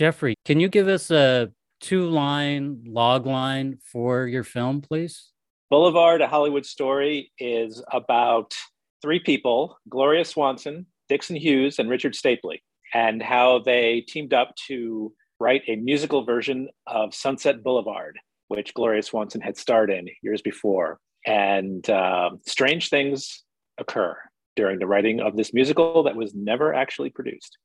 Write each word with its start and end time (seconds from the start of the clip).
Jeffrey, 0.00 0.34
can 0.46 0.58
you 0.60 0.70
give 0.70 0.88
us 0.88 1.10
a 1.10 1.50
two 1.82 2.08
line 2.08 2.84
log 2.86 3.26
line 3.26 3.76
for 3.84 4.26
your 4.26 4.44
film, 4.44 4.80
please? 4.80 5.30
Boulevard, 5.68 6.22
a 6.22 6.26
Hollywood 6.26 6.64
story, 6.64 7.30
is 7.38 7.84
about 7.92 8.54
three 9.02 9.20
people 9.20 9.76
Gloria 9.90 10.24
Swanson, 10.24 10.86
Dixon 11.10 11.36
Hughes, 11.36 11.78
and 11.78 11.90
Richard 11.90 12.14
Stapley, 12.14 12.62
and 12.94 13.22
how 13.22 13.58
they 13.58 14.00
teamed 14.08 14.32
up 14.32 14.56
to 14.68 15.12
write 15.38 15.64
a 15.68 15.76
musical 15.76 16.24
version 16.24 16.70
of 16.86 17.14
Sunset 17.14 17.62
Boulevard, 17.62 18.18
which 18.48 18.72
Gloria 18.72 19.02
Swanson 19.02 19.42
had 19.42 19.58
starred 19.58 19.90
in 19.90 20.08
years 20.22 20.40
before. 20.40 20.98
And 21.26 21.86
uh, 21.90 22.30
strange 22.46 22.88
things 22.88 23.44
occur 23.76 24.16
during 24.56 24.78
the 24.78 24.86
writing 24.86 25.20
of 25.20 25.36
this 25.36 25.52
musical 25.52 26.04
that 26.04 26.16
was 26.16 26.34
never 26.34 26.72
actually 26.72 27.10
produced. 27.10 27.58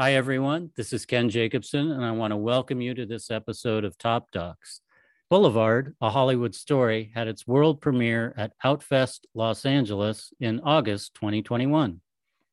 Hi, 0.00 0.14
everyone. 0.14 0.70
This 0.76 0.94
is 0.94 1.04
Ken 1.04 1.28
Jacobson, 1.28 1.90
and 1.90 2.02
I 2.02 2.10
want 2.12 2.30
to 2.30 2.36
welcome 2.38 2.80
you 2.80 2.94
to 2.94 3.04
this 3.04 3.30
episode 3.30 3.84
of 3.84 3.98
Top 3.98 4.30
Docs. 4.30 4.80
Boulevard, 5.28 5.94
a 6.00 6.08
Hollywood 6.08 6.54
story, 6.54 7.12
had 7.14 7.28
its 7.28 7.46
world 7.46 7.82
premiere 7.82 8.32
at 8.38 8.54
Outfest 8.64 9.26
Los 9.34 9.66
Angeles 9.66 10.32
in 10.40 10.58
August 10.60 11.12
2021. 11.16 12.00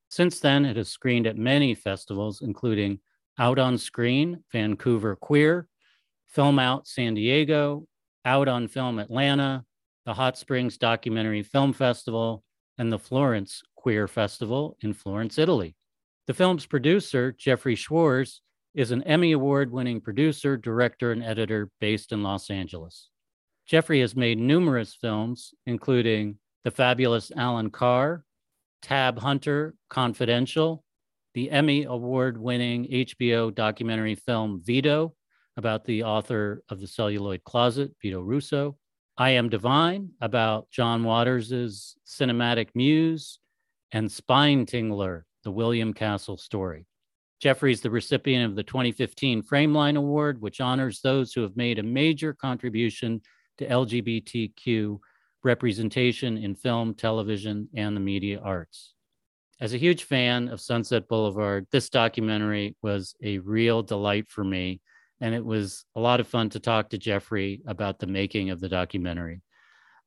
Since 0.10 0.42
then, 0.42 0.66
it 0.66 0.76
has 0.76 0.90
screened 0.90 1.26
at 1.26 1.38
many 1.38 1.74
festivals, 1.74 2.42
including 2.42 3.00
Out 3.40 3.60
on 3.60 3.78
Screen, 3.78 4.44
Vancouver 4.52 5.16
Queer, 5.16 5.70
Film 6.26 6.60
Out 6.60 6.86
San 6.86 7.14
Diego, 7.14 7.88
Out 8.26 8.50
on 8.50 8.68
Film 8.68 9.00
Atlanta, 9.00 9.64
the 10.06 10.14
Hot 10.14 10.38
Springs 10.38 10.78
Documentary 10.78 11.44
Film 11.44 11.72
Festival, 11.72 12.44
and 12.78 12.92
the 12.92 13.00
Florence 13.00 13.64
Queer 13.78 14.10
Festival 14.10 14.76
in 14.82 14.92
Florence, 14.92 15.38
Italy. 15.38 15.78
The 16.28 16.34
film's 16.34 16.66
producer, 16.66 17.32
Jeffrey 17.32 17.76
Schwartz, 17.76 18.42
is 18.76 18.92
an 18.92 19.02
Emmy 19.04 19.32
Award 19.32 19.72
winning 19.72 20.02
producer, 20.02 20.58
director, 20.58 21.14
and 21.14 21.24
editor 21.24 21.70
based 21.80 22.12
in 22.12 22.22
Los 22.22 22.50
Angeles. 22.50 23.10
Jeffrey 23.66 24.02
has 24.02 24.14
made 24.14 24.38
numerous 24.38 24.94
films, 24.94 25.54
including 25.66 26.38
The 26.66 26.72
Fabulous 26.72 27.32
Alan 27.34 27.70
Carr, 27.70 28.26
Tab 28.82 29.18
Hunter 29.20 29.76
Confidential, 29.90 30.84
the 31.34 31.50
Emmy 31.50 31.86
Award 31.86 32.38
winning 32.38 32.88
HBO 32.88 33.56
documentary 33.56 34.16
film 34.16 34.62
Vito 34.66 35.16
about 35.56 35.86
the 35.86 36.04
author 36.04 36.62
of 36.68 36.82
The 36.82 36.88
Celluloid 36.88 37.46
Closet, 37.46 37.92
Vito 38.02 38.20
Russo, 38.20 38.78
I 39.18 39.30
Am 39.30 39.48
Divine 39.48 40.10
about 40.20 40.70
John 40.72 41.06
Waters' 41.06 41.96
cinematic 42.06 42.68
muse, 42.76 43.40
and 43.94 44.12
Spine 44.12 44.66
Tingler 44.66 45.24
the 45.48 45.52
William 45.52 45.94
Castle 45.94 46.36
story. 46.36 46.86
Jeffrey 47.40 47.72
is 47.72 47.80
the 47.80 47.90
recipient 47.90 48.44
of 48.44 48.58
the 48.58 48.64
2015 48.64 49.44
Frameline 49.44 49.96
Award, 49.96 50.42
which 50.42 50.60
honors 50.60 51.00
those 51.00 51.32
who 51.32 51.42
have 51.42 51.56
made 51.56 51.80
a 51.80 51.84
major 51.84 52.34
contribution 52.34 53.22
to 53.58 53.66
LGBTQ 53.66 55.00
representation 55.46 56.38
in 56.38 56.54
film, 56.54 56.94
television, 56.94 57.70
and 57.74 57.96
the 57.96 58.02
media 58.02 58.42
arts. 58.44 58.94
As 59.62 59.74
a 59.74 59.78
huge 59.78 60.04
fan 60.04 60.50
of 60.50 60.60
Sunset 60.60 61.08
Boulevard, 61.08 61.66
this 61.72 61.90
documentary 61.90 62.76
was 62.82 63.16
a 63.24 63.38
real 63.38 63.82
delight 63.82 64.28
for 64.28 64.44
me. 64.44 64.82
And 65.22 65.34
it 65.34 65.46
was 65.46 65.86
a 65.96 66.02
lot 66.02 66.20
of 66.20 66.28
fun 66.28 66.50
to 66.50 66.60
talk 66.60 66.90
to 66.90 66.98
Jeffrey 66.98 67.62
about 67.66 68.00
the 68.00 68.08
making 68.08 68.50
of 68.50 68.60
the 68.60 68.68
documentary. 68.68 69.44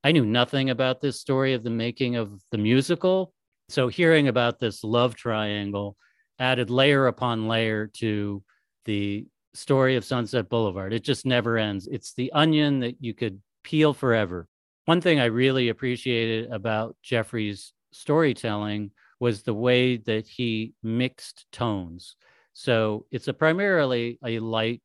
I 0.04 0.12
knew 0.12 0.26
nothing 0.26 0.68
about 0.68 1.00
this 1.00 1.18
story 1.18 1.54
of 1.54 1.62
the 1.62 1.70
making 1.70 2.16
of 2.16 2.42
the 2.52 2.58
musical, 2.58 3.32
so 3.70 3.88
hearing 3.88 4.28
about 4.28 4.58
this 4.58 4.84
love 4.84 5.14
triangle 5.14 5.96
added 6.38 6.70
layer 6.70 7.06
upon 7.06 7.48
layer 7.48 7.86
to 7.86 8.42
the 8.84 9.26
story 9.54 9.96
of 9.96 10.04
Sunset 10.04 10.48
Boulevard. 10.48 10.92
It 10.92 11.04
just 11.04 11.26
never 11.26 11.58
ends. 11.58 11.86
It's 11.90 12.14
the 12.14 12.32
onion 12.32 12.80
that 12.80 12.96
you 13.00 13.14
could 13.14 13.40
peel 13.62 13.92
forever. 13.92 14.48
One 14.86 15.00
thing 15.00 15.20
I 15.20 15.26
really 15.26 15.68
appreciated 15.68 16.50
about 16.50 16.96
Jeffrey's 17.02 17.72
storytelling 17.92 18.92
was 19.18 19.42
the 19.42 19.54
way 19.54 19.98
that 19.98 20.26
he 20.26 20.72
mixed 20.82 21.46
tones. 21.52 22.16
So 22.54 23.06
it's 23.10 23.28
a 23.28 23.34
primarily 23.34 24.18
a 24.24 24.38
light 24.38 24.82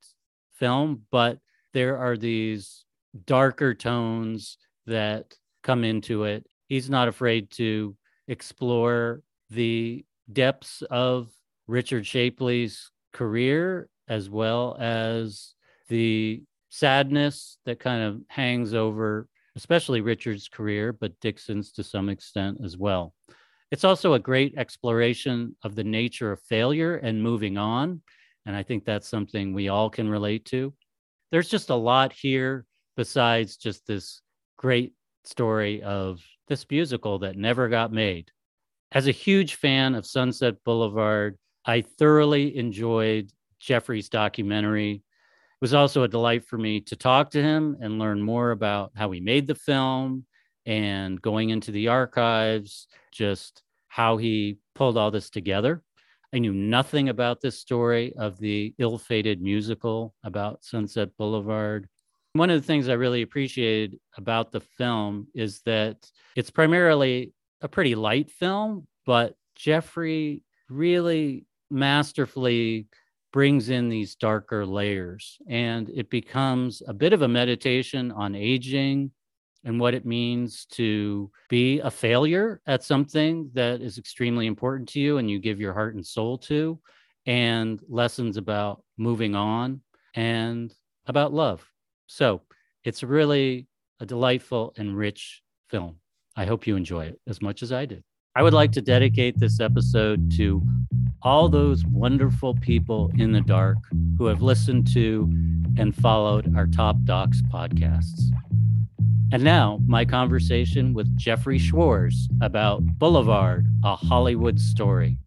film, 0.54 1.04
but 1.12 1.40
there 1.74 1.98
are 1.98 2.18
these 2.18 2.86
darker 3.26 3.74
tones 3.74 4.58
that 4.86 5.34
come 5.64 5.84
into 5.84 6.26
it. 6.26 6.46
He's 6.68 6.90
not 6.90 7.08
afraid 7.08 7.50
to 7.52 7.96
explore 8.28 9.22
the 9.50 10.06
depths 10.32 10.82
of 10.90 11.30
Richard 11.68 12.04
Stapley's 12.04 12.92
career 13.14 13.90
as 14.08 14.30
well 14.30 14.78
as 14.80 15.54
the 15.90 16.44
sadness 16.70 17.58
that 17.66 17.80
kind 17.80 18.04
of 18.04 18.22
hangs 18.30 18.74
over 18.74 19.28
especially 19.56 20.02
Richard's 20.02 20.48
career, 20.48 20.92
but 20.94 21.20
Dixon's 21.22 21.72
to 21.74 21.84
some 21.84 22.10
extent 22.10 22.60
as 22.64 22.78
well. 22.78 23.14
It's 23.72 23.84
also 23.84 24.14
a 24.14 24.20
great 24.20 24.56
exploration 24.58 25.56
of 25.64 25.76
the 25.76 25.84
nature 25.84 26.32
of 26.32 26.42
failure 26.42 26.98
and 26.98 27.24
moving 27.24 27.58
on. 27.58 28.02
And 28.46 28.56
I 28.56 28.64
think 28.64 28.86
that's 28.86 29.08
something 29.08 29.54
we 29.54 29.70
all 29.70 29.90
can 29.90 30.10
relate 30.10 30.46
to. 30.46 30.74
There's 31.32 31.50
just 31.50 31.70
a 31.70 31.76
lot 31.76 32.14
here 32.14 32.66
besides 32.96 33.58
just 33.58 33.88
this 33.88 34.22
great 34.58 34.94
story 35.24 35.82
of 35.82 36.22
this 36.48 36.66
musical 36.70 37.20
that 37.20 37.38
never 37.38 37.70
got 37.70 37.92
made. 37.92 38.32
As 38.92 39.08
a 39.08 39.12
huge 39.12 39.56
fan 39.56 39.96
of 39.96 40.06
Sunset 40.06 40.56
Boulevard, 40.64 41.38
I 41.66 41.82
thoroughly 41.82 42.58
enjoyed 42.58 43.32
Jeffrey's 43.60 44.10
documentary. 44.10 44.92
It 44.94 45.02
was 45.62 45.74
also 45.74 46.04
a 46.04 46.08
delight 46.08 46.46
for 46.46 46.58
me 46.58 46.82
to 46.82 46.96
talk 46.96 47.32
to 47.32 47.42
him 47.42 47.78
and 47.82 48.00
learn 48.00 48.22
more 48.22 48.52
about 48.52 48.92
how 48.96 49.12
he 49.12 49.20
made 49.20 49.48
the 49.48 49.56
film 49.56 50.26
and 50.66 51.22
going 51.22 51.50
into 51.50 51.72
the 51.72 51.88
archives, 51.88 52.88
just 53.12 53.64
how 53.88 54.18
he 54.18 54.58
pulled 54.76 54.98
all 54.98 55.12
this 55.12 55.30
together. 55.30 55.82
I 56.34 56.40
knew 56.40 56.54
nothing 56.54 57.10
about 57.10 57.40
this 57.40 57.60
story 57.60 58.14
of 58.18 58.38
the 58.40 58.74
ill 58.78 58.98
fated 58.98 59.42
musical 59.42 60.14
about 60.24 60.64
Sunset 60.64 61.10
Boulevard. 61.18 61.88
One 62.36 62.50
of 62.50 62.62
the 62.62 62.68
things 62.68 62.90
I 62.90 62.96
really 62.96 63.22
appreciated 63.22 63.98
about 64.18 64.52
the 64.52 64.60
film 64.60 65.28
is 65.34 65.62
that 65.62 66.12
it's 66.36 66.50
primarily 66.50 67.32
a 67.62 67.70
pretty 67.70 67.96
light 67.96 68.30
film, 68.30 68.88
but 69.06 69.38
Jeffrey 69.56 70.44
really 70.70 71.46
masterfully 71.72 72.88
brings 73.32 73.70
in 73.70 73.88
these 73.88 74.16
darker 74.16 74.66
layers 74.66 75.38
and 75.48 75.90
it 75.90 76.10
becomes 76.10 76.84
a 76.90 76.94
bit 76.94 77.14
of 77.14 77.22
a 77.22 77.28
meditation 77.28 78.12
on 78.12 78.36
aging 78.36 79.12
and 79.64 79.80
what 79.80 79.94
it 79.94 80.06
means 80.06 80.66
to 80.72 81.32
be 81.48 81.80
a 81.80 81.90
failure 81.90 82.60
at 82.68 82.84
something 82.84 83.50
that 83.54 83.80
is 83.80 83.98
extremely 83.98 84.46
important 84.46 84.90
to 84.90 85.00
you 85.00 85.20
and 85.20 85.32
you 85.32 85.40
give 85.40 85.62
your 85.62 85.72
heart 85.72 85.96
and 85.96 86.06
soul 86.06 86.38
to, 86.38 86.78
and 87.28 87.80
lessons 87.88 88.36
about 88.36 88.84
moving 88.98 89.36
on 89.36 89.80
and 90.16 90.74
about 91.08 91.34
love. 91.34 91.66
So 92.08 92.42
it's 92.84 93.04
really 93.04 93.68
a 94.00 94.06
delightful 94.06 94.74
and 94.78 94.96
rich 94.96 95.42
film. 95.70 95.98
I 96.36 96.46
hope 96.46 96.68
you 96.68 96.76
enjoy 96.76 97.06
it 97.06 97.20
as 97.28 97.42
much 97.42 97.64
as 97.64 97.72
I 97.72 97.86
did. 97.86 98.04
I 98.36 98.44
would 98.44 98.54
like 98.54 98.74
to 98.74 98.82
dedicate 98.82 99.40
this 99.40 99.60
episode 99.60 100.30
to 100.38 100.62
all 101.22 101.48
those 101.48 101.86
wonderful 101.86 102.54
people 102.56 103.10
in 103.18 103.32
the 103.32 103.42
dark 103.42 103.78
who 104.18 104.26
have 104.26 104.42
listened 104.42 104.92
to 104.94 105.32
and 105.78 105.96
followed 105.96 106.56
our 106.56 106.68
Top 106.68 106.98
Docs 107.06 107.42
podcasts. 107.44 108.32
And 109.32 109.44
now, 109.44 109.80
my 109.88 110.06
conversation 110.06 110.94
with 110.94 111.16
Jeffrey 111.18 111.58
Schwartz 111.58 112.28
about 112.42 112.86
Boulevard, 113.00 113.66
a 113.84 113.96
Hollywood 113.96 114.60
story. 114.60 115.18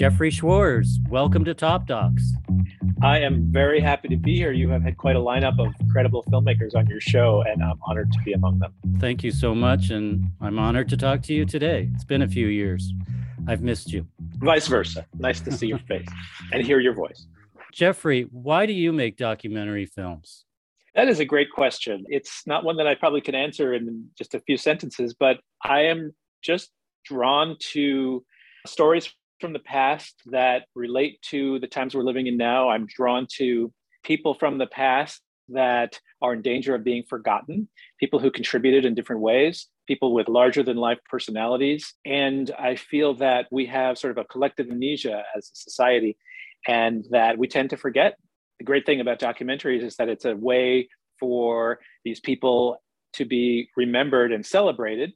Jeffrey 0.00 0.30
Schwartz, 0.30 0.98
welcome 1.10 1.44
to 1.44 1.52
Top 1.52 1.86
Docs. 1.86 2.32
I 3.02 3.18
am 3.18 3.52
very 3.52 3.80
happy 3.80 4.08
to 4.08 4.16
be 4.16 4.34
here. 4.34 4.50
You 4.50 4.70
have 4.70 4.80
had 4.80 4.96
quite 4.96 5.14
a 5.14 5.18
lineup 5.18 5.60
of 5.60 5.74
incredible 5.78 6.24
filmmakers 6.32 6.74
on 6.74 6.86
your 6.86 7.02
show, 7.02 7.44
and 7.46 7.62
I'm 7.62 7.78
honored 7.86 8.10
to 8.12 8.18
be 8.24 8.32
among 8.32 8.60
them. 8.60 8.72
Thank 8.98 9.22
you 9.22 9.30
so 9.30 9.54
much. 9.54 9.90
And 9.90 10.24
I'm 10.40 10.58
honored 10.58 10.88
to 10.88 10.96
talk 10.96 11.20
to 11.24 11.34
you 11.34 11.44
today. 11.44 11.90
It's 11.94 12.04
been 12.04 12.22
a 12.22 12.28
few 12.28 12.46
years. 12.46 12.94
I've 13.46 13.60
missed 13.60 13.92
you. 13.92 14.06
Vice 14.38 14.68
versa. 14.68 15.04
Nice 15.18 15.42
to 15.42 15.52
see 15.52 15.66
your 15.66 15.78
face 15.86 16.08
and 16.50 16.64
hear 16.64 16.80
your 16.80 16.94
voice. 16.94 17.26
Jeffrey, 17.70 18.22
why 18.32 18.64
do 18.64 18.72
you 18.72 18.94
make 18.94 19.18
documentary 19.18 19.84
films? 19.84 20.46
That 20.94 21.08
is 21.08 21.20
a 21.20 21.26
great 21.26 21.50
question. 21.50 22.06
It's 22.08 22.46
not 22.46 22.64
one 22.64 22.78
that 22.78 22.86
I 22.86 22.94
probably 22.94 23.20
can 23.20 23.34
answer 23.34 23.74
in 23.74 24.06
just 24.16 24.34
a 24.34 24.40
few 24.40 24.56
sentences, 24.56 25.12
but 25.12 25.40
I 25.62 25.80
am 25.82 26.14
just 26.40 26.70
drawn 27.04 27.58
to 27.72 28.24
stories 28.66 29.10
from 29.40 29.52
the 29.52 29.58
past 29.58 30.20
that 30.26 30.66
relate 30.74 31.20
to 31.22 31.58
the 31.60 31.66
times 31.66 31.94
we're 31.94 32.02
living 32.02 32.26
in 32.26 32.36
now. 32.36 32.68
I'm 32.68 32.86
drawn 32.86 33.26
to 33.36 33.72
people 34.04 34.34
from 34.34 34.58
the 34.58 34.66
past 34.66 35.20
that 35.48 35.98
are 36.22 36.34
in 36.34 36.42
danger 36.42 36.74
of 36.74 36.84
being 36.84 37.02
forgotten, 37.08 37.68
people 37.98 38.18
who 38.18 38.30
contributed 38.30 38.84
in 38.84 38.94
different 38.94 39.22
ways, 39.22 39.66
people 39.86 40.14
with 40.14 40.28
larger 40.28 40.62
than 40.62 40.76
life 40.76 40.98
personalities. 41.08 41.94
And 42.04 42.50
I 42.58 42.76
feel 42.76 43.14
that 43.14 43.46
we 43.50 43.66
have 43.66 43.98
sort 43.98 44.12
of 44.12 44.18
a 44.18 44.28
collective 44.28 44.68
amnesia 44.70 45.24
as 45.36 45.50
a 45.52 45.56
society 45.56 46.16
and 46.68 47.04
that 47.10 47.38
we 47.38 47.48
tend 47.48 47.70
to 47.70 47.76
forget. 47.76 48.16
The 48.58 48.64
great 48.64 48.86
thing 48.86 49.00
about 49.00 49.18
documentaries 49.18 49.82
is 49.82 49.96
that 49.96 50.08
it's 50.08 50.24
a 50.24 50.36
way 50.36 50.88
for 51.18 51.80
these 52.04 52.20
people 52.20 52.82
to 53.14 53.24
be 53.24 53.68
remembered 53.76 54.32
and 54.32 54.44
celebrated 54.44 55.12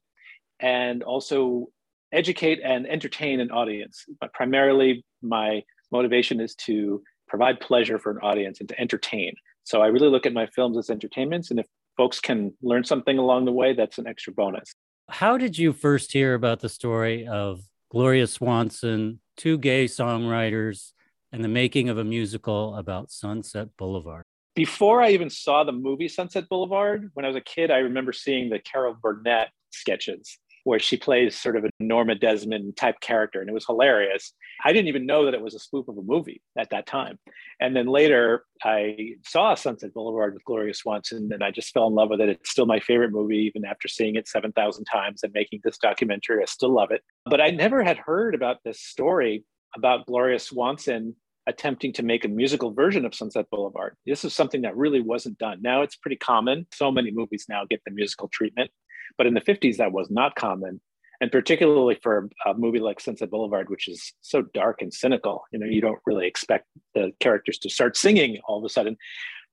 and 0.60 1.02
also 1.02 1.68
educate 2.14 2.60
and 2.62 2.86
entertain 2.86 3.40
an 3.40 3.50
audience. 3.50 4.04
But 4.20 4.32
primarily, 4.32 5.04
my 5.22 5.62
motivation 5.90 6.40
is 6.40 6.54
to 6.56 7.02
provide 7.28 7.60
pleasure 7.60 7.98
for 7.98 8.12
an 8.12 8.18
audience 8.22 8.60
and 8.60 8.68
to 8.68 8.80
entertain. 8.80 9.34
So 9.64 9.80
I 9.80 9.86
really 9.86 10.08
look 10.08 10.26
at 10.26 10.32
my 10.32 10.46
films 10.46 10.76
as 10.76 10.90
entertainments. 10.90 11.50
And 11.50 11.58
if 11.58 11.66
folks 11.96 12.20
can 12.20 12.52
learn 12.62 12.84
something 12.84 13.18
along 13.18 13.46
the 13.46 13.52
way, 13.52 13.72
that's 13.72 13.98
an 13.98 14.06
extra 14.06 14.32
bonus. 14.32 14.72
How 15.08 15.36
did 15.36 15.58
you 15.58 15.72
first 15.72 16.12
hear 16.12 16.34
about 16.34 16.60
the 16.60 16.68
story 16.68 17.26
of 17.26 17.62
Gloria 17.90 18.26
Swanson, 18.26 19.20
two 19.36 19.58
gay 19.58 19.86
songwriters, 19.86 20.92
and 21.32 21.42
the 21.42 21.48
making 21.48 21.88
of 21.88 21.98
a 21.98 22.04
musical 22.04 22.76
about 22.76 23.10
Sunset 23.10 23.68
Boulevard? 23.76 24.24
Before 24.54 25.02
I 25.02 25.10
even 25.10 25.30
saw 25.30 25.64
the 25.64 25.72
movie 25.72 26.08
Sunset 26.08 26.48
Boulevard, 26.48 27.10
when 27.14 27.24
I 27.24 27.28
was 27.28 27.36
a 27.36 27.40
kid, 27.40 27.70
I 27.70 27.78
remember 27.78 28.12
seeing 28.12 28.50
the 28.50 28.60
Carol 28.60 28.94
Burnett 28.94 29.50
sketches 29.70 30.38
where 30.64 30.78
she 30.78 30.96
plays 30.96 31.38
sort 31.38 31.56
of 31.56 31.64
a 31.64 31.70
Norma 31.78 32.14
Desmond 32.14 32.76
type 32.76 33.00
character, 33.00 33.40
and 33.40 33.48
it 33.48 33.52
was 33.52 33.66
hilarious. 33.66 34.32
I 34.64 34.72
didn't 34.72 34.88
even 34.88 35.06
know 35.06 35.26
that 35.26 35.34
it 35.34 35.42
was 35.42 35.54
a 35.54 35.58
spoof 35.58 35.88
of 35.88 35.96
a 35.96 36.02
movie 36.02 36.42
at 36.58 36.70
that 36.70 36.86
time. 36.86 37.18
And 37.60 37.76
then 37.76 37.86
later, 37.86 38.44
I 38.62 39.14
saw 39.24 39.54
Sunset 39.54 39.94
Boulevard 39.94 40.34
with 40.34 40.44
Gloria 40.44 40.74
Swanson, 40.74 41.30
and 41.32 41.44
I 41.44 41.50
just 41.50 41.72
fell 41.72 41.86
in 41.86 41.94
love 41.94 42.10
with 42.10 42.20
it. 42.20 42.30
It's 42.30 42.50
still 42.50 42.66
my 42.66 42.80
favorite 42.80 43.12
movie, 43.12 43.38
even 43.38 43.64
after 43.64 43.88
seeing 43.88 44.16
it 44.16 44.26
7,000 44.26 44.84
times 44.86 45.22
and 45.22 45.32
making 45.32 45.60
this 45.62 45.78
documentary. 45.78 46.42
I 46.42 46.46
still 46.46 46.74
love 46.74 46.90
it. 46.90 47.02
But 47.26 47.40
I 47.40 47.50
never 47.50 47.84
had 47.84 47.98
heard 47.98 48.34
about 48.34 48.58
this 48.64 48.80
story 48.80 49.44
about 49.76 50.06
Gloria 50.06 50.38
Swanson 50.38 51.14
attempting 51.46 51.92
to 51.92 52.02
make 52.02 52.24
a 52.24 52.28
musical 52.28 52.72
version 52.72 53.04
of 53.04 53.14
Sunset 53.14 53.46
Boulevard. 53.50 53.96
This 54.06 54.24
is 54.24 54.34
something 54.34 54.62
that 54.62 54.76
really 54.76 55.00
wasn't 55.00 55.38
done. 55.38 55.60
Now 55.60 55.82
it's 55.82 55.96
pretty 55.96 56.16
common. 56.16 56.66
So 56.72 56.90
many 56.90 57.10
movies 57.10 57.46
now 57.48 57.64
get 57.68 57.82
the 57.84 57.90
musical 57.90 58.28
treatment. 58.28 58.70
But 59.16 59.26
in 59.26 59.34
the 59.34 59.40
50s, 59.40 59.76
that 59.76 59.92
was 59.92 60.10
not 60.10 60.34
common. 60.34 60.80
And 61.20 61.30
particularly 61.30 61.98
for 62.02 62.28
a 62.44 62.54
movie 62.54 62.80
like 62.80 63.00
Sunset 63.00 63.30
Boulevard, 63.30 63.70
which 63.70 63.88
is 63.88 64.12
so 64.20 64.42
dark 64.52 64.82
and 64.82 64.92
cynical, 64.92 65.44
you 65.52 65.58
know, 65.58 65.66
you 65.66 65.80
don't 65.80 66.00
really 66.06 66.26
expect 66.26 66.66
the 66.94 67.12
characters 67.20 67.58
to 67.58 67.70
start 67.70 67.96
singing 67.96 68.40
all 68.46 68.58
of 68.58 68.64
a 68.64 68.68
sudden. 68.68 68.96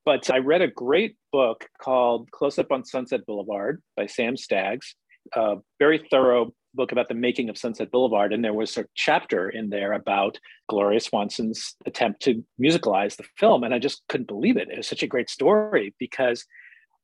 But 0.04 0.32
I 0.32 0.40
read 0.40 0.62
a 0.62 0.68
great 0.68 1.16
book 1.32 1.68
called 1.80 2.32
Close 2.32 2.58
Up 2.58 2.72
on 2.72 2.84
Sunset 2.84 3.26
Boulevard 3.28 3.82
by 3.96 4.08
Sam 4.08 4.36
Staggs, 4.36 4.96
a 5.36 5.58
very 5.78 6.06
thorough 6.10 6.54
book 6.74 6.92
about 6.92 7.08
the 7.08 7.14
making 7.14 7.50
of 7.50 7.58
Sunset 7.58 7.92
Boulevard. 7.92 8.34
And 8.34 8.44
there 8.44 8.54
was 8.54 8.76
a 8.78 8.86
chapter 8.96 9.50
in 9.50 9.70
there 9.70 9.94
about 9.94 10.40
Gloria 10.68 11.00
Swanson's 11.00 11.76
attempt 11.86 12.22
to 12.24 12.44
musicalize 12.60 13.18
the 13.18 13.26
film. 13.38 13.64
And 13.64 13.74
I 13.74 13.80
just 13.80 14.02
couldn't 14.10 14.28
believe 14.28 14.58
it. 14.58 14.70
It 14.70 14.78
was 14.78 14.88
such 14.88 15.04
a 15.04 15.08
great 15.08 15.30
story 15.30 15.94
because 16.00 16.46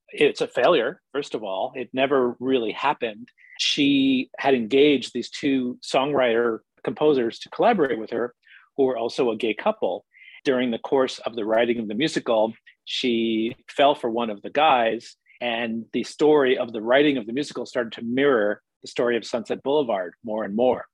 it's 0.09 0.41
a 0.41 0.47
failure, 0.47 1.01
first 1.13 1.35
of 1.35 1.43
all. 1.43 1.73
It 1.75 1.89
never 1.93 2.35
really 2.39 2.71
happened. 2.71 3.29
She 3.59 4.29
had 4.37 4.53
engaged 4.53 5.13
these 5.13 5.29
two 5.29 5.79
songwriter 5.83 6.59
composers 6.83 7.39
to 7.39 7.49
collaborate 7.49 7.99
with 7.99 8.11
her, 8.11 8.33
who 8.75 8.83
were 8.83 8.97
also 8.97 9.31
a 9.31 9.37
gay 9.37 9.53
couple. 9.53 10.05
During 10.43 10.71
the 10.71 10.79
course 10.79 11.19
of 11.19 11.35
the 11.35 11.45
writing 11.45 11.79
of 11.79 11.87
the 11.87 11.95
musical, 11.95 12.53
she 12.85 13.55
fell 13.69 13.95
for 13.95 14.09
one 14.09 14.29
of 14.29 14.41
the 14.41 14.49
guys, 14.49 15.15
and 15.41 15.85
the 15.93 16.03
story 16.03 16.57
of 16.57 16.71
the 16.71 16.81
writing 16.81 17.17
of 17.17 17.25
the 17.25 17.33
musical 17.33 17.65
started 17.65 17.93
to 17.93 18.03
mirror 18.03 18.61
the 18.81 18.87
story 18.87 19.17
of 19.17 19.25
Sunset 19.25 19.61
Boulevard 19.63 20.13
more 20.23 20.43
and 20.43 20.55
more. 20.55 20.85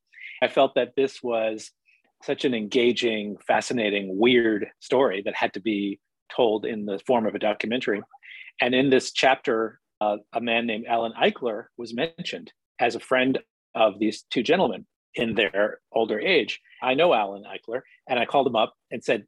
I 0.41 0.47
felt 0.47 0.75
that 0.75 0.93
this 0.95 1.21
was 1.21 1.71
such 2.23 2.45
an 2.45 2.53
engaging, 2.53 3.37
fascinating, 3.45 4.17
weird 4.17 4.67
story 4.79 5.21
that 5.25 5.35
had 5.35 5.53
to 5.53 5.59
be 5.59 5.99
told 6.33 6.65
in 6.65 6.85
the 6.85 6.99
form 7.05 7.25
of 7.27 7.35
a 7.35 7.39
documentary. 7.39 8.01
And 8.61 8.73
in 8.73 8.89
this 8.89 9.11
chapter, 9.11 9.79
uh, 10.01 10.17
a 10.33 10.41
man 10.41 10.65
named 10.65 10.85
Alan 10.87 11.13
Eichler 11.21 11.65
was 11.77 11.93
mentioned 11.93 12.51
as 12.79 12.95
a 12.95 12.99
friend 12.99 13.39
of 13.75 13.99
these 13.99 14.23
two 14.29 14.43
gentlemen 14.43 14.85
in 15.15 15.35
their 15.35 15.79
older 15.91 16.19
age. 16.19 16.59
I 16.81 16.93
know 16.93 17.13
Alan 17.13 17.43
Eichler, 17.43 17.81
and 18.09 18.19
I 18.19 18.25
called 18.25 18.47
him 18.47 18.55
up 18.55 18.73
and 18.91 19.03
said, 19.03 19.25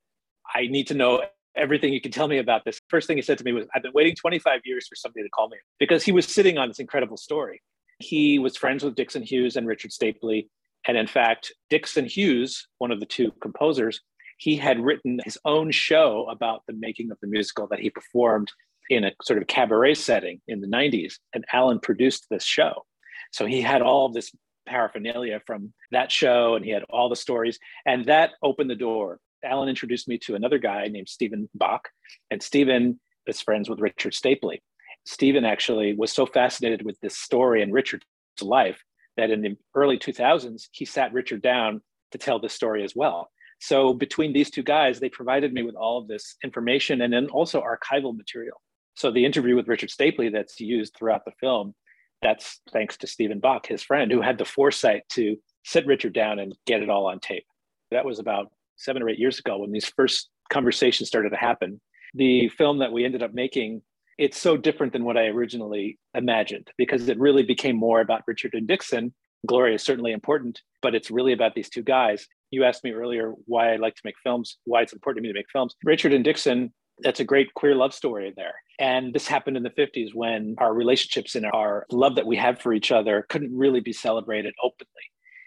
I 0.54 0.68
need 0.68 0.88
to 0.88 0.94
know 0.94 1.24
everything 1.56 1.94
you 1.94 2.01
can 2.01 2.12
tell 2.12 2.27
me 2.27 2.38
about 2.38 2.66
this. 2.66 2.81
First 2.89 3.07
thing 3.07 3.18
he 3.18 3.22
said 3.22 3.38
to 3.38 3.44
me 3.44 3.54
was, 3.54 3.66
I've 3.74 3.83
been 3.83 3.94
waiting 3.94 4.16
25 4.16 4.62
years 4.66 4.88
for 4.88 4.95
somebody 4.95 5.24
to 5.24 5.30
call 5.30 5.50
me 5.50 5.57
because 5.80 6.04
he 6.04 6.12
was 6.12 6.25
sitting 6.25 6.57
on 6.57 6.68
this 6.68 6.80
incredible 6.80 7.18
story. 7.18 7.62
He 8.00 8.39
was 8.39 8.57
friends 8.57 8.83
with 8.83 8.95
Dixon 8.95 9.24
Hughes 9.24 9.56
and 9.56 9.68
Richard 9.68 9.92
Stapley. 9.92 10.48
And 10.88 10.98
in 10.98 11.07
fact, 11.07 11.54
Dixon 11.69 12.06
Hughes, 12.06 12.68
one 12.80 12.92
of 12.92 13.00
the 13.00 13.06
two 13.06 13.31
composers, 13.42 14.01
he 14.38 14.57
had 14.57 14.81
written 14.81 15.19
his 15.24 15.38
own 15.45 15.71
show 15.71 16.28
about 16.30 16.63
the 16.68 16.74
making 16.74 17.10
of 17.12 17.18
the 17.21 17.28
musical 17.28 17.68
that 17.68 17.80
he 17.80 17.89
performed 17.89 18.51
in 18.89 19.03
a 19.03 19.11
sort 19.23 19.41
of 19.41 19.47
cabaret 19.47 19.95
setting 19.95 20.41
in 20.47 20.61
the 20.61 20.67
90s. 20.67 21.15
And 21.33 21.45
Alan 21.51 21.79
produced 21.79 22.27
this 22.29 22.43
show. 22.43 22.85
So 23.31 23.45
he 23.45 23.61
had 23.61 23.81
all 23.81 24.09
this 24.09 24.31
paraphernalia 24.65 25.41
from 25.45 25.73
that 25.91 26.11
show 26.11 26.55
and 26.55 26.65
he 26.65 26.71
had 26.71 26.83
all 26.89 27.09
the 27.09 27.15
stories. 27.15 27.59
And 27.85 28.05
that 28.05 28.31
opened 28.41 28.69
the 28.69 28.75
door. 28.75 29.19
Alan 29.43 29.69
introduced 29.69 30.07
me 30.07 30.17
to 30.19 30.35
another 30.35 30.57
guy 30.57 30.87
named 30.87 31.09
Stephen 31.09 31.49
Bach. 31.53 31.89
And 32.31 32.41
Stephen 32.41 32.99
is 33.27 33.41
friends 33.41 33.69
with 33.69 33.79
Richard 33.79 34.13
Stapley. 34.13 34.59
Stephen 35.05 35.45
actually 35.45 35.93
was 35.93 36.11
so 36.11 36.25
fascinated 36.25 36.83
with 36.83 36.99
this 37.01 37.17
story 37.17 37.61
and 37.61 37.71
Richard's 37.71 38.05
life 38.41 38.83
that 39.17 39.29
in 39.29 39.41
the 39.41 39.55
early 39.75 39.97
2000s, 39.97 40.67
he 40.71 40.83
sat 40.83 41.13
Richard 41.13 41.41
down 41.41 41.81
to 42.11 42.17
tell 42.17 42.39
this 42.39 42.53
story 42.53 42.83
as 42.83 42.95
well. 42.95 43.29
So 43.59 43.93
between 43.93 44.33
these 44.33 44.49
two 44.49 44.63
guys, 44.63 44.99
they 44.99 45.09
provided 45.09 45.53
me 45.53 45.63
with 45.63 45.75
all 45.75 45.99
of 45.99 46.07
this 46.07 46.35
information 46.43 47.01
and 47.01 47.13
then 47.13 47.27
also 47.27 47.61
archival 47.61 48.15
material. 48.15 48.61
So 48.95 49.12
the 49.12 49.25
interview 49.25 49.56
with 49.56 49.68
Richard 49.68 49.89
Stapley 49.89 50.31
that's 50.31 50.59
used 50.59 50.95
throughout 50.95 51.25
the 51.25 51.33
film, 51.39 51.75
that's 52.21 52.62
thanks 52.71 52.97
to 52.97 53.07
Stephen 53.07 53.39
Bach, 53.39 53.68
his 53.68 53.83
friend, 53.83 54.12
who 54.12 54.21
had 54.21 54.38
the 54.38 54.45
foresight 54.45 55.03
to 55.09 55.36
sit 55.63 55.86
Richard 55.86 56.13
down 56.13 56.39
and 56.39 56.56
get 56.65 56.81
it 56.81 56.89
all 56.89 57.07
on 57.07 57.19
tape. 57.19 57.45
That 57.92 58.06
was 58.06 58.19
about 58.19 58.52
seven 58.78 59.04
or 59.04 59.09
eight 59.09 59.19
years 59.19 59.40
ago 59.40 59.57
when 59.57 59.71
these 59.71 59.92
first 59.95 60.30
conversations 60.52 61.09
started 61.09 61.30
to 61.31 61.35
happen. 61.35 61.81
The 62.14 62.49
film 62.49 62.80
that 62.80 62.92
we 62.92 63.04
ended 63.04 63.21
up 63.21 63.33
making, 63.33 63.81
it's 64.18 64.40
so 64.40 64.56
different 64.56 64.94
than 64.94 65.04
what 65.04 65.18
I 65.18 65.25
originally 65.25 65.99
imagined 66.14 66.69
because 66.78 67.09
it 67.09 67.19
really 67.19 67.44
became 67.44 67.75
more 67.75 67.99
about 67.99 68.23
Richard 68.28 68.54
and 68.54 68.68
Dixon. 68.68 69.14
Gloria 69.45 69.75
is 69.75 69.83
certainly 69.83 70.14
important, 70.14 70.61
but 70.81 70.95
it's 70.95 71.11
really 71.11 71.33
about 71.33 71.54
these 71.54 71.69
two 71.69 71.83
guys. 71.83 72.28
You 72.52 72.64
asked 72.64 72.83
me 72.83 72.92
earlier 72.92 73.33
why 73.45 73.73
I 73.73 73.75
like 73.75 73.95
to 73.95 74.02
make 74.06 74.16
films, 74.23 74.57
why 74.64 74.81
it's 74.81 74.94
important 74.94 75.23
to 75.23 75.28
me 75.28 75.33
to 75.33 75.37
make 75.37 75.52
films. 75.52 75.75
Richard 75.83 76.14
and 76.14 76.23
Dixon 76.23 76.73
that's 76.99 77.19
a 77.19 77.25
great 77.25 77.54
queer 77.54 77.75
love 77.75 77.94
story 77.94 78.33
there. 78.35 78.56
And 78.80 79.14
this 79.14 79.28
happened 79.28 79.57
in 79.57 79.64
the 79.64 79.69
50s 79.69 80.14
when 80.14 80.56
our 80.57 80.73
relationships 80.73 81.35
and 81.35 81.45
our 81.45 81.85
love 81.92 82.16
that 82.16 82.25
we 82.25 82.35
had 82.35 82.61
for 82.61 82.73
each 82.73 82.92
other 82.92 83.25
couldn't 83.30 83.56
really 83.56 83.80
be 83.80 83.94
celebrated 83.94 84.54
openly. 84.64 84.92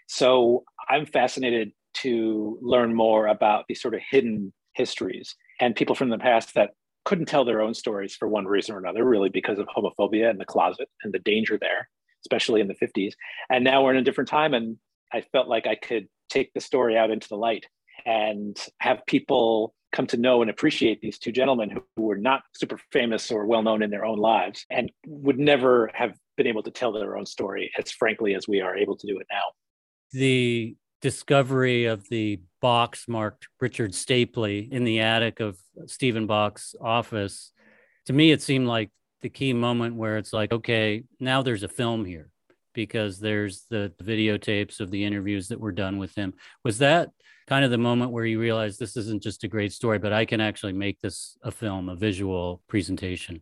So 0.07 0.63
I'm 0.89 1.05
fascinated 1.05 1.71
to 1.95 2.57
learn 2.61 2.95
more 2.95 3.27
about 3.27 3.65
these 3.67 3.81
sort 3.81 3.95
of 3.95 4.01
hidden 4.09 4.53
histories 4.73 5.35
and 5.59 5.75
people 5.75 5.95
from 5.95 6.09
the 6.09 6.17
past 6.17 6.53
that 6.55 6.71
couldn't 7.05 7.27
tell 7.27 7.45
their 7.45 7.61
own 7.61 7.73
stories 7.73 8.15
for 8.15 8.27
one 8.27 8.45
reason 8.45 8.75
or 8.75 8.79
another, 8.79 9.03
really 9.03 9.29
because 9.29 9.59
of 9.59 9.67
homophobia 9.67 10.29
and 10.29 10.39
the 10.39 10.45
closet 10.45 10.89
and 11.03 11.13
the 11.13 11.19
danger 11.19 11.57
there, 11.59 11.89
especially 12.25 12.61
in 12.61 12.67
the 12.67 12.75
50s. 12.75 13.13
And 13.49 13.63
now 13.63 13.83
we're 13.83 13.91
in 13.91 13.97
a 13.97 14.03
different 14.03 14.29
time. 14.29 14.53
And 14.53 14.77
I 15.11 15.21
felt 15.31 15.47
like 15.47 15.65
I 15.65 15.75
could 15.75 16.07
take 16.29 16.53
the 16.53 16.61
story 16.61 16.97
out 16.97 17.09
into 17.09 17.27
the 17.27 17.37
light 17.37 17.65
and 18.05 18.57
have 18.79 19.05
people 19.07 19.73
come 19.91 20.07
to 20.07 20.17
know 20.17 20.41
and 20.41 20.49
appreciate 20.49 21.01
these 21.01 21.17
two 21.17 21.31
gentlemen 21.31 21.69
who, 21.69 21.81
who 21.95 22.03
were 22.03 22.17
not 22.17 22.43
super 22.55 22.79
famous 22.91 23.31
or 23.31 23.45
well 23.45 23.63
known 23.63 23.81
in 23.81 23.89
their 23.89 24.05
own 24.05 24.17
lives 24.17 24.65
and 24.69 24.91
would 25.07 25.39
never 25.39 25.89
have 25.93 26.15
been 26.37 26.47
able 26.47 26.63
to 26.63 26.71
tell 26.71 26.91
their 26.91 27.17
own 27.17 27.25
story 27.25 27.71
as 27.77 27.91
frankly 27.91 28.35
as 28.35 28.47
we 28.47 28.61
are 28.61 28.75
able 28.75 28.95
to 28.95 29.07
do 29.07 29.19
it 29.19 29.27
now. 29.31 29.41
The 30.11 30.75
discovery 31.01 31.85
of 31.85 32.07
the 32.09 32.41
box 32.61 33.07
marked 33.07 33.47
Richard 33.59 33.91
Stapley 33.91 34.71
in 34.71 34.83
the 34.83 34.99
attic 34.99 35.39
of 35.39 35.57
Stephen 35.87 36.27
Bach's 36.27 36.75
office, 36.81 37.51
to 38.05 38.13
me, 38.13 38.31
it 38.31 38.41
seemed 38.41 38.67
like 38.67 38.89
the 39.21 39.29
key 39.29 39.53
moment 39.53 39.95
where 39.95 40.17
it's 40.17 40.33
like, 40.33 40.51
okay, 40.51 41.03
now 41.19 41.41
there's 41.41 41.63
a 41.63 41.67
film 41.67 42.05
here 42.05 42.29
because 42.73 43.19
there's 43.19 43.63
the 43.69 43.91
videotapes 44.01 44.79
of 44.79 44.91
the 44.91 45.03
interviews 45.03 45.49
that 45.49 45.59
were 45.59 45.71
done 45.71 45.97
with 45.97 46.15
him. 46.15 46.33
Was 46.63 46.77
that 46.79 47.09
kind 47.49 47.65
of 47.65 47.71
the 47.71 47.77
moment 47.79 48.11
where 48.11 48.25
you 48.25 48.39
realize 48.39 48.77
this 48.77 48.95
isn't 48.95 49.23
just 49.23 49.43
a 49.43 49.47
great 49.47 49.73
story, 49.73 49.97
but 49.97 50.13
I 50.13 50.23
can 50.23 50.39
actually 50.39 50.73
make 50.73 51.01
this 51.01 51.35
a 51.41 51.49
film, 51.49 51.89
a 51.89 51.95
visual 51.95 52.61
presentation. 52.67 53.41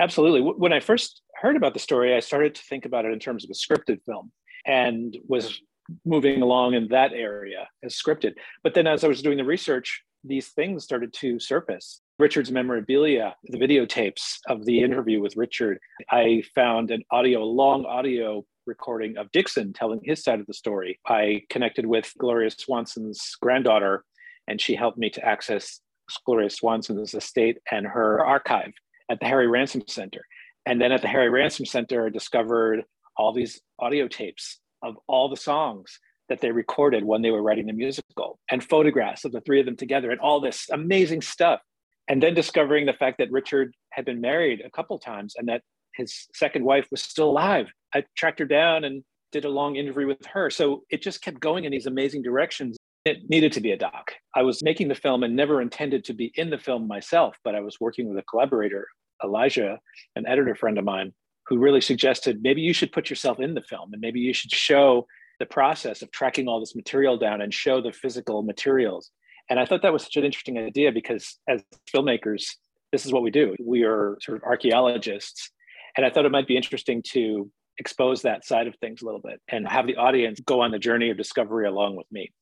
Absolutely. 0.00 0.40
When 0.40 0.72
I 0.72 0.80
first 0.80 1.22
heard 1.40 1.54
about 1.54 1.72
the 1.72 1.78
story, 1.78 2.16
I 2.16 2.20
started 2.20 2.56
to 2.56 2.62
think 2.62 2.84
about 2.84 3.04
it 3.04 3.12
in 3.12 3.20
terms 3.20 3.44
of 3.44 3.50
a 3.50 3.54
scripted 3.54 4.02
film 4.04 4.32
and 4.66 5.16
was 5.28 5.60
moving 6.04 6.42
along 6.42 6.74
in 6.74 6.88
that 6.88 7.12
area 7.12 7.68
as 7.84 7.94
scripted. 7.94 8.34
But 8.64 8.74
then 8.74 8.88
as 8.88 9.04
I 9.04 9.08
was 9.08 9.22
doing 9.22 9.38
the 9.38 9.44
research, 9.44 10.02
these 10.24 10.48
things 10.48 10.82
started 10.82 11.12
to 11.20 11.38
surface. 11.38 12.00
Richard's 12.18 12.50
memorabilia, 12.50 13.36
the 13.44 13.58
videotapes 13.58 14.38
of 14.48 14.64
the 14.64 14.80
interview 14.80 15.20
with 15.20 15.36
Richard, 15.36 15.78
I 16.10 16.42
found 16.56 16.90
an 16.90 17.04
audio, 17.12 17.40
a 17.40 17.44
long 17.44 17.84
audio 17.84 18.44
recording 18.66 19.16
of 19.16 19.30
Dixon 19.32 19.72
telling 19.72 20.00
his 20.02 20.22
side 20.22 20.40
of 20.40 20.46
the 20.46 20.54
story. 20.54 20.98
I 21.06 21.42
connected 21.50 21.86
with 21.86 22.12
Gloria 22.18 22.50
Swanson's 22.50 23.36
granddaughter, 23.40 24.04
and 24.48 24.60
she 24.60 24.74
helped 24.74 24.98
me 24.98 25.10
to 25.10 25.24
access 25.24 25.80
Gloria 26.24 26.50
Swanson's 26.50 27.14
estate 27.14 27.58
and 27.70 27.86
her 27.86 28.24
archive 28.24 28.72
at 29.10 29.20
the 29.20 29.26
Harry 29.26 29.48
Ransom 29.48 29.82
Center. 29.86 30.22
And 30.66 30.80
then 30.80 30.92
at 30.92 31.02
the 31.02 31.08
Harry 31.08 31.30
Ransom 31.30 31.66
Center, 31.66 32.06
I 32.06 32.10
discovered 32.10 32.84
all 33.16 33.32
these 33.32 33.60
audio 33.78 34.08
tapes 34.08 34.60
of 34.82 34.96
all 35.06 35.28
the 35.28 35.36
songs 35.36 35.98
that 36.28 36.40
they 36.40 36.50
recorded 36.50 37.04
when 37.04 37.22
they 37.22 37.30
were 37.30 37.42
writing 37.42 37.66
the 37.66 37.72
musical 37.72 38.38
and 38.50 38.64
photographs 38.64 39.24
of 39.24 39.32
the 39.32 39.40
three 39.42 39.60
of 39.60 39.66
them 39.66 39.76
together 39.76 40.10
and 40.10 40.20
all 40.20 40.40
this 40.40 40.68
amazing 40.70 41.20
stuff. 41.20 41.60
And 42.08 42.22
then 42.22 42.34
discovering 42.34 42.86
the 42.86 42.92
fact 42.92 43.18
that 43.18 43.30
Richard 43.30 43.74
had 43.90 44.04
been 44.04 44.20
married 44.20 44.62
a 44.64 44.70
couple 44.70 44.98
times 44.98 45.34
and 45.36 45.48
that 45.48 45.62
his 45.94 46.26
second 46.34 46.64
wife 46.64 46.86
was 46.90 47.02
still 47.02 47.30
alive. 47.30 47.66
I 47.94 48.04
tracked 48.16 48.38
her 48.40 48.44
down 48.44 48.84
and 48.84 49.04
did 49.32 49.44
a 49.44 49.48
long 49.48 49.76
interview 49.76 50.06
with 50.06 50.24
her. 50.26 50.50
So 50.50 50.84
it 50.90 51.02
just 51.02 51.22
kept 51.22 51.40
going 51.40 51.64
in 51.64 51.72
these 51.72 51.86
amazing 51.86 52.22
directions. 52.22 52.76
It 53.04 53.28
needed 53.28 53.52
to 53.52 53.60
be 53.60 53.72
a 53.72 53.76
doc. 53.76 54.12
I 54.34 54.42
was 54.42 54.62
making 54.62 54.88
the 54.88 54.94
film 54.94 55.22
and 55.22 55.36
never 55.36 55.60
intended 55.60 56.04
to 56.04 56.14
be 56.14 56.32
in 56.36 56.50
the 56.50 56.58
film 56.58 56.86
myself, 56.86 57.36
but 57.44 57.54
I 57.54 57.60
was 57.60 57.80
working 57.80 58.08
with 58.08 58.18
a 58.18 58.22
collaborator, 58.22 58.86
Elijah, 59.22 59.78
an 60.16 60.26
editor 60.26 60.54
friend 60.54 60.78
of 60.78 60.84
mine, 60.84 61.12
who 61.46 61.58
really 61.58 61.80
suggested 61.80 62.42
maybe 62.42 62.62
you 62.62 62.72
should 62.72 62.92
put 62.92 63.10
yourself 63.10 63.40
in 63.40 63.54
the 63.54 63.60
film 63.60 63.90
and 63.92 64.00
maybe 64.00 64.20
you 64.20 64.32
should 64.32 64.52
show 64.52 65.06
the 65.40 65.46
process 65.46 66.00
of 66.00 66.10
tracking 66.10 66.48
all 66.48 66.60
this 66.60 66.76
material 66.76 67.18
down 67.18 67.40
and 67.40 67.52
show 67.52 67.80
the 67.80 67.92
physical 67.92 68.42
materials. 68.42 69.10
And 69.50 69.60
I 69.60 69.66
thought 69.66 69.82
that 69.82 69.92
was 69.92 70.04
such 70.04 70.16
an 70.16 70.24
interesting 70.24 70.58
idea 70.58 70.92
because 70.92 71.38
as 71.48 71.62
filmmakers, 71.94 72.46
this 72.92 73.04
is 73.04 73.12
what 73.12 73.22
we 73.22 73.30
do. 73.30 73.54
We 73.60 73.82
are 73.82 74.16
sort 74.20 74.38
of 74.38 74.44
archaeologists. 74.44 75.50
And 75.96 76.06
I 76.06 76.10
thought 76.10 76.24
it 76.24 76.32
might 76.32 76.48
be 76.48 76.56
interesting 76.56 77.02
to 77.10 77.50
expose 77.78 78.22
that 78.22 78.44
side 78.44 78.66
of 78.66 78.74
things 78.76 79.02
a 79.02 79.04
little 79.04 79.20
bit 79.20 79.40
and 79.48 79.66
have 79.68 79.86
the 79.86 79.96
audience 79.96 80.40
go 80.40 80.60
on 80.60 80.70
the 80.70 80.78
journey 80.78 81.10
of 81.10 81.16
discovery 81.16 81.66
along 81.66 81.96
with 81.96 82.06
me. 82.10 82.32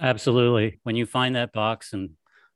Absolutely. 0.00 0.78
When 0.82 0.96
you 0.96 1.06
find 1.06 1.36
that 1.36 1.52
box 1.52 1.92
and 1.92 2.10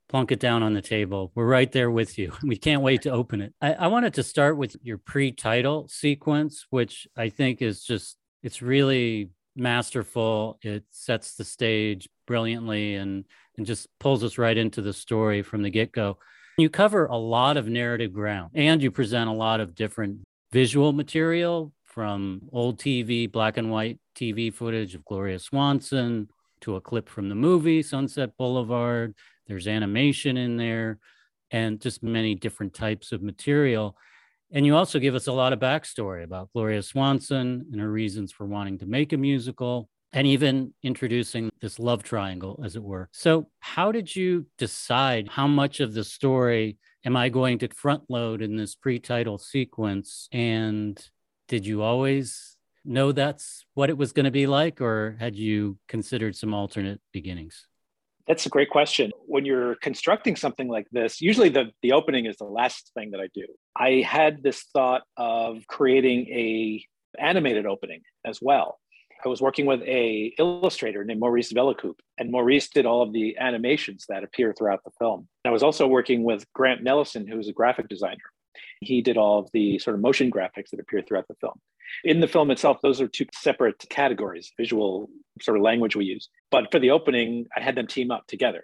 plunk 0.07 0.31
it 0.31 0.39
down 0.39 0.63
on 0.63 0.73
the 0.73 0.81
table, 0.81 1.31
we're 1.35 1.47
right 1.47 1.71
there 1.71 1.89
with 1.91 2.17
you. 2.17 2.33
We 2.43 2.57
can't 2.57 2.81
wait 2.81 3.03
to 3.03 3.11
open 3.11 3.41
it. 3.41 3.53
I, 3.61 3.73
I 3.73 3.87
wanted 3.87 4.13
to 4.15 4.23
start 4.23 4.57
with 4.57 4.75
your 4.81 4.97
pre 4.97 5.31
title 5.31 5.87
sequence, 5.87 6.65
which 6.69 7.07
I 7.17 7.29
think 7.29 7.61
is 7.61 7.83
just, 7.83 8.17
it's 8.43 8.61
really 8.61 9.31
masterful. 9.55 10.59
It 10.61 10.83
sets 10.91 11.35
the 11.35 11.43
stage 11.43 12.07
brilliantly 12.27 12.95
and 12.95 13.25
and 13.57 13.65
just 13.65 13.87
pulls 13.99 14.23
us 14.23 14.37
right 14.37 14.57
into 14.57 14.81
the 14.81 14.93
story 14.93 15.41
from 15.41 15.61
the 15.61 15.69
get-go. 15.69 16.17
You 16.57 16.69
cover 16.69 17.05
a 17.05 17.17
lot 17.17 17.57
of 17.57 17.67
narrative 17.67 18.13
ground 18.13 18.51
and 18.53 18.81
you 18.81 18.91
present 18.91 19.29
a 19.29 19.33
lot 19.33 19.59
of 19.59 19.75
different 19.75 20.21
visual 20.51 20.93
material 20.93 21.73
from 21.91 22.41
old 22.53 22.79
TV, 22.79 23.29
black 23.29 23.57
and 23.57 23.69
white 23.69 23.99
TV 24.15 24.53
footage 24.53 24.95
of 24.95 25.03
Gloria 25.05 25.39
Swanson 25.39 26.29
to 26.61 26.77
a 26.77 26.81
clip 26.81 27.09
from 27.09 27.27
the 27.27 27.35
movie 27.35 27.81
Sunset 27.81 28.31
Boulevard. 28.37 29.13
There's 29.47 29.67
animation 29.67 30.37
in 30.37 30.55
there 30.55 30.99
and 31.51 31.81
just 31.81 32.01
many 32.01 32.33
different 32.33 32.73
types 32.73 33.11
of 33.11 33.21
material. 33.21 33.97
And 34.51 34.65
you 34.65 34.75
also 34.75 34.99
give 34.99 35.15
us 35.15 35.27
a 35.27 35.33
lot 35.33 35.53
of 35.53 35.59
backstory 35.59 36.23
about 36.23 36.49
Gloria 36.53 36.81
Swanson 36.81 37.65
and 37.71 37.81
her 37.81 37.91
reasons 37.91 38.31
for 38.31 38.45
wanting 38.45 38.77
to 38.79 38.85
make 38.85 39.11
a 39.11 39.17
musical 39.17 39.89
and 40.13 40.27
even 40.27 40.73
introducing 40.83 41.49
this 41.61 41.79
love 41.79 42.03
triangle, 42.03 42.61
as 42.65 42.75
it 42.75 42.83
were. 42.83 43.09
So, 43.13 43.47
how 43.59 43.93
did 43.93 44.13
you 44.13 44.45
decide 44.57 45.29
how 45.29 45.47
much 45.47 45.79
of 45.79 45.93
the 45.93 46.03
story 46.03 46.77
am 47.05 47.15
I 47.15 47.29
going 47.29 47.59
to 47.59 47.69
front 47.69 48.03
load 48.09 48.41
in 48.41 48.57
this 48.57 48.75
pre 48.75 48.99
title 48.99 49.37
sequence? 49.37 50.27
And 50.33 51.01
did 51.51 51.65
you 51.65 51.81
always 51.81 52.55
know 52.85 53.11
that's 53.11 53.65
what 53.73 53.89
it 53.89 53.97
was 53.97 54.13
going 54.13 54.23
to 54.23 54.31
be 54.31 54.47
like, 54.47 54.79
or 54.79 55.17
had 55.19 55.35
you 55.35 55.77
considered 55.89 56.33
some 56.33 56.53
alternate 56.53 57.01
beginnings? 57.11 57.67
That's 58.25 58.45
a 58.45 58.49
great 58.49 58.69
question. 58.69 59.11
When 59.25 59.43
you're 59.43 59.75
constructing 59.75 60.37
something 60.37 60.69
like 60.69 60.87
this, 60.93 61.19
usually 61.19 61.49
the, 61.49 61.71
the 61.81 61.91
opening 61.91 62.25
is 62.25 62.37
the 62.37 62.45
last 62.45 62.91
thing 62.93 63.11
that 63.11 63.19
I 63.19 63.27
do. 63.33 63.45
I 63.75 64.01
had 64.07 64.41
this 64.41 64.63
thought 64.71 65.01
of 65.17 65.67
creating 65.67 66.27
a 66.29 66.85
animated 67.19 67.65
opening 67.65 67.99
as 68.25 68.39
well. 68.41 68.79
I 69.25 69.27
was 69.27 69.41
working 69.41 69.65
with 69.65 69.81
a 69.81 70.33
illustrator 70.39 71.03
named 71.03 71.19
Maurice 71.19 71.51
Vellekoop, 71.51 71.95
and 72.17 72.31
Maurice 72.31 72.69
did 72.69 72.85
all 72.85 73.01
of 73.01 73.11
the 73.11 73.37
animations 73.37 74.05
that 74.07 74.23
appear 74.23 74.53
throughout 74.57 74.85
the 74.85 74.91
film. 74.97 75.27
I 75.43 75.49
was 75.49 75.63
also 75.63 75.85
working 75.85 76.23
with 76.23 76.45
Grant 76.53 76.81
Nellessen, 76.81 77.27
who's 77.27 77.49
a 77.49 77.53
graphic 77.53 77.89
designer. 77.89 78.23
He 78.81 79.01
did 79.01 79.17
all 79.17 79.39
of 79.39 79.49
the 79.53 79.79
sort 79.79 79.95
of 79.95 80.01
motion 80.01 80.31
graphics 80.31 80.69
that 80.71 80.79
appear 80.79 81.01
throughout 81.01 81.27
the 81.27 81.35
film. 81.35 81.59
In 82.03 82.19
the 82.19 82.27
film 82.27 82.51
itself, 82.51 82.77
those 82.81 83.01
are 83.01 83.07
two 83.07 83.25
separate 83.33 83.83
categories, 83.89 84.51
visual 84.57 85.09
sort 85.41 85.57
of 85.57 85.63
language 85.63 85.95
we 85.95 86.05
use. 86.05 86.29
But 86.49 86.71
for 86.71 86.79
the 86.79 86.91
opening, 86.91 87.47
I 87.55 87.61
had 87.61 87.75
them 87.75 87.87
team 87.87 88.11
up 88.11 88.27
together. 88.27 88.63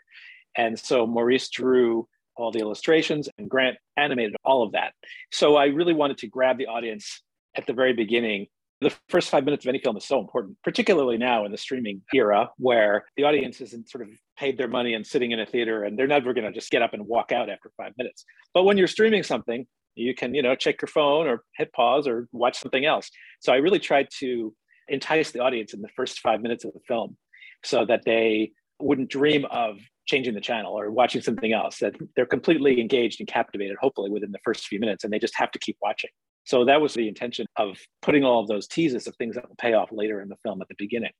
And 0.55 0.79
so 0.79 1.05
Maurice 1.05 1.49
drew 1.49 2.07
all 2.35 2.51
the 2.51 2.59
illustrations 2.59 3.29
and 3.37 3.49
Grant 3.49 3.77
animated 3.95 4.35
all 4.45 4.63
of 4.63 4.71
that. 4.73 4.93
So 5.31 5.55
I 5.55 5.65
really 5.65 5.93
wanted 5.93 6.19
to 6.19 6.27
grab 6.27 6.57
the 6.57 6.67
audience 6.67 7.21
at 7.55 7.65
the 7.65 7.73
very 7.73 7.93
beginning. 7.93 8.47
The 8.79 8.93
first 9.09 9.29
five 9.29 9.43
minutes 9.43 9.65
of 9.65 9.69
any 9.69 9.79
film 9.79 9.97
is 9.97 10.05
so 10.05 10.19
important, 10.19 10.57
particularly 10.63 11.17
now 11.17 11.45
in 11.45 11.51
the 11.51 11.57
streaming 11.57 12.03
era 12.13 12.51
where 12.57 13.05
the 13.17 13.23
audience 13.23 13.59
isn't 13.59 13.89
sort 13.89 14.07
of 14.07 14.09
paid 14.37 14.57
their 14.57 14.67
money 14.67 14.93
and 14.93 15.05
sitting 15.05 15.31
in 15.31 15.39
a 15.39 15.47
theater 15.47 15.83
and 15.83 15.97
they're 15.97 16.05
never 16.05 16.31
going 16.33 16.45
to 16.45 16.51
just 16.51 16.69
get 16.69 16.83
up 16.83 16.93
and 16.93 17.07
walk 17.07 17.31
out 17.31 17.49
after 17.49 17.71
five 17.75 17.93
minutes. 17.97 18.23
But 18.53 18.63
when 18.63 18.77
you're 18.77 18.87
streaming 18.87 19.23
something, 19.23 19.65
you 19.97 20.13
can 20.13 20.33
you 20.33 20.41
know 20.41 20.55
check 20.55 20.81
your 20.81 20.87
phone 20.87 21.27
or 21.27 21.43
hit 21.55 21.71
pause 21.73 22.07
or 22.07 22.27
watch 22.31 22.57
something 22.57 22.85
else. 22.85 23.09
So 23.39 23.53
i 23.53 23.57
really 23.57 23.79
tried 23.79 24.07
to 24.19 24.53
entice 24.87 25.31
the 25.31 25.39
audience 25.39 25.73
in 25.73 25.81
the 25.81 25.89
first 25.95 26.19
five 26.19 26.41
minutes 26.41 26.63
of 26.63 26.73
the 26.73 26.79
film 26.87 27.17
so 27.63 27.85
that 27.85 28.03
they 28.05 28.51
wouldn't 28.79 29.09
dream 29.09 29.45
of 29.51 29.77
changing 30.05 30.33
the 30.33 30.41
channel 30.41 30.79
or 30.79 30.89
watching 30.89 31.21
something 31.21 31.51
else 31.51 31.79
that 31.79 31.93
they're 32.15 32.25
completely 32.25 32.79
engaged 32.79 33.19
and 33.19 33.27
captivated 33.27 33.75
hopefully 33.81 34.09
within 34.09 34.31
the 34.31 34.39
first 34.45 34.67
few 34.67 34.79
minutes 34.79 35.03
and 35.03 35.11
they 35.11 35.19
just 35.19 35.35
have 35.35 35.51
to 35.51 35.59
keep 35.59 35.75
watching. 35.81 36.09
So 36.45 36.63
that 36.63 36.79
was 36.79 36.93
the 36.93 37.09
intention 37.09 37.45
of 37.57 37.77
putting 38.01 38.23
all 38.23 38.39
of 38.39 38.47
those 38.47 38.67
teases 38.67 39.07
of 39.07 39.15
things 39.17 39.35
that 39.35 39.49
will 39.49 39.57
pay 39.57 39.73
off 39.73 39.89
later 39.91 40.21
in 40.21 40.29
the 40.29 40.37
film 40.43 40.61
at 40.61 40.69
the 40.69 40.75
beginning 40.77 41.11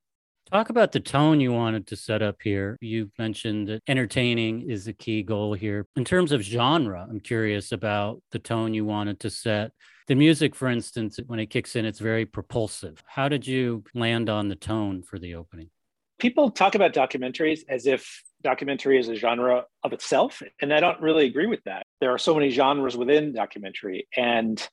Talk 0.51 0.69
about 0.69 0.93
the 0.93 1.01
tone 1.01 1.41
you 1.41 1.51
wanted 1.51 1.87
to 1.87 1.97
set 1.97 2.21
up 2.21 2.37
here. 2.41 2.77
You 2.79 3.11
mentioned 3.19 3.67
that 3.67 3.81
entertaining 3.85 4.69
is 4.69 4.87
a 4.87 4.93
key 4.93 5.21
goal 5.21 5.53
here. 5.53 5.85
In 5.97 6.05
terms 6.05 6.31
of 6.31 6.41
genre, 6.41 7.05
I'm 7.09 7.19
curious 7.19 7.73
about 7.73 8.21
the 8.31 8.39
tone 8.39 8.73
you 8.73 8.85
wanted 8.85 9.19
to 9.21 9.29
set. 9.29 9.71
The 10.07 10.15
music, 10.15 10.55
for 10.55 10.69
instance, 10.69 11.19
when 11.27 11.39
it 11.39 11.47
kicks 11.47 11.75
in, 11.75 11.83
it's 11.83 11.99
very 11.99 12.25
propulsive. 12.25 13.03
How 13.07 13.27
did 13.27 13.45
you 13.45 13.83
land 13.93 14.29
on 14.29 14.47
the 14.47 14.55
tone 14.55 15.03
for 15.03 15.19
the 15.19 15.35
opening? 15.35 15.69
People 16.17 16.49
talk 16.49 16.75
about 16.75 16.93
documentaries 16.93 17.63
as 17.67 17.85
if 17.85 18.23
documentary 18.41 18.97
is 18.99 19.09
a 19.09 19.15
genre 19.15 19.65
of 19.83 19.91
itself, 19.91 20.41
and 20.61 20.73
I 20.73 20.79
don't 20.79 21.01
really 21.01 21.25
agree 21.25 21.47
with 21.47 21.63
that. 21.65 21.83
There 21.99 22.13
are 22.13 22.17
so 22.17 22.33
many 22.33 22.51
genres 22.51 22.95
within 22.95 23.33
documentary, 23.33 24.07
and 24.15 24.65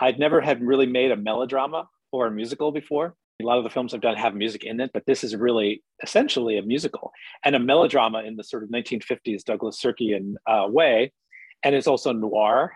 I'd 0.00 0.18
never 0.18 0.40
had 0.40 0.66
really 0.66 0.86
made 0.86 1.12
a 1.12 1.16
melodrama 1.16 1.88
or 2.10 2.26
a 2.26 2.30
musical 2.32 2.72
before. 2.72 3.14
A 3.40 3.44
lot 3.44 3.58
of 3.58 3.64
the 3.64 3.70
films 3.70 3.92
I've 3.92 4.00
done 4.00 4.16
have 4.16 4.34
music 4.34 4.64
in 4.64 4.80
it, 4.80 4.90
but 4.92 5.04
this 5.06 5.24
is 5.24 5.34
really 5.34 5.82
essentially 6.02 6.58
a 6.58 6.62
musical 6.62 7.12
and 7.44 7.56
a 7.56 7.58
melodrama 7.58 8.22
in 8.22 8.36
the 8.36 8.44
sort 8.44 8.62
of 8.62 8.68
1950s 8.68 9.44
Douglas 9.44 9.80
Sirkian 9.82 10.34
uh, 10.46 10.66
way. 10.68 11.12
And 11.64 11.74
it's 11.74 11.86
also 11.86 12.12
noir 12.12 12.72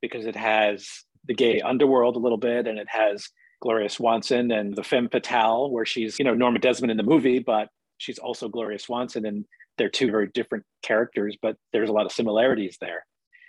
because 0.00 0.26
it 0.26 0.36
has 0.36 0.88
the 1.26 1.34
gay 1.34 1.60
underworld 1.60 2.16
a 2.16 2.20
little 2.20 2.38
bit 2.38 2.66
and 2.66 2.78
it 2.78 2.88
has 2.88 3.28
Gloria 3.60 3.88
Swanson 3.88 4.50
and 4.50 4.76
the 4.76 4.84
femme 4.84 5.08
fatale, 5.08 5.70
where 5.70 5.86
she's, 5.86 6.18
you 6.18 6.24
know, 6.24 6.34
Norma 6.34 6.58
Desmond 6.58 6.90
in 6.90 6.96
the 6.96 7.02
movie, 7.02 7.38
but 7.38 7.68
she's 7.98 8.18
also 8.18 8.48
Gloria 8.48 8.78
Swanson. 8.78 9.26
And 9.26 9.44
they're 9.78 9.88
two 9.88 10.10
very 10.10 10.28
different 10.28 10.64
characters, 10.82 11.36
but 11.40 11.56
there's 11.72 11.88
a 11.88 11.92
lot 11.92 12.06
of 12.06 12.12
similarities 12.12 12.76
there. 12.80 13.04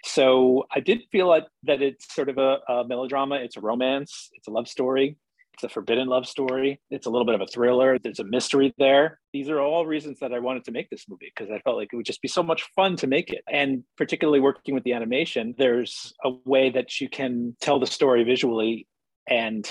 So 0.06 0.66
I 0.74 0.80
did 0.80 1.02
feel 1.12 1.28
like 1.28 1.46
that 1.64 1.82
it's 1.82 2.14
sort 2.14 2.30
of 2.30 2.38
a, 2.38 2.60
a 2.70 2.88
melodrama. 2.88 3.36
It's 3.36 3.58
a 3.58 3.62
romance. 3.62 4.30
It's 4.34 4.48
a 4.48 4.52
love 4.52 4.68
story. 4.68 5.18
It's 5.58 5.64
a 5.64 5.70
forbidden 5.70 6.08
love 6.08 6.28
story. 6.28 6.80
It's 6.92 7.08
a 7.08 7.10
little 7.10 7.26
bit 7.26 7.34
of 7.34 7.42
a 7.42 7.48
thriller. 7.48 7.98
There's 7.98 8.20
a 8.20 8.24
mystery 8.24 8.76
there. 8.78 9.20
These 9.34 9.50
are 9.50 9.60
all 9.60 9.88
reasons 9.88 10.20
that 10.20 10.32
I 10.32 10.38
wanted 10.38 10.66
to 10.66 10.72
make 10.72 10.88
this 10.92 11.06
movie 11.10 11.34
because 11.36 11.52
I 11.52 11.58
felt 11.62 11.78
like 11.78 11.90
it 11.92 11.96
would 11.96 12.06
just 12.06 12.22
be 12.22 12.28
so 12.28 12.44
much 12.44 12.62
fun 12.76 12.96
to 12.98 13.08
make 13.08 13.32
it. 13.32 13.42
And 13.52 13.84
particularly 13.98 14.40
working 14.40 14.76
with 14.76 14.84
the 14.84 14.94
animation, 14.94 15.56
there's 15.58 16.14
a 16.24 16.30
way 16.46 16.70
that 16.70 17.02
you 17.02 17.10
can 17.10 17.56
tell 17.60 17.80
the 17.80 17.88
story 17.88 18.24
visually 18.24 18.86
and 19.28 19.68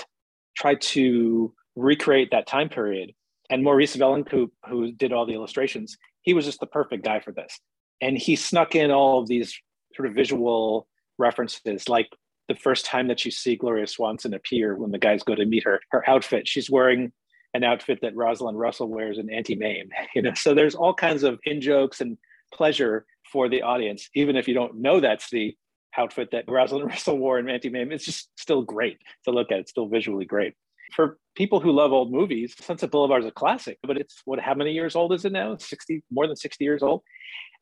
try 0.57 0.75
to 0.75 1.53
recreate 1.77 2.31
that 2.31 2.47
time 2.47 2.67
period. 2.67 3.13
And 3.49 3.63
Maurice 3.63 3.95
Vellekoop, 3.95 4.49
who 4.67 4.91
did 4.91 5.13
all 5.13 5.25
the 5.25 5.35
illustrations, 5.35 5.97
he 6.21 6.33
was 6.33 6.43
just 6.43 6.59
the 6.59 6.67
perfect 6.67 7.05
guy 7.05 7.21
for 7.21 7.31
this. 7.31 7.61
And 8.01 8.17
he 8.17 8.35
snuck 8.35 8.75
in 8.75 8.91
all 8.91 9.21
of 9.21 9.29
these 9.29 9.57
sort 9.95 10.09
of 10.09 10.15
visual 10.15 10.85
references, 11.17 11.87
like 11.87 12.09
the 12.47 12.55
first 12.55 12.85
time 12.85 13.07
that 13.07 13.25
you 13.25 13.31
see 13.31 13.55
Gloria 13.55 13.87
Swanson 13.87 14.33
appear 14.33 14.75
when 14.75 14.91
the 14.91 14.97
guys 14.97 15.23
go 15.23 15.35
to 15.35 15.45
meet 15.45 15.63
her, 15.63 15.81
her 15.91 16.07
outfit, 16.09 16.47
she's 16.47 16.69
wearing 16.69 17.11
an 17.53 17.63
outfit 17.63 17.99
that 18.01 18.15
Rosalind 18.15 18.59
Russell 18.59 18.89
wears 18.89 19.17
in 19.17 19.29
Auntie 19.29 19.55
Mame. 19.55 19.89
You 20.15 20.21
know, 20.21 20.33
so 20.33 20.53
there's 20.53 20.75
all 20.75 20.93
kinds 20.93 21.23
of 21.23 21.39
in 21.43 21.61
jokes 21.61 22.01
and 22.01 22.17
pleasure 22.53 23.05
for 23.31 23.49
the 23.49 23.61
audience, 23.61 24.09
even 24.15 24.35
if 24.35 24.47
you 24.47 24.53
don't 24.53 24.77
know 24.77 24.99
that's 24.99 25.29
the 25.29 25.55
outfit 25.97 26.29
that 26.31 26.45
Rosalind 26.47 26.89
Russell 26.89 27.17
wore 27.17 27.39
in 27.39 27.49
Auntie 27.49 27.69
Mame. 27.69 27.91
It's 27.91 28.05
just 28.05 28.29
still 28.37 28.61
great 28.61 28.99
to 29.25 29.31
look 29.31 29.51
at. 29.51 29.59
It's 29.59 29.71
still 29.71 29.87
visually 29.87 30.25
great. 30.25 30.53
For 30.95 31.17
people 31.35 31.59
who 31.59 31.71
love 31.71 31.91
old 31.91 32.11
movies, 32.11 32.55
Sunset 32.59 32.91
Boulevard 32.91 33.23
is 33.23 33.27
a 33.27 33.31
classic, 33.31 33.77
but 33.83 33.97
it's 33.97 34.21
what, 34.23 34.39
how 34.39 34.53
many 34.53 34.71
years 34.71 34.95
old 34.95 35.11
is 35.13 35.25
it 35.25 35.33
now? 35.33 35.57
60, 35.57 36.01
more 36.09 36.27
than 36.27 36.37
60 36.37 36.63
years 36.63 36.81
old. 36.81 37.01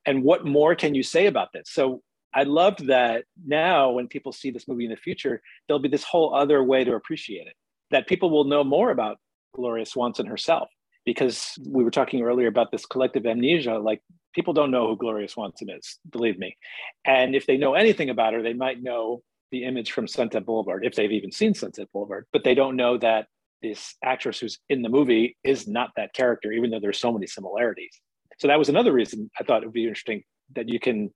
And 0.06 0.24
what 0.24 0.46
more 0.46 0.76
can 0.76 0.94
you 0.94 1.02
say 1.02 1.26
about 1.26 1.52
this? 1.52 1.72
So 1.72 2.04
I 2.36 2.44
loved 2.44 2.88
that 2.88 3.24
now 3.46 3.92
when 3.92 4.08
people 4.08 4.34
see 4.34 4.52
this 4.52 4.68
movie 4.68 4.86
in 4.86 4.92
the 4.92 4.98
future, 4.98 5.42
there'll 5.68 5.82
be 5.82 5.90
this 5.90 6.04
whole 6.04 6.36
other 6.36 6.62
way 6.64 6.84
to 6.84 6.94
appreciate 6.94 7.48
it, 7.48 7.54
that 7.92 8.08
people 8.08 8.30
will 8.30 8.44
know 8.44 8.64
more 8.64 8.92
about 8.92 9.18
Gloria 9.56 9.86
Swanson 9.86 10.26
herself. 10.26 10.70
Because 11.06 11.52
we 11.64 11.84
were 11.84 11.92
talking 11.92 12.24
earlier 12.24 12.48
about 12.48 12.72
this 12.72 12.88
collective 12.88 13.28
amnesia, 13.28 13.78
like 13.78 14.02
people 14.34 14.56
don't 14.56 14.72
know 14.72 14.88
who 14.88 14.98
Gloria 14.98 15.28
Swanson 15.28 15.70
is, 15.70 16.00
believe 16.12 16.40
me. 16.40 16.58
And 17.06 17.36
if 17.36 17.46
they 17.46 17.58
know 17.58 17.76
anything 17.76 18.10
about 18.10 18.34
her, 18.34 18.42
they 18.42 18.54
might 18.54 18.82
know 18.82 19.22
the 19.52 19.66
image 19.66 19.92
from 19.92 20.08
Sunset 20.08 20.48
Boulevard, 20.48 20.84
if 20.84 20.96
they've 20.96 21.12
even 21.12 21.32
seen 21.32 21.54
Sunset 21.54 21.88
Boulevard, 21.94 22.26
but 22.34 22.44
they 22.44 22.56
don't 22.56 22.76
know 22.76 22.98
that 22.98 23.28
this 23.62 23.94
actress 24.04 24.40
who's 24.40 24.58
in 24.68 24.82
the 24.82 24.90
movie 24.90 25.38
is 25.44 25.68
not 25.68 25.92
that 25.96 26.14
character, 26.14 26.52
even 26.52 26.72
though 26.72 26.80
there's 26.80 27.00
so 27.00 27.12
many 27.12 27.28
similarities. 27.28 28.02
So 28.40 28.48
that 28.48 28.58
was 28.58 28.70
another 28.70 28.92
reason 28.92 29.30
I 29.40 29.44
thought 29.44 29.62
it 29.62 29.68
would 29.68 29.74
be 29.74 29.84
interesting 29.84 30.24
that 30.56 30.70
you 30.70 30.80
can 30.80 31.14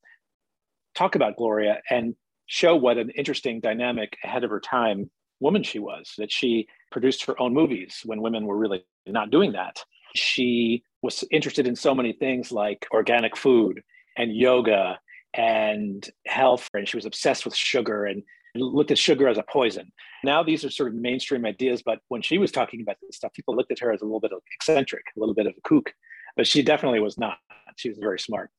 talk 0.95 1.15
about 1.15 1.37
Gloria 1.37 1.81
and 1.89 2.15
show 2.47 2.75
what 2.75 2.97
an 2.97 3.09
interesting 3.11 3.59
dynamic 3.59 4.17
ahead 4.23 4.43
of 4.43 4.49
her 4.49 4.59
time 4.59 5.09
woman 5.39 5.63
she 5.63 5.79
was, 5.79 6.13
that 6.17 6.31
she 6.31 6.67
produced 6.91 7.23
her 7.25 7.39
own 7.41 7.53
movies 7.53 8.01
when 8.05 8.21
women 8.21 8.45
were 8.45 8.57
really 8.57 8.83
not 9.07 9.31
doing 9.31 9.53
that. 9.53 9.83
She 10.15 10.83
was 11.01 11.23
interested 11.31 11.67
in 11.67 11.75
so 11.75 11.95
many 11.95 12.13
things 12.13 12.51
like 12.51 12.85
organic 12.91 13.37
food 13.37 13.81
and 14.17 14.35
yoga 14.35 14.99
and 15.33 16.07
health. 16.25 16.67
And 16.73 16.87
she 16.87 16.97
was 16.97 17.05
obsessed 17.05 17.45
with 17.45 17.55
sugar 17.55 18.05
and 18.05 18.23
looked 18.55 18.91
at 18.91 18.97
sugar 18.97 19.27
as 19.27 19.37
a 19.37 19.43
poison. 19.43 19.91
Now 20.23 20.43
these 20.43 20.65
are 20.65 20.69
sort 20.69 20.89
of 20.89 20.95
mainstream 20.95 21.45
ideas, 21.45 21.83
but 21.85 21.99
when 22.09 22.21
she 22.21 22.37
was 22.37 22.51
talking 22.51 22.81
about 22.81 22.97
this 23.01 23.15
stuff, 23.15 23.31
people 23.33 23.55
looked 23.55 23.71
at 23.71 23.79
her 23.79 23.91
as 23.93 24.01
a 24.01 24.05
little 24.05 24.19
bit 24.19 24.31
eccentric, 24.55 25.03
a 25.15 25.19
little 25.19 25.35
bit 25.35 25.45
of 25.45 25.53
a 25.57 25.61
kook, 25.61 25.93
but 26.35 26.47
she 26.47 26.63
definitely 26.63 26.99
was 26.99 27.17
not. 27.17 27.37
She 27.77 27.89
was 27.89 27.99
very 27.99 28.19
smart. 28.19 28.49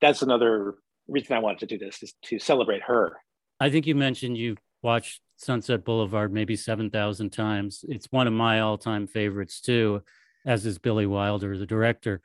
That's 0.00 0.22
another 0.22 0.76
reason 1.08 1.36
I 1.36 1.40
wanted 1.40 1.60
to 1.60 1.66
do 1.66 1.78
this 1.78 2.02
is 2.02 2.14
to 2.24 2.38
celebrate 2.38 2.82
her. 2.82 3.16
I 3.60 3.70
think 3.70 3.86
you 3.86 3.94
mentioned 3.94 4.36
you 4.36 4.56
watched 4.82 5.20
Sunset 5.36 5.84
Boulevard 5.84 6.32
maybe 6.32 6.56
7,000 6.56 7.30
times. 7.30 7.84
It's 7.88 8.10
one 8.10 8.26
of 8.26 8.32
my 8.32 8.60
all 8.60 8.78
time 8.78 9.06
favorites 9.06 9.60
too, 9.60 10.02
as 10.44 10.66
is 10.66 10.78
Billy 10.78 11.06
Wilder, 11.06 11.56
the 11.56 11.66
director. 11.66 12.20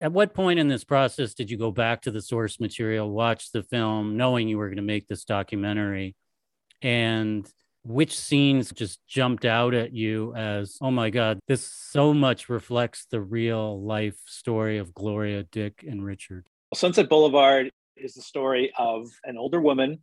At 0.00 0.12
what 0.12 0.34
point 0.34 0.58
in 0.58 0.68
this 0.68 0.82
process 0.82 1.34
did 1.34 1.50
you 1.50 1.56
go 1.56 1.70
back 1.70 2.02
to 2.02 2.10
the 2.10 2.20
source 2.20 2.58
material, 2.58 3.10
watch 3.10 3.52
the 3.52 3.62
film, 3.62 4.16
knowing 4.16 4.48
you 4.48 4.58
were 4.58 4.68
going 4.68 4.76
to 4.76 4.82
make 4.82 5.06
this 5.06 5.24
documentary? 5.24 6.16
And 6.80 7.48
which 7.84 8.18
scenes 8.18 8.72
just 8.72 9.04
jumped 9.06 9.44
out 9.44 9.74
at 9.74 9.92
you 9.92 10.34
as, 10.34 10.76
oh 10.80 10.90
my 10.90 11.10
God, 11.10 11.38
this 11.46 11.64
so 11.64 12.12
much 12.12 12.48
reflects 12.48 13.06
the 13.10 13.20
real 13.20 13.80
life 13.80 14.18
story 14.26 14.78
of 14.78 14.92
Gloria, 14.94 15.44
Dick, 15.44 15.84
and 15.86 16.04
Richard? 16.04 16.46
Sunset 16.74 17.08
Boulevard 17.08 17.70
is 17.96 18.14
the 18.14 18.22
story 18.22 18.72
of 18.78 19.08
an 19.24 19.36
older 19.36 19.60
woman 19.60 20.00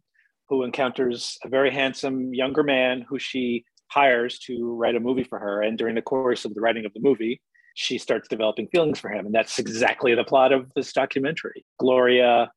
who 0.48 0.64
encounters 0.64 1.38
a 1.44 1.50
very 1.50 1.72
handsome 1.72 2.34
younger 2.34 2.64
man 2.64 3.06
who 3.08 3.20
she 3.20 3.64
hires 3.88 4.40
to 4.40 4.74
write 4.76 4.96
a 4.96 5.00
movie 5.00 5.24
for 5.24 5.40
her. 5.40 5.62
And 5.62 5.78
during 5.78 5.96
the 5.96 6.02
course 6.02 6.46
of 6.46 6.54
the 6.54 6.62
writing 6.62 6.86
of 6.86 6.94
the 6.94 7.00
movie, 7.00 7.42
she 7.76 7.98
starts 7.98 8.28
developing 8.28 8.68
feelings 8.68 9.00
for 9.00 9.10
him. 9.10 9.26
And 9.26 9.34
that's 9.34 9.60
exactly 9.60 10.16
the 10.16 10.24
plot 10.24 10.52
of 10.52 10.72
this 10.76 10.92
documentary. 10.92 11.66
Gloria 11.80 12.52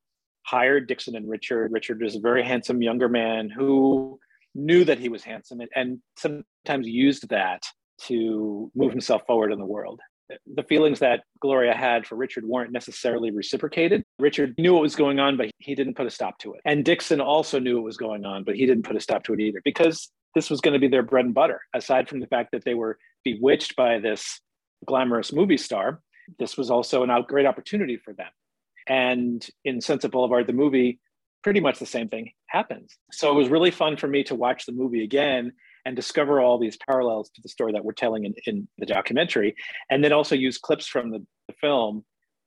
hired 0.45 0.88
Dixon 0.88 1.16
and 1.16 1.28
Richard. 1.28 1.71
Richard 1.73 2.02
is 2.02 2.16
a 2.16 2.21
very 2.21 2.42
handsome 2.42 2.82
younger 2.82 3.08
man 3.08 3.49
who 3.49 4.18
knew 4.54 4.84
that 4.84 4.99
he 4.99 5.08
was 5.08 5.23
handsome 5.23 5.60
and, 5.60 5.71
and 5.75 5.99
sometimes 6.16 6.86
used 6.86 7.28
that 7.28 7.62
to 7.99 8.71
move 8.75 8.90
himself 8.90 9.23
forward 9.26 9.52
in 9.52 9.58
the 9.58 9.64
world. 9.64 10.00
The 10.47 10.63
feelings 10.63 11.00
that 11.00 11.25
Gloria 11.41 11.75
had 11.75 12.06
for 12.06 12.17
Richard 12.17 12.45
weren't 12.45 12.73
necessarily 12.73 13.30
reciprocated. 13.30 14.04
Richard 14.19 14.54
knew 14.56 14.73
what 14.73 14.82
was 14.82 14.97
going 14.97 15.19
on, 15.19 15.37
but 15.37 15.50
he 15.58 15.75
didn't 15.75 15.95
put 15.95 16.06
a 16.06 16.11
stop 16.11 16.39
to 16.39 16.54
it. 16.54 16.61
And 16.65 16.85
Dixon 16.85 17.21
also 17.21 17.58
knew 17.58 17.76
what 17.76 17.85
was 17.85 17.97
going 17.97 18.25
on, 18.25 18.45
but 18.45 18.56
he 18.56 18.65
didn't 18.67 18.85
put 18.85 18.97
a 18.97 19.00
stop 19.00 19.25
to 19.25 19.35
it 19.35 19.41
either 19.41 19.61
because 19.65 20.11
this 20.35 20.49
was 20.49 20.61
going 20.61 20.73
to 20.75 20.80
be 20.80 20.89
their 20.89 21.02
bread 21.02 21.26
and 21.26 21.35
butter. 21.35 21.61
Aside 21.75 22.08
from 22.08 22.21
the 22.21 22.26
fact 22.26 22.50
that 22.52 22.65
they 22.65 22.75
were 22.75 22.99
bewitched 23.25 23.76
by 23.76 23.99
this 23.99 24.41
glamorous 24.87 25.32
movie 25.32 25.58
star, 25.58 26.00
this 26.39 26.56
was 26.56 26.71
also 26.71 27.02
a 27.02 27.23
great 27.26 27.47
opportunity 27.47 27.97
for 27.97 28.15
them. 28.15 28.30
And 28.87 29.47
in 29.65 29.80
Sunset 29.80 30.11
Boulevard, 30.11 30.47
the 30.47 30.52
movie, 30.52 31.00
pretty 31.43 31.61
much 31.61 31.78
the 31.78 31.87
same 31.87 32.08
thing 32.08 32.32
happens. 32.47 32.97
So 33.11 33.30
it 33.30 33.35
was 33.35 33.49
really 33.49 33.71
fun 33.71 33.97
for 33.97 34.08
me 34.08 34.25
to 34.25 34.35
watch 34.35 34.67
the 34.67 34.73
movie 34.73 35.04
again 35.04 35.52
and 35.84 35.97
discover 35.97 36.40
all 36.40 36.58
these 36.58 36.78
parallels 36.88 37.30
to 37.30 37.42
the 37.42 37.49
story 37.49 37.73
that 37.73 37.84
we're 37.84 37.92
telling 37.92 38.25
in, 38.25 38.34
in 38.47 38.68
the 38.78 38.86
documentary, 38.86 39.54
and 39.90 40.02
then 40.02 40.12
also 40.12 40.34
use 40.34 40.58
clips 40.58 40.86
from 40.86 41.10
the, 41.10 41.25
the 41.49 41.54
film 41.60 42.04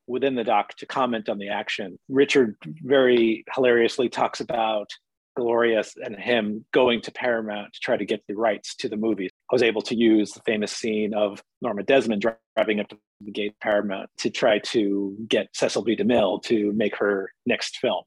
within 0.07 0.35
the 0.35 0.43
doc 0.43 0.75
to 0.77 0.85
comment 0.85 1.29
on 1.29 1.37
the 1.37 1.49
action. 1.49 1.97
Richard 2.09 2.55
very 2.83 3.43
hilariously 3.53 4.09
talks 4.09 4.39
about 4.39 4.89
Gloria 5.35 5.83
and 6.03 6.15
him 6.15 6.65
going 6.71 7.01
to 7.01 7.11
Paramount 7.11 7.73
to 7.73 7.79
try 7.79 7.97
to 7.97 8.05
get 8.05 8.23
the 8.27 8.35
rights 8.35 8.75
to 8.75 8.89
the 8.89 8.97
movie. 8.97 9.29
I 9.51 9.55
was 9.55 9.63
able 9.63 9.81
to 9.83 9.95
use 9.95 10.31
the 10.31 10.41
famous 10.45 10.71
scene 10.71 11.13
of 11.13 11.43
Norma 11.61 11.83
Desmond 11.83 12.23
driving 12.55 12.79
up 12.79 12.87
to 12.89 12.97
the 13.21 13.31
gate 13.31 13.55
Paramount 13.61 14.09
to 14.19 14.29
try 14.29 14.59
to 14.59 15.15
get 15.27 15.49
Cecil 15.53 15.83
B. 15.83 15.95
DeMille 15.95 16.41
to 16.43 16.71
make 16.73 16.95
her 16.97 17.31
next 17.45 17.77
film. 17.77 18.03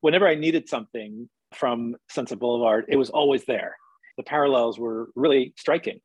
Whenever 0.00 0.26
I 0.26 0.34
needed 0.34 0.68
something 0.68 1.28
from 1.54 1.96
Sunset 2.08 2.38
Boulevard, 2.38 2.86
it 2.88 2.96
was 2.96 3.10
always 3.10 3.44
there. 3.44 3.76
The 4.16 4.22
parallels 4.22 4.78
were 4.78 5.10
really 5.14 5.54
striking. 5.56 6.00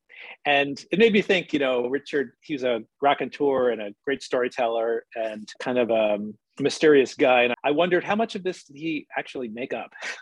And 0.46 0.84
it 0.92 1.00
made 1.00 1.14
me 1.14 1.22
think, 1.22 1.54
you 1.54 1.60
know, 1.60 1.88
Richard, 1.88 2.32
he 2.42 2.54
was 2.54 2.64
a 2.64 2.82
raconteur 3.02 3.70
and 3.70 3.82
a 3.82 3.94
great 4.04 4.24
storyteller 4.24 5.06
and 5.16 5.48
kind 5.60 5.78
of 5.78 5.90
a 5.92 6.18
mysterious 6.60 7.14
guy. 7.14 7.44
And 7.44 7.54
I 7.64 7.72
wondered 7.72 8.04
how 8.04 8.16
much 8.16 8.36
of 8.36 8.44
this 8.44 8.64
did 8.64 8.76
he 8.76 9.08
actually 9.18 9.50
make 9.50 9.74
up? 9.74 9.92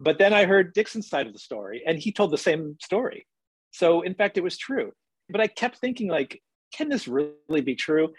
But 0.00 0.18
then 0.18 0.32
I 0.32 0.44
heard 0.44 0.72
Dixon's 0.72 1.08
side 1.08 1.28
of 1.28 1.32
the 1.32 1.38
story, 1.38 1.84
and 1.86 1.96
he 1.96 2.10
told 2.10 2.32
the 2.32 2.36
same 2.36 2.76
story. 2.82 3.28
So 3.70 4.02
in 4.02 4.14
fact, 4.14 4.36
it 4.36 4.42
was 4.42 4.58
true. 4.58 4.92
But 5.30 5.40
I 5.40 5.46
kept 5.46 5.78
thinking, 5.78 6.08
like, 6.08 6.42
can 6.74 6.88
this 6.88 7.06
really 7.06 7.60
be 7.60 7.76
true? 7.76 8.12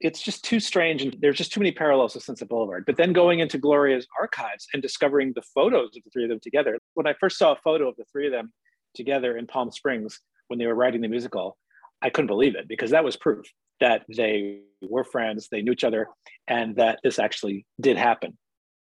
It's 0.00 0.22
just 0.22 0.44
too 0.44 0.60
strange, 0.60 1.02
and 1.02 1.14
there's 1.20 1.36
just 1.36 1.52
too 1.52 1.60
many 1.60 1.72
parallels 1.72 2.14
to 2.14 2.20
Sunset 2.20 2.48
Boulevard. 2.48 2.84
But 2.86 2.96
then 2.96 3.12
going 3.12 3.40
into 3.40 3.58
Gloria's 3.58 4.06
archives 4.18 4.66
and 4.72 4.80
discovering 4.80 5.32
the 5.34 5.42
photos 5.54 5.96
of 5.96 6.02
the 6.04 6.10
three 6.10 6.24
of 6.24 6.30
them 6.30 6.40
together. 6.40 6.78
When 6.94 7.06
I 7.06 7.14
first 7.20 7.38
saw 7.38 7.52
a 7.52 7.56
photo 7.56 7.88
of 7.88 7.96
the 7.96 8.04
three 8.10 8.26
of 8.26 8.32
them 8.32 8.52
together 8.94 9.36
in 9.36 9.46
Palm 9.46 9.70
Springs 9.70 10.20
when 10.48 10.58
they 10.58 10.66
were 10.66 10.74
writing 10.74 11.02
the 11.02 11.08
musical, 11.08 11.58
I 12.02 12.10
couldn't 12.10 12.28
believe 12.28 12.54
it 12.56 12.66
because 12.66 12.90
that 12.90 13.04
was 13.04 13.16
proof 13.16 13.46
that 13.80 14.04
they 14.14 14.60
were 14.82 15.04
friends, 15.04 15.48
they 15.50 15.62
knew 15.62 15.72
each 15.72 15.84
other, 15.84 16.08
and 16.48 16.76
that 16.76 17.00
this 17.02 17.18
actually 17.18 17.66
did 17.80 17.96
happen. 17.96 18.36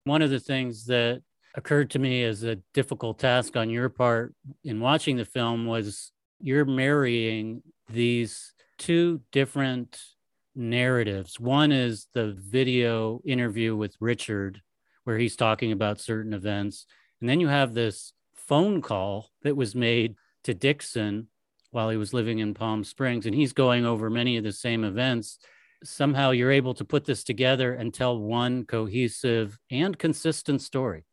One 0.06 0.22
of 0.22 0.30
the 0.30 0.40
things 0.40 0.86
that 0.86 1.22
occurred 1.56 1.92
to 1.92 2.00
me 2.00 2.24
as 2.24 2.44
a 2.44 2.58
difficult 2.74 3.20
task 3.20 3.56
on 3.56 3.70
your 3.70 3.90
part 3.90 4.34
in 4.64 4.80
watching 4.80 5.18
the 5.18 5.26
film 5.26 5.66
was 5.66 6.12
you're 6.40 6.66
marrying 6.66 7.62
these 7.90 8.54
two 8.78 9.22
different 9.32 10.00
narratives. 10.56 11.40
One 11.40 11.72
is 11.72 12.08
the 12.14 12.34
video 12.34 13.22
interview 13.26 13.76
with 13.76 13.96
Richard, 14.00 14.62
where 15.04 15.18
he's 15.18 15.36
talking 15.36 15.72
about 15.72 16.00
certain 16.00 16.34
events. 16.34 16.86
And 17.20 17.30
then 17.30 17.40
you 17.40 17.48
have 17.48 17.74
this 17.74 18.14
phone 18.34 18.82
call 18.82 19.30
that 19.44 19.56
was 19.56 19.76
made 19.76 20.16
to 20.44 20.54
Dixon 20.54 21.28
while 21.72 21.90
he 21.90 21.98
was 21.98 22.14
living 22.14 22.40
in 22.40 22.54
Palm 22.54 22.84
Springs, 22.84 23.26
and 23.26 23.34
he's 23.34 23.54
going 23.54 23.86
over 23.86 24.10
many 24.10 24.38
of 24.38 24.44
the 24.44 24.52
same 24.52 24.84
events. 24.84 25.40
Somehow 25.84 26.32
you're 26.32 26.52
able 26.52 26.74
to 26.76 26.86
put 26.86 27.06
this 27.06 27.24
together 27.24 27.74
and 27.74 27.94
tell 27.94 28.18
one 28.18 28.66
cohesive 28.66 29.58
and 29.72 29.98
consistent 29.98 30.62
story. 30.62 31.04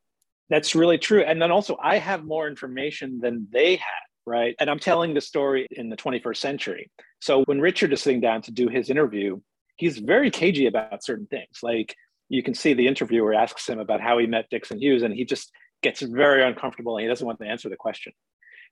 That's 0.50 0.74
really 0.74 0.98
true. 0.98 1.22
And 1.22 1.40
then 1.40 1.50
also, 1.50 1.78
I 1.82 1.98
have 1.98 2.24
more 2.24 2.46
information 2.48 3.20
than 3.20 3.46
they 3.50 3.76
had, 3.76 4.09
right? 4.26 4.54
And 4.58 4.70
I'm 4.70 4.78
telling 4.78 5.14
the 5.14 5.20
story 5.20 5.66
in 5.70 5.88
the 5.88 5.96
21st 5.96 6.36
century. 6.36 6.90
So 7.20 7.42
when 7.44 7.60
Richard 7.60 7.92
is 7.92 8.02
sitting 8.02 8.20
down 8.20 8.42
to 8.42 8.52
do 8.52 8.68
his 8.68 8.90
interview, 8.90 9.40
he's 9.76 9.98
very 9.98 10.30
cagey 10.30 10.66
about 10.66 11.04
certain 11.04 11.26
things. 11.26 11.58
Like 11.62 11.94
you 12.28 12.42
can 12.42 12.54
see 12.54 12.74
the 12.74 12.86
interviewer 12.86 13.34
asks 13.34 13.68
him 13.68 13.78
about 13.78 14.00
how 14.00 14.18
he 14.18 14.26
met 14.26 14.50
Dixon 14.50 14.78
Hughes, 14.78 15.02
and 15.02 15.14
he 15.14 15.24
just 15.24 15.50
gets 15.82 16.02
very 16.02 16.44
uncomfortable 16.44 16.96
and 16.96 17.02
he 17.02 17.08
doesn't 17.08 17.26
want 17.26 17.40
to 17.40 17.46
answer 17.46 17.68
the 17.68 17.76
question. 17.76 18.12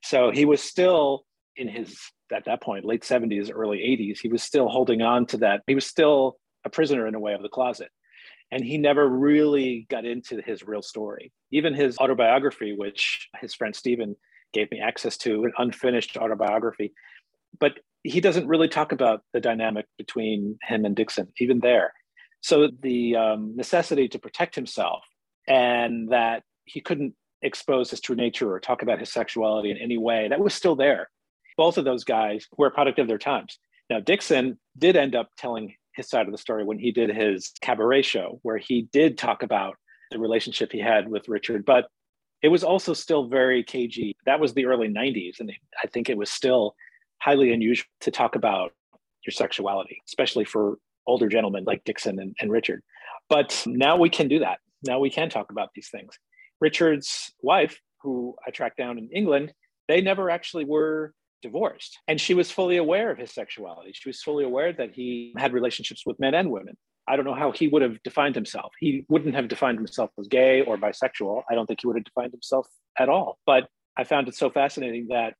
So 0.03 0.31
he 0.31 0.45
was 0.45 0.63
still 0.63 1.25
in 1.57 1.69
his, 1.69 1.99
at 2.33 2.45
that 2.45 2.63
point, 2.63 2.85
late 2.85 3.03
70s, 3.03 3.51
early 3.53 3.79
80s, 3.79 4.19
he 4.21 4.29
was 4.29 4.43
still 4.43 4.69
holding 4.69 5.03
on 5.03 5.27
to 5.27 5.39
that. 5.39 5.63
He 5.67 5.75
was 5.75 5.87
still 5.87 6.37
a 6.65 6.71
prisoner 6.71 7.07
in 7.07 7.15
a 7.15 7.21
way 7.21 7.33
of 7.33 7.43
the 7.43 7.49
closet 7.49 7.89
and 8.51 8.65
he 8.65 8.79
never 8.79 9.07
really 9.07 9.87
got 9.91 10.05
into 10.05 10.41
his 10.41 10.67
real 10.67 10.83
story. 10.83 11.33
Even 11.51 11.75
his 11.75 11.99
autobiography, 11.99 12.75
which 12.77 13.29
his 13.41 13.55
friend 13.55 13.75
Stephen 13.75 14.17
gave 14.53 14.71
me 14.71 14.81
access 14.81 15.17
to, 15.19 15.45
an 15.45 15.53
unfinished 15.59 16.17
autobiography, 16.17 16.93
but 17.59 17.73
he 18.03 18.21
doesn't 18.21 18.47
really 18.47 18.69
talk 18.69 18.93
about 18.93 19.23
the 19.33 19.41
dynamic 19.41 19.87
between 19.97 20.59
him 20.63 20.85
and 20.85 20.97
Dixon, 20.97 21.29
even 21.39 21.61
there. 21.61 21.93
So 22.41 22.69
the 22.81 23.17
um, 23.17 23.57
necessity 23.57 24.09
to 24.09 24.19
protect 24.19 24.55
himself 24.55 25.03
and 25.47 26.11
that 26.11 26.43
he 26.65 26.81
couldn't 26.81 27.15
expose 27.43 27.91
his 27.91 28.01
true 28.01 28.17
nature 28.17 28.53
or 28.53 28.61
talk 28.61 28.83
about 28.83 29.01
his 29.01 29.13
sexuality 29.13 29.71
in 29.71 29.77
any 29.79 29.99
way, 29.99 30.29
that 30.29 30.41
was 30.41 30.55
still 30.55 30.77
there. 30.77 31.09
Both 31.57 31.79
of 31.79 31.85
those 31.85 32.05
guys 32.05 32.47
were 32.57 32.69
a 32.69 32.71
product 32.71 32.99
of 32.99 33.09
their 33.09 33.19
times. 33.19 33.59
Now, 33.91 34.01
Dixon 34.01 34.59
did 34.77 34.97
end 34.97 35.15
up 35.15 35.31
telling 35.37 35.75
his 35.95 36.09
side 36.09 36.27
of 36.27 36.33
the 36.33 36.39
story 36.39 36.65
when 36.65 36.79
he 36.79 36.93
did 36.93 37.11
his 37.11 37.53
cabaret 37.61 38.03
show, 38.03 38.39
where 38.43 38.59
he 38.59 38.89
did 38.93 39.19
talk 39.19 39.43
about 39.43 39.77
the 40.11 40.19
relationship 40.19 40.71
he 40.71 40.79
had 40.79 41.09
with 41.09 41.29
Richard, 41.29 41.65
but 41.65 41.87
it 42.43 42.49
was 42.49 42.63
also 42.63 42.93
still 42.93 43.27
very 43.27 43.63
cagey. 43.63 44.17
That 44.27 44.41
was 44.41 44.55
the 44.55 44.67
early 44.67 44.89
90s. 44.89 45.41
And 45.41 45.53
I 45.83 45.87
think 45.89 46.09
it 46.09 46.17
was 46.17 46.31
still 46.31 46.75
highly 47.21 47.53
unusual 47.53 47.89
to 48.01 48.11
talk 48.11 48.37
about 48.37 48.73
your 49.27 49.33
sexuality, 49.33 50.01
especially 50.07 50.45
for 50.45 50.79
older 51.07 51.29
gentlemen 51.29 51.65
like 51.65 51.85
Dixon 51.85 52.19
and, 52.21 52.37
and 52.41 52.51
Richard. 52.51 52.83
But 53.29 53.63
now 53.67 53.97
we 53.97 54.09
can 54.09 54.29
do 54.29 54.39
that. 54.41 54.59
Now 54.85 55.01
we 55.01 55.11
can 55.11 55.29
talk 55.29 55.51
about 55.51 55.71
these 55.75 55.89
things. 55.89 56.19
Richard's 56.61 57.33
wife, 57.43 57.81
who 58.03 58.37
I 58.47 58.51
tracked 58.51 58.77
down 58.77 58.99
in 58.99 59.09
England, 59.13 59.53
they 59.89 60.01
never 60.01 60.31
actually 60.31 60.65
were 60.65 61.13
divorced. 61.43 61.99
And 62.07 62.21
she 62.21 62.35
was 62.35 62.51
fully 62.51 62.77
aware 62.77 63.11
of 63.11 63.19
his 63.19 63.33
sexuality. 63.33 63.93
She 63.95 64.09
was 64.09 64.23
fully 64.23 64.45
aware 64.45 64.73
that 64.73 64.93
he 64.93 65.35
had 65.37 65.53
relationships 65.53 66.05
with 66.07 66.21
men 66.21 66.35
and 66.35 66.51
women. 66.51 66.77
I 67.09 67.17
don't 67.17 67.25
know 67.25 67.35
how 67.35 67.53
he 67.53 67.69
would 67.69 67.83
have 67.83 68.03
defined 68.03 68.35
himself. 68.35 68.73
He 68.79 69.05
wouldn't 69.09 69.35
have 69.35 69.49
defined 69.49 69.79
himself 69.79 70.11
as 70.19 70.29
gay 70.29 70.61
or 70.63 70.77
bisexual. 70.77 71.43
I 71.51 71.55
don't 71.55 71.67
think 71.67 71.81
he 71.81 71.87
would 71.87 71.97
have 71.97 72.05
defined 72.05 72.33
himself 72.33 72.69
at 72.99 73.09
all. 73.09 73.39
But 73.47 73.69
I 73.97 74.05
found 74.05 74.29
it 74.29 74.35
so 74.35 74.51
fascinating 74.51 75.09
that 75.09 75.35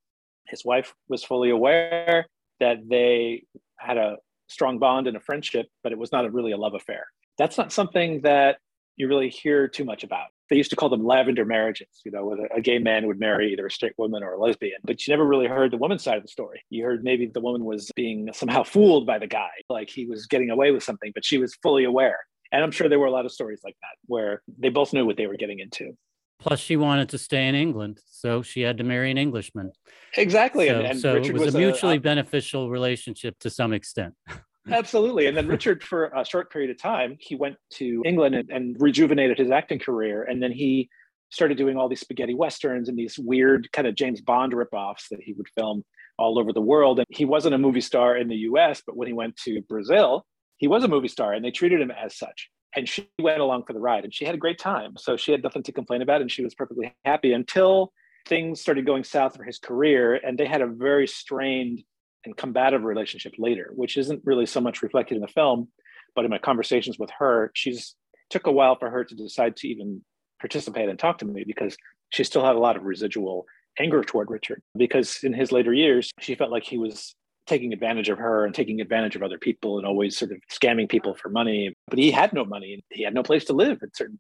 his 0.47 0.65
wife 0.65 0.95
was 1.09 1.23
fully 1.23 1.51
aware 1.51 2.27
that 2.61 2.79
they 2.89 3.45
had 3.79 3.99
a 3.99 4.17
strong 4.49 4.79
bond 4.79 5.07
and 5.07 5.17
a 5.17 5.21
friendship, 5.21 5.67
but 5.83 5.93
it 5.93 5.99
was 5.99 6.11
not 6.11 6.25
a, 6.25 6.31
really 6.31 6.53
a 6.53 6.57
love 6.57 6.75
affair. 6.75 7.07
That's 7.37 7.59
not 7.59 7.73
something 7.73 8.23
that 8.23 8.59
you 8.97 9.07
really 9.07 9.29
hear 9.29 9.69
too 9.69 9.85
much 9.85 10.03
about 10.03 10.29
they 10.51 10.57
used 10.57 10.71
to 10.71 10.77
call 10.77 10.89
them 10.89 11.05
lavender 11.05 11.45
marriages, 11.45 11.89
you 12.05 12.11
know, 12.11 12.25
where 12.25 12.47
a 12.55 12.61
gay 12.61 12.79
man 12.79 13.07
would 13.07 13.19
marry 13.19 13.53
either 13.53 13.67
a 13.67 13.71
straight 13.71 13.93
woman 13.99 14.23
or 14.23 14.33
a 14.33 14.41
lesbian. 14.41 14.79
But 14.85 15.07
you 15.07 15.13
never 15.13 15.27
really 15.27 15.47
heard 15.47 15.71
the 15.71 15.77
woman's 15.77 16.03
side 16.03 16.17
of 16.17 16.23
the 16.23 16.29
story. 16.29 16.63
You 16.71 16.85
heard 16.85 17.05
maybe 17.05 17.27
the 17.27 17.41
woman 17.41 17.65
was 17.65 17.91
being 17.95 18.31
somehow 18.33 18.63
fooled 18.63 19.07
by 19.07 19.19
the 19.19 19.27
guy, 19.27 19.51
like 19.69 19.91
he 19.91 20.07
was 20.07 20.27
getting 20.27 20.51
away 20.51 20.71
with 20.71 20.83
something, 20.83 21.13
but 21.15 21.25
she 21.25 21.39
was 21.39 21.55
fully 21.63 21.85
aware. 21.85 22.19
And 22.53 22.65
I'm 22.65 22.71
sure 22.71 22.89
there 22.89 22.99
were 22.99 23.07
a 23.07 23.11
lot 23.11 23.27
of 23.27 23.33
stories 23.33 23.61
like 23.63 23.77
that 23.83 23.97
where 24.07 24.43
they 24.59 24.71
both 24.71 24.93
knew 24.93 25.05
what 25.05 25.17
they 25.17 25.27
were 25.27 25.37
getting 25.37 25.59
into. 25.59 25.93
Plus, 26.41 26.61
she 26.61 26.77
wanted 26.77 27.09
to 27.09 27.19
stay 27.19 27.49
in 27.49 27.57
England, 27.57 28.01
so 28.09 28.43
she 28.43 28.61
had 28.61 28.79
to 28.79 28.85
marry 28.85 29.11
an 29.11 29.19
Englishman. 29.19 29.73
Exactly, 30.17 30.69
so, 30.69 30.77
and, 30.77 30.87
and 30.87 31.01
so 31.01 31.17
it 31.17 31.33
was, 31.33 31.47
was, 31.47 31.55
a 31.57 31.59
mutually 31.59 31.97
a, 31.97 32.01
beneficial 32.01 32.71
relationship 32.71 33.37
to 33.41 33.51
some 33.51 33.73
extent. 33.73 34.15
Absolutely. 34.73 35.27
And 35.27 35.37
then 35.37 35.47
Richard, 35.47 35.83
for 35.83 36.07
a 36.07 36.25
short 36.25 36.53
period 36.53 36.71
of 36.71 36.79
time, 36.79 37.17
he 37.21 37.35
went 37.35 37.57
to 37.75 38.03
England 38.05 38.35
and, 38.35 38.51
and, 38.51 38.77
rejuvenated 38.79 39.39
his 39.39 39.51
acting 39.51 39.79
career. 39.79 40.25
And 40.25 40.43
then 40.43 40.53
he 40.53 40.91
started 41.31 41.59
doing 41.59 41.77
all 41.77 41.89
these 41.89 42.01
spaghetti 42.01 42.35
westerns 42.35 42.89
and 42.89 42.99
these 42.99 43.19
weird 43.19 43.71
kind 43.73 43.87
of 43.87 43.95
James 43.95 44.21
Bond 44.21 44.53
ripoffs 44.53 45.09
that 45.11 45.21
he 45.23 45.33
would 45.35 45.49
film 45.57 45.85
all 46.19 46.39
over 46.39 46.53
the 46.53 46.61
world. 46.61 46.99
And 46.99 47.07
he 47.11 47.25
wasn't 47.25 47.55
a 47.55 47.59
movie 47.59 47.81
star 47.81 48.17
in 48.17 48.29
the 48.29 48.37
US, 48.37 48.83
but 48.85 48.97
when 48.97 49.09
he 49.09 49.15
went 49.15 49.37
to 49.45 49.63
Brazil, 49.63 50.27
he 50.59 50.69
was 50.69 50.85
a 50.85 50.89
movie 50.89 51.09
star 51.09 51.33
and 51.33 51.45
they 51.45 51.51
treated 51.51 51.81
him 51.81 51.91
as 51.91 52.17
such. 52.17 52.51
And 52.77 52.89
she 52.89 53.09
went 53.19 53.41
along 53.41 53.65
for 53.67 53.73
the 53.73 53.81
ride 53.81 54.05
and 54.05 54.13
she 54.13 54.25
had 54.25 54.35
a 54.35 54.39
great 54.39 54.59
time. 54.59 54.95
So 54.99 55.17
she 55.17 55.33
had 55.33 55.43
nothing 55.43 55.63
to 55.63 55.73
complain 55.73 56.03
about 56.03 56.21
and 56.21 56.31
she 56.31 56.45
was 56.45 56.55
perfectly 56.55 56.95
happy 57.05 57.33
until 57.33 57.93
things 58.27 58.61
started 58.61 58.85
going 58.85 59.05
south 59.05 59.37
for 59.37 59.45
his 59.45 59.59
career. 59.59 60.15
And 60.15 60.37
they 60.37 60.47
had 60.47 60.61
a 60.61 60.67
very 60.67 61.07
strained 61.07 61.83
and 62.25 62.37
combative 62.37 62.85
relationship 62.85 63.35
later, 63.39 63.71
which 63.75 63.97
isn't 63.97 64.23
really 64.25 64.47
so 64.47 64.61
much 64.61 64.83
reflected 64.83 65.15
in 65.15 65.21
the 65.21 65.29
film, 65.29 65.69
but 66.15 66.25
in 66.25 66.31
my 66.31 66.39
conversations 66.39 66.99
with 66.99 67.11
her, 67.19 67.51
she's 67.55 67.95
took 68.31 68.47
a 68.47 68.53
while 68.53 68.77
for 68.77 68.91
her 68.91 69.05
to 69.05 69.15
decide 69.15 69.57
to 69.57 69.69
even 69.69 70.03
participate 70.41 70.89
and 70.89 70.99
talk 70.99 71.19
to 71.19 71.25
me 71.25 71.45
because 71.47 71.77
she 72.11 72.25
still 72.25 72.45
had 72.45 72.57
a 72.57 72.59
lot 72.59 72.77
of 72.77 72.85
residual 72.85 73.47
anger 73.79 74.03
toward 74.03 74.31
Richard 74.31 74.63
because 74.77 75.19
in 75.23 75.33
his 75.33 75.53
later 75.53 75.73
years, 75.73 76.11
she 76.21 76.35
felt 76.35 76.51
like 76.51 76.65
he 76.65 76.79
was 76.79 77.15
taking 77.47 77.73
advantage 77.73 78.09
of 78.09 78.19
her 78.19 78.45
and 78.45 78.55
taking 78.55 78.81
advantage 78.81 79.17
of 79.17 79.23
other 79.23 79.39
people 79.39 79.79
and 79.79 79.87
always 79.87 80.17
sort 80.17 80.31
of 80.31 80.39
scamming 80.53 80.89
people 80.89 81.15
for 81.15 81.31
money. 81.31 81.75
But 81.89 81.99
he 81.99 82.11
had 82.11 82.33
no 82.33 82.45
money. 82.45 82.75
And 82.75 82.83
he 82.91 83.03
had 83.03 83.15
no 83.15 83.23
place 83.23 83.45
to 83.47 83.55
live 83.55 83.83
at 83.83 83.97
certain 83.97 84.19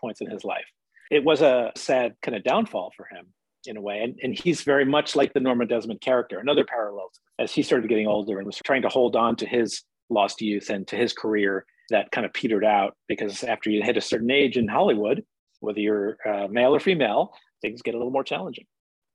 points 0.00 0.20
in 0.20 0.30
his 0.30 0.44
life. 0.44 0.66
It 1.10 1.24
was 1.24 1.42
a 1.42 1.72
sad 1.74 2.14
kind 2.22 2.36
of 2.36 2.44
downfall 2.44 2.92
for 2.96 3.06
him 3.06 3.26
in 3.68 3.76
a 3.76 3.80
way. 3.80 4.00
And, 4.00 4.18
and 4.22 4.38
he's 4.38 4.62
very 4.62 4.84
much 4.84 5.14
like 5.14 5.32
the 5.32 5.40
Norma 5.40 5.66
Desmond 5.66 6.00
character, 6.00 6.38
another 6.38 6.64
parallel. 6.64 7.10
As 7.38 7.52
he 7.52 7.62
started 7.62 7.88
getting 7.88 8.08
older 8.08 8.38
and 8.38 8.46
was 8.46 8.56
trying 8.64 8.82
to 8.82 8.88
hold 8.88 9.14
on 9.14 9.36
to 9.36 9.46
his 9.46 9.82
lost 10.10 10.40
youth 10.40 10.70
and 10.70 10.86
to 10.88 10.96
his 10.96 11.12
career 11.12 11.64
that 11.90 12.10
kind 12.10 12.26
of 12.26 12.32
petered 12.32 12.64
out 12.64 12.96
because 13.06 13.44
after 13.44 13.70
you 13.70 13.82
hit 13.82 13.96
a 13.96 14.00
certain 14.00 14.30
age 14.30 14.56
in 14.56 14.68
Hollywood, 14.68 15.24
whether 15.60 15.80
you're 15.80 16.16
uh, 16.26 16.48
male 16.48 16.74
or 16.74 16.80
female, 16.80 17.32
things 17.62 17.82
get 17.82 17.94
a 17.94 17.96
little 17.96 18.12
more 18.12 18.24
challenging. 18.24 18.66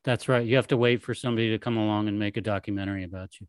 That's 0.04 0.28
right. 0.28 0.46
You 0.46 0.56
have 0.58 0.68
to 0.68 0.78
wait 0.78 1.02
for 1.02 1.14
somebody 1.14 1.52
to 1.52 1.60
come 1.60 1.78
along 1.78 2.08
and 2.08 2.20
make 2.20 2.38
a 2.38 2.42
documentary 2.42 3.04
about 3.04 3.30
you. 3.40 3.48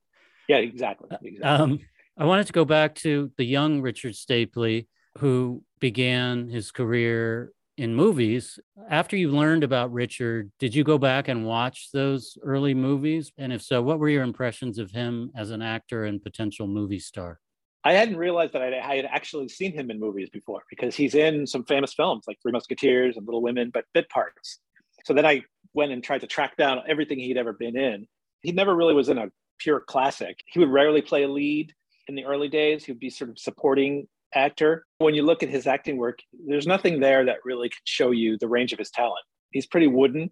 Yeah, 0.48 0.58
exactly. 0.58 1.08
Uh, 1.10 1.16
exactly. 1.22 1.42
Um, 1.42 1.78
I 2.16 2.26
wanted 2.26 2.46
to 2.46 2.52
go 2.52 2.64
back 2.64 2.94
to 2.96 3.32
the 3.38 3.44
young 3.44 3.80
Richard 3.80 4.12
Stapley, 4.12 4.86
who 5.18 5.62
began 5.80 6.48
his 6.48 6.70
career 6.70 7.52
in 7.76 7.94
movies. 7.94 8.58
After 8.88 9.16
you 9.16 9.30
learned 9.30 9.64
about 9.64 9.92
Richard, 9.92 10.50
did 10.58 10.74
you 10.74 10.84
go 10.84 10.98
back 10.98 11.28
and 11.28 11.44
watch 11.44 11.90
those 11.92 12.38
early 12.42 12.74
movies? 12.74 13.32
And 13.38 13.52
if 13.52 13.62
so, 13.62 13.82
what 13.82 13.98
were 13.98 14.08
your 14.08 14.22
impressions 14.22 14.78
of 14.78 14.90
him 14.90 15.30
as 15.36 15.50
an 15.50 15.62
actor 15.62 16.04
and 16.04 16.22
potential 16.22 16.66
movie 16.66 16.98
star? 16.98 17.40
I 17.86 17.92
hadn't 17.92 18.16
realized 18.16 18.54
that 18.54 18.62
I 18.62 18.94
had 18.94 19.04
actually 19.04 19.48
seen 19.48 19.72
him 19.72 19.90
in 19.90 20.00
movies 20.00 20.30
before 20.30 20.62
because 20.70 20.96
he's 20.96 21.14
in 21.14 21.46
some 21.46 21.64
famous 21.64 21.92
films 21.92 22.24
like 22.26 22.38
Three 22.40 22.52
Musketeers 22.52 23.16
and 23.16 23.26
Little 23.26 23.42
Women, 23.42 23.70
but 23.74 23.84
bit 23.92 24.08
parts. 24.08 24.60
So 25.04 25.12
then 25.12 25.26
I 25.26 25.42
went 25.74 25.92
and 25.92 26.02
tried 26.02 26.22
to 26.22 26.26
track 26.26 26.56
down 26.56 26.80
everything 26.88 27.18
he'd 27.18 27.36
ever 27.36 27.52
been 27.52 27.76
in. 27.76 28.06
He 28.40 28.52
never 28.52 28.74
really 28.74 28.94
was 28.94 29.10
in 29.10 29.18
a 29.18 29.28
pure 29.58 29.80
classic. 29.80 30.42
He 30.46 30.60
would 30.60 30.70
rarely 30.70 31.02
play 31.02 31.24
a 31.24 31.28
lead 31.28 31.74
in 32.08 32.14
the 32.14 32.24
early 32.24 32.48
days. 32.48 32.84
He 32.84 32.92
would 32.92 33.00
be 33.00 33.10
sort 33.10 33.28
of 33.28 33.38
supporting 33.38 34.08
actor. 34.34 34.84
When 34.98 35.14
you 35.14 35.22
look 35.22 35.42
at 35.42 35.48
his 35.48 35.66
acting 35.66 35.96
work, 35.96 36.18
there's 36.46 36.66
nothing 36.66 37.00
there 37.00 37.24
that 37.24 37.38
really 37.44 37.68
can 37.68 37.80
show 37.84 38.10
you 38.10 38.36
the 38.38 38.48
range 38.48 38.72
of 38.72 38.78
his 38.78 38.90
talent. 38.90 39.24
He's 39.50 39.66
pretty 39.66 39.86
wooden. 39.86 40.30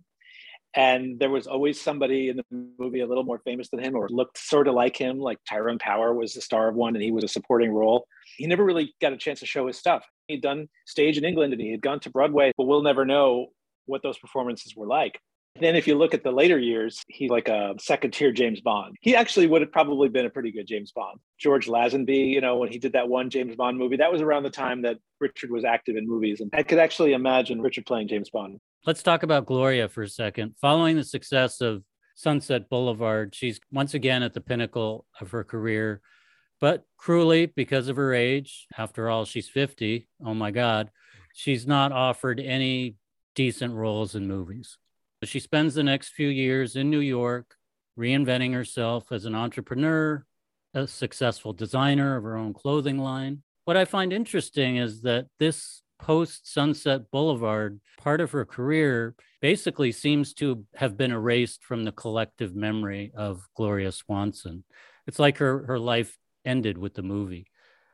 And 0.74 1.18
there 1.18 1.28
was 1.28 1.46
always 1.46 1.78
somebody 1.78 2.30
in 2.30 2.38
the 2.38 2.44
movie 2.78 3.00
a 3.00 3.06
little 3.06 3.24
more 3.24 3.40
famous 3.44 3.68
than 3.68 3.80
him 3.80 3.94
or 3.94 4.08
looked 4.08 4.38
sort 4.38 4.68
of 4.68 4.74
like 4.74 4.96
him, 4.96 5.18
like 5.18 5.38
Tyrone 5.46 5.78
Power 5.78 6.14
was 6.14 6.32
the 6.32 6.40
star 6.40 6.68
of 6.68 6.74
one 6.74 6.96
and 6.96 7.02
he 7.02 7.12
was 7.12 7.24
a 7.24 7.28
supporting 7.28 7.70
role. 7.72 8.06
He 8.38 8.46
never 8.46 8.64
really 8.64 8.94
got 9.00 9.12
a 9.12 9.18
chance 9.18 9.40
to 9.40 9.46
show 9.46 9.66
his 9.66 9.76
stuff. 9.76 10.06
He'd 10.28 10.40
done 10.40 10.68
stage 10.86 11.18
in 11.18 11.24
England 11.24 11.52
and 11.52 11.60
he 11.60 11.70
had 11.70 11.82
gone 11.82 12.00
to 12.00 12.10
Broadway, 12.10 12.52
but 12.56 12.64
we'll 12.64 12.82
never 12.82 13.04
know 13.04 13.48
what 13.84 14.02
those 14.02 14.16
performances 14.18 14.74
were 14.74 14.86
like. 14.86 15.20
Then, 15.60 15.76
if 15.76 15.86
you 15.86 15.96
look 15.96 16.14
at 16.14 16.24
the 16.24 16.32
later 16.32 16.58
years, 16.58 17.02
he's 17.08 17.30
like 17.30 17.48
a 17.48 17.74
second 17.78 18.12
tier 18.12 18.32
James 18.32 18.60
Bond. 18.62 18.96
He 19.02 19.14
actually 19.14 19.46
would 19.46 19.60
have 19.60 19.70
probably 19.70 20.08
been 20.08 20.24
a 20.24 20.30
pretty 20.30 20.50
good 20.50 20.66
James 20.66 20.92
Bond. 20.92 21.20
George 21.38 21.66
Lazenby, 21.66 22.28
you 22.28 22.40
know, 22.40 22.56
when 22.56 22.70
he 22.70 22.78
did 22.78 22.94
that 22.94 23.08
one 23.08 23.28
James 23.28 23.54
Bond 23.54 23.78
movie, 23.78 23.96
that 23.98 24.10
was 24.10 24.22
around 24.22 24.44
the 24.44 24.50
time 24.50 24.82
that 24.82 24.96
Richard 25.20 25.50
was 25.50 25.64
active 25.64 25.96
in 25.96 26.08
movies. 26.08 26.40
And 26.40 26.50
I 26.54 26.62
could 26.62 26.78
actually 26.78 27.12
imagine 27.12 27.60
Richard 27.60 27.84
playing 27.84 28.08
James 28.08 28.30
Bond. 28.30 28.58
Let's 28.86 29.02
talk 29.02 29.22
about 29.22 29.46
Gloria 29.46 29.88
for 29.88 30.02
a 30.02 30.08
second. 30.08 30.54
Following 30.60 30.96
the 30.96 31.04
success 31.04 31.60
of 31.60 31.84
Sunset 32.14 32.70
Boulevard, 32.70 33.34
she's 33.34 33.60
once 33.70 33.94
again 33.94 34.22
at 34.22 34.32
the 34.32 34.40
pinnacle 34.40 35.06
of 35.20 35.30
her 35.30 35.44
career, 35.44 36.00
but 36.60 36.84
cruelly, 36.96 37.46
because 37.46 37.88
of 37.88 37.96
her 37.96 38.14
age, 38.14 38.66
after 38.76 39.10
all, 39.10 39.24
she's 39.24 39.48
50. 39.48 40.08
Oh 40.24 40.34
my 40.34 40.50
God, 40.50 40.90
she's 41.34 41.66
not 41.66 41.92
offered 41.92 42.40
any 42.40 42.96
decent 43.34 43.74
roles 43.74 44.14
in 44.14 44.26
movies. 44.26 44.78
She 45.24 45.40
spends 45.40 45.74
the 45.74 45.84
next 45.84 46.10
few 46.10 46.28
years 46.28 46.76
in 46.76 46.90
New 46.90 47.00
York, 47.00 47.54
reinventing 47.98 48.52
herself 48.52 49.12
as 49.12 49.24
an 49.24 49.34
entrepreneur, 49.34 50.26
a 50.74 50.86
successful 50.86 51.52
designer 51.52 52.16
of 52.16 52.24
her 52.24 52.36
own 52.36 52.54
clothing 52.54 52.98
line. 52.98 53.42
What 53.64 53.76
I 53.76 53.84
find 53.84 54.12
interesting 54.12 54.76
is 54.76 55.02
that 55.02 55.26
this 55.38 55.82
post 56.00 56.52
Sunset 56.52 57.10
Boulevard 57.12 57.80
part 57.98 58.20
of 58.20 58.32
her 58.32 58.44
career 58.44 59.14
basically 59.40 59.92
seems 59.92 60.34
to 60.34 60.64
have 60.74 60.96
been 60.96 61.12
erased 61.12 61.62
from 61.62 61.84
the 61.84 61.92
collective 61.92 62.56
memory 62.56 63.12
of 63.14 63.46
Gloria 63.56 63.92
Swanson. 63.92 64.64
It's 65.06 65.20
like 65.20 65.38
her, 65.38 65.66
her 65.66 65.78
life 65.78 66.18
ended 66.44 66.76
with 66.76 66.94
the 66.94 67.02
movie 67.02 67.46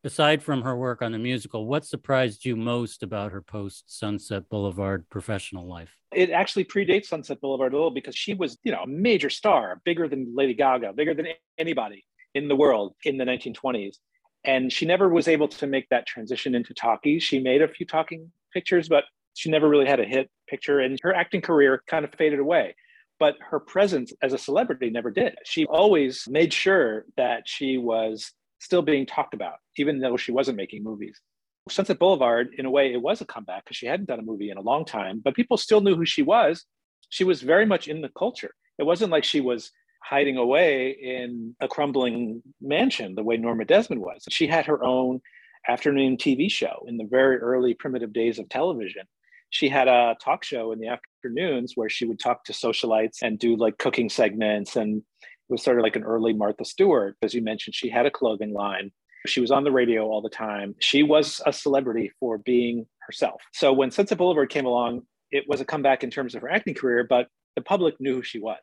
aside 0.05 0.43
from 0.43 0.63
her 0.63 0.77
work 0.77 1.03
on 1.03 1.13
the 1.13 1.19
musical, 1.19 1.67
what 1.67 1.85
surprised 1.85 2.45
you 2.45 2.57
most 2.57 3.03
about 3.03 3.33
her 3.33 3.43
post 3.43 3.99
Sunset 3.99 4.49
Boulevard 4.49 5.09
professional 5.11 5.67
life? 5.67 5.97
It 6.13 6.31
actually 6.31 6.65
predates 6.65 7.07
Sunset 7.07 7.41
Boulevard 7.41 7.73
a 7.73 7.77
little 7.77 7.91
because 7.91 8.17
she 8.17 8.35
was, 8.35 8.59
you 8.63 8.73
know, 8.73 8.83
a 8.83 8.87
major 8.87 9.31
star, 9.31 9.81
bigger 9.85 10.09
than 10.09 10.35
Lady 10.35 10.55
Gaga, 10.55 10.93
bigger 10.93 11.15
than 11.15 11.29
anybody 11.59 12.05
in 12.35 12.49
the 12.49 12.57
world 12.57 12.95
in 13.05 13.19
the 13.19 13.25
1920s. 13.25 13.97
And 14.45 14.73
she 14.73 14.87
never 14.87 15.09
was 15.09 15.29
able 15.29 15.49
to 15.49 15.67
make 15.67 15.89
that 15.91 16.07
transition 16.07 16.55
into 16.55 16.73
talkies. 16.73 17.23
She 17.23 17.41
made 17.41 17.61
a 17.61 17.69
few 17.69 17.85
talking 17.85 18.31
pictures, 18.53 18.89
but 18.89 19.05
she 19.35 19.51
never 19.51 19.69
really 19.69 19.87
had 19.87 20.01
a 20.01 20.05
hit 20.05 20.31
picture. 20.49 20.81
And 20.81 20.99
her 21.03 21.15
acting 21.15 21.41
career 21.41 21.83
kind 21.87 22.05
of 22.05 22.15
faded 22.15 22.39
away 22.39 22.75
but 23.19 23.35
her 23.51 23.59
presence 23.59 24.13
as 24.23 24.33
a 24.33 24.39
celebrity 24.39 24.91
never 24.91 25.11
did. 25.11 25.35
She 25.45 25.67
always 25.67 26.27
made 26.29 26.53
sure 26.53 27.05
that 27.17 27.49
she 27.49 27.77
was 27.77 28.33
still 28.59 28.83
being 28.83 29.07
talked 29.07 29.35
about, 29.35 29.57
even 29.77 30.01
though 30.01 30.17
she 30.17 30.33
wasn't 30.33 30.57
making 30.57 30.83
movies. 30.83 31.21
Sunset 31.69 31.99
Boulevard, 31.99 32.49
in 32.57 32.67
a 32.67 32.71
way, 32.71 32.93
it 32.93 33.03
was 33.03 33.21
a 33.21 33.27
comeback 33.27 33.65
because 33.65 33.77
she 33.77 33.87
hadn't 33.87 34.09
done 34.09 34.19
a 34.19 34.23
movie 34.23 34.51
in 34.51 34.57
a 34.57 34.63
long 34.63 34.85
time, 34.85 35.21
but 35.23 35.35
people 35.35 35.57
still 35.57 35.81
knew 35.81 35.97
who 35.97 36.07
she 36.07 36.23
was. 36.23 36.65
She 37.11 37.25
was 37.25 37.43
very 37.43 37.67
much 37.67 37.89
in 37.89 38.01
the 38.01 38.11
culture. 38.11 38.55
It 38.79 38.85
wasn't 38.85 39.13
like 39.13 39.25
she 39.25 39.41
was 39.41 39.71
hiding 40.03 40.37
away 40.37 40.91
in 40.91 41.55
a 41.61 41.69
crumbling 41.69 42.43
mansion 42.61 43.15
the 43.15 43.23
way 43.23 43.37
Norma 43.37 43.65
Desmond 43.65 44.01
was. 44.01 44.25
She 44.31 44.47
had 44.47 44.67
her 44.67 44.83
own 44.83 45.21
afternoon 45.69 46.17
TV 46.17 46.51
show 46.51 46.85
in 46.87 46.97
the 46.97 47.05
very 47.05 47.37
early 47.39 47.75
primitive 47.75 48.13
days 48.13 48.39
of 48.39 48.49
television. 48.49 49.03
She 49.51 49.69
had 49.69 49.89
a 49.89 50.17
talk 50.23 50.45
show 50.45 50.73
in 50.73 50.79
the 50.79 50.89
afternoons 50.89 51.73
where 51.75 51.89
she 51.89 52.05
would 52.05 52.21
talk 52.21 52.45
to 52.45 52.53
socialites 52.53 53.23
and 53.23 53.39
do 53.39 53.57
like 53.57 53.79
cooking 53.79 54.09
segments 54.09 54.77
and 54.77 55.03
was 55.49 55.63
sort 55.63 55.79
of 55.79 55.83
like 55.83 55.97
an 55.97 56.05
early 56.05 56.33
Martha 56.33 56.65
Stewart. 56.65 57.17
As 57.23 57.35
you 57.35 57.43
mentioned, 57.43 57.75
she 57.75 57.89
had 57.89 58.07
a 58.07 58.11
clothing 58.11 58.53
line. 58.53 58.91
She 59.27 59.41
was 59.41 59.51
on 59.51 59.65
the 59.65 59.73
radio 59.73 60.07
all 60.07 60.23
the 60.23 60.29
time. 60.29 60.75
She 60.79 61.03
was 61.03 61.41
a 61.45 61.53
celebrity 61.53 62.13
for 62.21 62.39
being 62.39 62.87
herself. 63.01 63.41
So 63.53 63.73
when 63.73 63.91
Sunset 63.91 64.19
Boulevard 64.19 64.51
came 64.51 64.67
along, 64.67 65.03
it 65.31 65.45
was 65.49 65.61
a 65.61 65.65
comeback 65.65 66.05
in 66.05 66.11
terms 66.11 66.35
of 66.35 66.43
her 66.43 66.51
acting 66.51 66.75
career, 66.75 67.05
but 67.09 67.29
the 67.57 67.63
public 67.63 68.01
knew 68.01 68.15
who 68.15 68.23
she 68.23 68.39
was. 68.39 68.59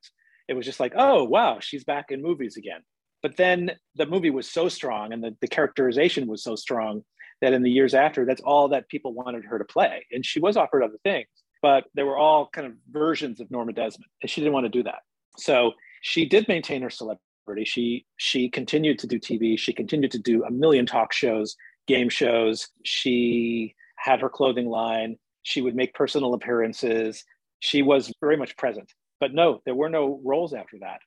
It 0.48 0.54
was 0.54 0.65
just 0.65 0.80
like, 0.80 0.93
oh, 0.95 1.24
wow, 1.24 1.60
she's 1.60 1.84
back 1.84 2.12
in 2.12 2.21
movies 2.21 2.58
again. 2.58 2.82
But 3.21 3.38
then 3.38 3.71
the 3.95 4.06
movie 4.06 4.30
was 4.30 4.50
so 4.50 4.69
strong 4.69 5.12
and 5.12 5.24
the, 5.24 5.36
the 5.41 5.48
characterization 5.48 6.28
was 6.28 6.43
so 6.43 6.56
strong 6.56 7.04
that 7.41 7.54
in 7.54 7.63
the 7.63 7.71
years 7.71 7.93
after, 7.93 8.26
that's 8.26 8.41
all 8.41 8.69
that 8.69 8.88
people 8.88 9.13
wanted 9.13 9.45
her 9.45 9.58
to 9.58 9.65
play. 9.65 10.06
And 10.12 10.26
she 10.26 10.39
was 10.39 10.56
offered 10.56 10.84
other 10.84 11.00
things, 11.04 11.28
but 11.62 11.86
they 11.95 12.04
were 12.04 12.17
all 12.17 12.48
kind 12.48 12.67
of 12.67 12.74
versions 12.91 13.41
of 13.41 13.50
Norma 13.52 13.74
Desmond. 13.74 14.10
And 14.21 14.30
she 14.30 14.41
didn't 14.41 14.54
want 14.54 14.65
to 14.65 14.69
do 14.69 14.84
that. 14.84 15.00
So 15.38 15.74
she 16.06 16.24
did 16.24 16.48
maintain 16.48 16.84
her 16.84 16.89
celebrity. 16.91 17.65
She 17.65 18.06
she 18.18 18.48
continued 18.48 19.00
to 19.00 19.08
do 19.08 19.20
TV. 19.20 19.58
She 19.58 19.74
continued 19.74 20.12
to 20.12 20.20
do 20.20 20.44
a 20.44 20.52
million 20.52 20.86
talk 20.86 21.12
shows, 21.12 21.56
game 21.88 22.10
shows. 22.10 22.70
She 22.84 23.74
had 23.96 24.22
her 24.22 24.30
clothing 24.30 24.68
line. 24.68 25.18
She 25.41 25.62
would 25.63 25.76
make 25.76 25.96
personal 25.96 26.36
appearances. 26.36 27.26
She 27.60 27.82
was 27.82 28.13
very 28.22 28.38
much 28.38 28.56
present. 28.56 28.94
But 29.20 29.34
no, 29.34 29.63
there 29.65 29.74
were 29.74 29.89
no 29.89 30.22
roles 30.24 30.54
after 30.54 30.78
that. 30.82 31.00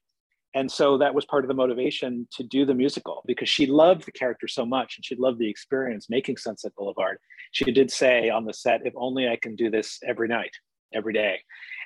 And 0.53 0.69
so 0.69 0.99
that 0.99 1.15
was 1.15 1.25
part 1.27 1.45
of 1.45 1.49
the 1.49 1.55
motivation 1.55 2.27
to 2.33 2.43
do 2.43 2.67
the 2.67 2.75
musical 2.75 3.23
because 3.25 3.49
she 3.49 3.67
loved 3.67 4.05
the 4.05 4.11
character 4.11 4.49
so 4.49 4.67
much 4.67 4.97
and 4.97 5.05
she 5.05 5.15
loved 5.15 5.39
the 5.39 5.49
experience 5.49 6.11
making 6.11 6.39
Sunset 6.39 6.73
Boulevard. 6.77 7.19
She 7.53 7.71
did 7.71 7.93
say 7.93 8.31
on 8.31 8.47
the 8.47 8.53
set, 8.53 8.85
if 8.85 8.95
only 8.97 9.29
I 9.29 9.37
can 9.37 9.55
do 9.55 9.71
this 9.71 10.01
every 10.05 10.27
night, 10.27 10.57
every 10.93 11.13
day. 11.13 11.41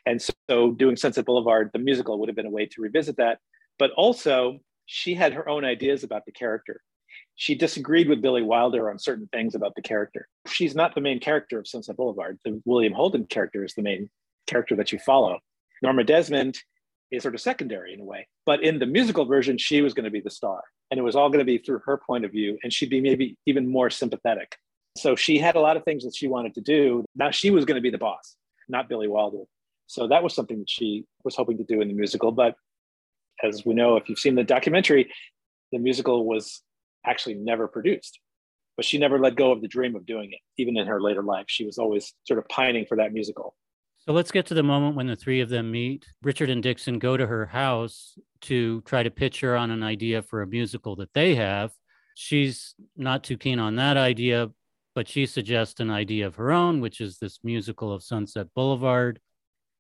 And 0.06 0.20
so 0.48 0.72
doing 0.72 0.96
Sunset 0.96 1.24
Boulevard, 1.24 1.70
the 1.72 1.78
musical, 1.78 2.18
would 2.18 2.28
have 2.28 2.36
been 2.36 2.46
a 2.46 2.50
way 2.50 2.66
to 2.66 2.82
revisit 2.82 3.16
that. 3.16 3.38
But 3.78 3.90
also, 3.92 4.58
she 4.86 5.14
had 5.14 5.32
her 5.32 5.48
own 5.48 5.64
ideas 5.64 6.04
about 6.04 6.24
the 6.26 6.32
character. 6.32 6.80
She 7.34 7.54
disagreed 7.54 8.08
with 8.08 8.22
Billy 8.22 8.42
Wilder 8.42 8.90
on 8.90 8.98
certain 8.98 9.28
things 9.32 9.54
about 9.54 9.74
the 9.74 9.82
character. 9.82 10.28
She's 10.46 10.74
not 10.74 10.94
the 10.94 11.00
main 11.00 11.18
character 11.20 11.58
of 11.58 11.66
Sunset 11.66 11.96
Boulevard. 11.96 12.38
The 12.44 12.60
William 12.64 12.92
Holden 12.92 13.26
character 13.26 13.64
is 13.64 13.74
the 13.74 13.82
main 13.82 14.10
character 14.46 14.76
that 14.76 14.92
you 14.92 14.98
follow. 14.98 15.38
Norma 15.82 16.04
Desmond 16.04 16.58
is 17.10 17.22
sort 17.22 17.34
of 17.34 17.40
secondary 17.40 17.94
in 17.94 18.00
a 18.00 18.04
way. 18.04 18.26
But 18.46 18.62
in 18.62 18.78
the 18.78 18.86
musical 18.86 19.24
version, 19.24 19.58
she 19.58 19.82
was 19.82 19.94
going 19.94 20.04
to 20.04 20.10
be 20.10 20.20
the 20.20 20.30
star. 20.30 20.62
And 20.90 20.98
it 20.98 21.02
was 21.02 21.16
all 21.16 21.28
going 21.28 21.38
to 21.38 21.44
be 21.44 21.58
through 21.58 21.80
her 21.86 21.98
point 21.98 22.24
of 22.24 22.32
view. 22.32 22.58
And 22.62 22.72
she'd 22.72 22.90
be 22.90 23.00
maybe 23.00 23.36
even 23.46 23.70
more 23.70 23.90
sympathetic. 23.90 24.56
So 24.96 25.16
she 25.16 25.38
had 25.38 25.56
a 25.56 25.60
lot 25.60 25.76
of 25.76 25.84
things 25.84 26.04
that 26.04 26.14
she 26.14 26.28
wanted 26.28 26.54
to 26.54 26.60
do. 26.60 27.04
Now 27.14 27.30
she 27.30 27.50
was 27.50 27.64
going 27.64 27.76
to 27.76 27.82
be 27.82 27.90
the 27.90 27.98
boss, 27.98 28.36
not 28.68 28.88
Billy 28.88 29.08
Wilder. 29.08 29.44
So 29.86 30.08
that 30.08 30.22
was 30.22 30.34
something 30.34 30.58
that 30.60 30.70
she 30.70 31.04
was 31.24 31.36
hoping 31.36 31.58
to 31.58 31.64
do 31.64 31.80
in 31.80 31.88
the 31.88 31.94
musical. 31.94 32.32
But 32.32 32.54
as 33.42 33.64
we 33.64 33.74
know, 33.74 33.96
if 33.96 34.08
you've 34.08 34.18
seen 34.18 34.34
the 34.34 34.44
documentary, 34.44 35.12
the 35.70 35.78
musical 35.78 36.26
was 36.26 36.62
actually 37.04 37.34
never 37.34 37.68
produced. 37.68 38.18
But 38.76 38.86
she 38.86 38.98
never 38.98 39.18
let 39.18 39.36
go 39.36 39.52
of 39.52 39.60
the 39.60 39.68
dream 39.68 39.94
of 39.96 40.06
doing 40.06 40.32
it, 40.32 40.38
even 40.56 40.78
in 40.78 40.86
her 40.86 41.00
later 41.00 41.22
life. 41.22 41.44
She 41.48 41.66
was 41.66 41.76
always 41.76 42.14
sort 42.24 42.38
of 42.38 42.48
pining 42.48 42.86
for 42.86 42.96
that 42.96 43.12
musical. 43.12 43.54
So 43.98 44.12
let's 44.12 44.32
get 44.32 44.46
to 44.46 44.54
the 44.54 44.62
moment 44.62 44.96
when 44.96 45.06
the 45.06 45.14
three 45.14 45.40
of 45.40 45.48
them 45.48 45.70
meet. 45.70 46.06
Richard 46.22 46.50
and 46.50 46.62
Dixon 46.62 46.98
go 46.98 47.16
to 47.16 47.26
her 47.26 47.46
house 47.46 48.18
to 48.42 48.80
try 48.80 49.02
to 49.02 49.10
pitch 49.10 49.40
her 49.40 49.56
on 49.56 49.70
an 49.70 49.82
idea 49.82 50.22
for 50.22 50.42
a 50.42 50.46
musical 50.46 50.96
that 50.96 51.12
they 51.12 51.34
have. 51.34 51.70
She's 52.14 52.74
not 52.96 53.22
too 53.24 53.36
keen 53.36 53.58
on 53.58 53.76
that 53.76 53.96
idea, 53.96 54.50
but 54.94 55.08
she 55.08 55.26
suggests 55.26 55.80
an 55.80 55.90
idea 55.90 56.26
of 56.26 56.36
her 56.36 56.52
own, 56.52 56.80
which 56.80 57.00
is 57.00 57.18
this 57.18 57.38
musical 57.42 57.92
of 57.92 58.02
Sunset 58.02 58.48
Boulevard. 58.54 59.20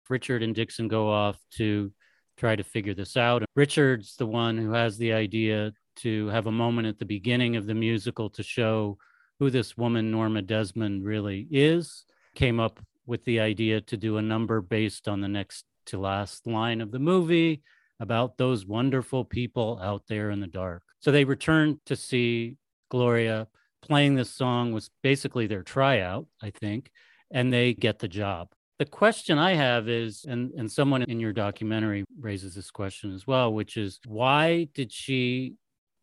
Richard 0.08 0.42
and 0.42 0.54
Dixon 0.54 0.88
go 0.88 1.10
off 1.10 1.38
to 1.56 1.92
try 2.36 2.56
to 2.56 2.64
figure 2.64 2.94
this 2.94 3.16
out. 3.16 3.44
Richard's 3.54 4.16
the 4.16 4.26
one 4.26 4.58
who 4.58 4.72
has 4.72 4.98
the 4.98 5.12
idea 5.12 5.72
to 5.96 6.28
have 6.28 6.46
a 6.46 6.52
moment 6.52 6.86
at 6.86 6.98
the 6.98 7.04
beginning 7.04 7.56
of 7.56 7.66
the 7.66 7.74
musical 7.74 8.30
to 8.30 8.42
show 8.42 8.98
who 9.38 9.50
this 9.50 9.76
woman, 9.76 10.10
Norma 10.10 10.42
Desmond, 10.42 11.04
really 11.04 11.46
is. 11.50 12.04
Came 12.34 12.60
up 12.60 12.80
with 13.06 13.24
the 13.24 13.40
idea 13.40 13.80
to 13.80 13.96
do 13.96 14.16
a 14.16 14.22
number 14.22 14.60
based 14.60 15.08
on 15.08 15.20
the 15.20 15.28
next 15.28 15.64
to 15.86 15.98
last 15.98 16.46
line 16.46 16.80
of 16.80 16.90
the 16.90 16.98
movie 16.98 17.62
about 18.00 18.36
those 18.36 18.66
wonderful 18.66 19.24
people 19.24 19.78
out 19.82 20.02
there 20.08 20.30
in 20.30 20.40
the 20.40 20.46
dark. 20.46 20.82
So 21.00 21.10
they 21.10 21.24
return 21.24 21.80
to 21.86 21.96
see 21.96 22.56
Gloria 22.88 23.48
playing 23.82 24.14
this 24.14 24.30
song 24.30 24.72
was 24.72 24.90
basically 25.02 25.46
their 25.46 25.62
tryout, 25.62 26.26
I 26.40 26.50
think, 26.50 26.90
and 27.30 27.52
they 27.52 27.74
get 27.74 27.98
the 27.98 28.08
job. 28.08 28.48
The 28.78 28.86
question 28.86 29.38
I 29.38 29.54
have 29.54 29.88
is, 29.88 30.24
and, 30.26 30.52
and 30.52 30.70
someone 30.70 31.02
in 31.02 31.20
your 31.20 31.32
documentary 31.32 32.04
raises 32.18 32.54
this 32.54 32.70
question 32.70 33.14
as 33.14 33.26
well, 33.26 33.52
which 33.52 33.76
is 33.76 34.00
why 34.06 34.68
did 34.74 34.92
she 34.92 35.54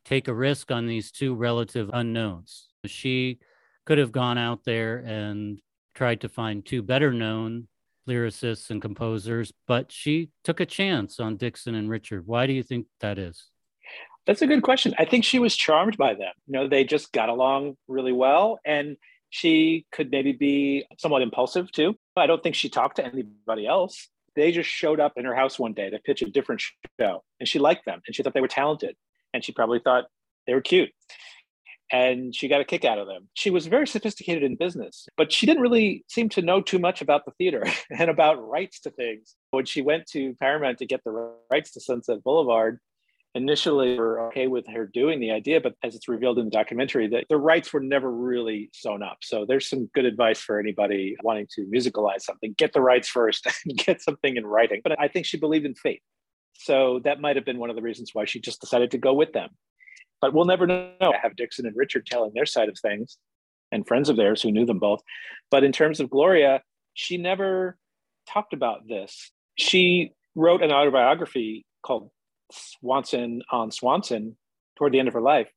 take 0.06 0.28
a 0.28 0.34
risk 0.34 0.72
on 0.72 0.86
these 0.86 1.12
two 1.12 1.36
relative 1.36 1.90
unknowns? 1.92 2.68
She 2.86 3.40
could 3.86 3.98
have 3.98 4.12
gone 4.12 4.38
out 4.38 4.64
there 4.64 4.98
and 4.98 5.60
tried 5.96 6.22
to 6.22 6.30
find 6.30 6.66
two 6.66 6.82
better 6.82 7.12
known 7.12 7.68
lyricists 8.08 8.70
and 8.70 8.82
composers, 8.82 9.52
but 9.68 9.92
she 9.92 10.30
took 10.44 10.60
a 10.60 10.66
chance 10.66 11.20
on 11.20 11.38
Dixon 11.38 11.76
and 11.76 11.90
Richard. 11.90 12.26
Why 12.26 12.48
do 12.48 12.54
you 12.54 12.64
think 12.64 12.88
that 13.02 13.20
is? 13.20 13.50
That's 14.30 14.44
a 14.44 14.48
good 14.48 14.62
question. 14.62 14.94
I 15.00 15.06
think 15.06 15.26
she 15.26 15.40
was 15.40 15.56
charmed 15.56 15.98
by 15.98 16.14
them. 16.14 16.32
You 16.46 16.54
know, 16.54 16.68
they 16.68 16.84
just 16.84 17.12
got 17.14 17.30
along 17.30 17.78
really 17.88 18.12
well. 18.12 18.60
And 18.64 18.96
she 19.32 19.88
could 19.92 20.12
maybe 20.12 20.34
be 20.34 20.86
somewhat 21.00 21.24
impulsive 21.24 21.72
too. 21.72 21.96
I 22.16 22.28
don't 22.28 22.44
think 22.44 22.54
she 22.54 22.70
talked 22.70 22.98
to 22.98 23.04
anybody 23.04 23.66
else. 23.66 24.08
They 24.36 24.52
just 24.52 24.70
showed 24.70 25.00
up 25.00 25.14
in 25.16 25.26
her 25.26 25.34
house 25.34 25.58
one 25.58 25.74
day 25.74 25.90
to 25.90 25.98
pitch 25.98 26.22
a 26.22 26.30
different 26.30 26.62
show. 27.00 27.24
And 27.40 27.50
she 27.50 27.58
liked 27.58 27.86
them 27.86 28.02
and 28.06 28.16
she 28.16 28.22
thought 28.22 28.36
they 28.36 28.42
were 28.42 28.48
talented. 28.48 28.96
And 29.34 29.44
she 29.44 29.52
probably 29.52 29.80
thought 29.80 30.04
they 30.46 30.54
were 30.54 30.62
cute 30.62 30.92
and 31.92 32.36
she 32.36 32.48
got 32.48 32.62
a 32.62 32.66
kick 32.66 32.86
out 32.86 33.00
of 33.00 33.08
them. 33.08 33.30
She 33.34 33.50
was 33.50 33.66
very 33.66 33.88
sophisticated 33.88 34.44
in 34.44 34.56
business, 34.56 35.08
but 35.18 35.32
she 35.32 35.46
didn't 35.46 35.64
really 35.64 36.06
seem 36.08 36.30
to 36.30 36.42
know 36.42 36.62
too 36.62 36.78
much 36.78 37.02
about 37.02 37.26
the 37.26 37.32
theater 37.32 37.66
and 37.90 38.10
about 38.10 38.48
rights 38.48 38.80
to 38.82 38.92
things. 38.92 39.36
When 39.52 39.66
she 39.66 39.82
went 39.82 40.06
to 40.12 40.36
Paramount 40.40 40.78
to 40.80 40.86
get 40.86 41.04
the 41.04 41.34
rights 41.52 41.72
to 41.72 41.82
Sunset 41.82 42.24
Boulevard, 42.24 42.80
initially 43.36 43.98
were 43.98 44.28
okay 44.28 44.48
with 44.48 44.66
her 44.68 44.88
doing 44.88 45.20
the 45.20 45.32
idea, 45.32 45.62
but 45.62 45.76
as 45.84 45.96
it's 45.96 46.08
revealed 46.08 46.40
in 46.40 46.46
the 46.46 46.52
documentary, 46.52 47.08
that 47.08 47.26
the 47.30 47.38
rights 47.38 47.72
were 47.72 47.80
never 47.80 48.12
really 48.12 48.70
sewn 48.74 49.04
up. 49.04 49.18
So 49.22 49.46
there's 49.48 49.70
some 49.70 49.90
good 49.94 50.06
advice 50.06 50.40
for 50.40 50.60
anybody 50.60 51.16
wanting 51.24 51.48
to 51.56 51.62
musicalize 51.66 52.22
something: 52.22 52.54
get 52.58 52.74
the 52.74 52.82
rights 52.82 53.08
first, 53.08 53.46
and 53.66 53.78
get 53.78 54.02
something 54.02 54.36
in 54.36 54.46
writing. 54.46 54.82
But 54.84 55.00
I 55.00 55.08
think 55.08 55.26
she 55.26 55.38
believed 55.38 55.66
in 55.66 55.76
fate. 55.76 56.02
So 56.56 57.00
that 57.06 57.22
might 57.22 57.36
have 57.36 57.46
been 57.46 57.60
one 57.60 57.70
of 57.70 57.76
the 57.76 57.82
reasons 57.82 58.12
why 58.14 58.26
she 58.26 58.40
just 58.40 58.60
decided 58.60 58.92
to 58.92 58.98
go 58.98 59.14
with 59.14 59.32
them 59.32 59.50
but 60.22 60.34
we'll 60.34 60.46
never 60.46 60.68
know. 60.68 60.92
I 61.02 61.18
have 61.22 61.36
Dixon 61.36 61.66
and 61.66 61.76
Richard 61.76 62.06
telling 62.06 62.32
their 62.34 62.46
side 62.46 62.70
of 62.70 62.78
things 62.78 63.18
and 63.72 63.88
friends 63.88 64.10
of 64.10 64.18
theirs 64.18 64.42
who 64.42 64.52
knew 64.52 64.66
them 64.66 64.80
both. 64.80 65.02
But 65.52 65.64
in 65.64 65.72
terms 65.72 66.00
of 66.00 66.10
Gloria, 66.10 66.62
she 66.94 67.18
never 67.18 67.78
talked 68.28 68.54
about 68.54 68.88
this. 68.88 69.32
She 69.58 70.12
wrote 70.36 70.64
an 70.64 70.72
autobiography 70.72 71.66
called 71.84 72.10
Swanson 72.52 73.42
on 73.52 73.72
Swanson 73.72 74.38
toward 74.78 74.94
the 74.94 75.00
end 75.00 75.08
of 75.08 75.14
her 75.14 75.22
life. 75.22 75.50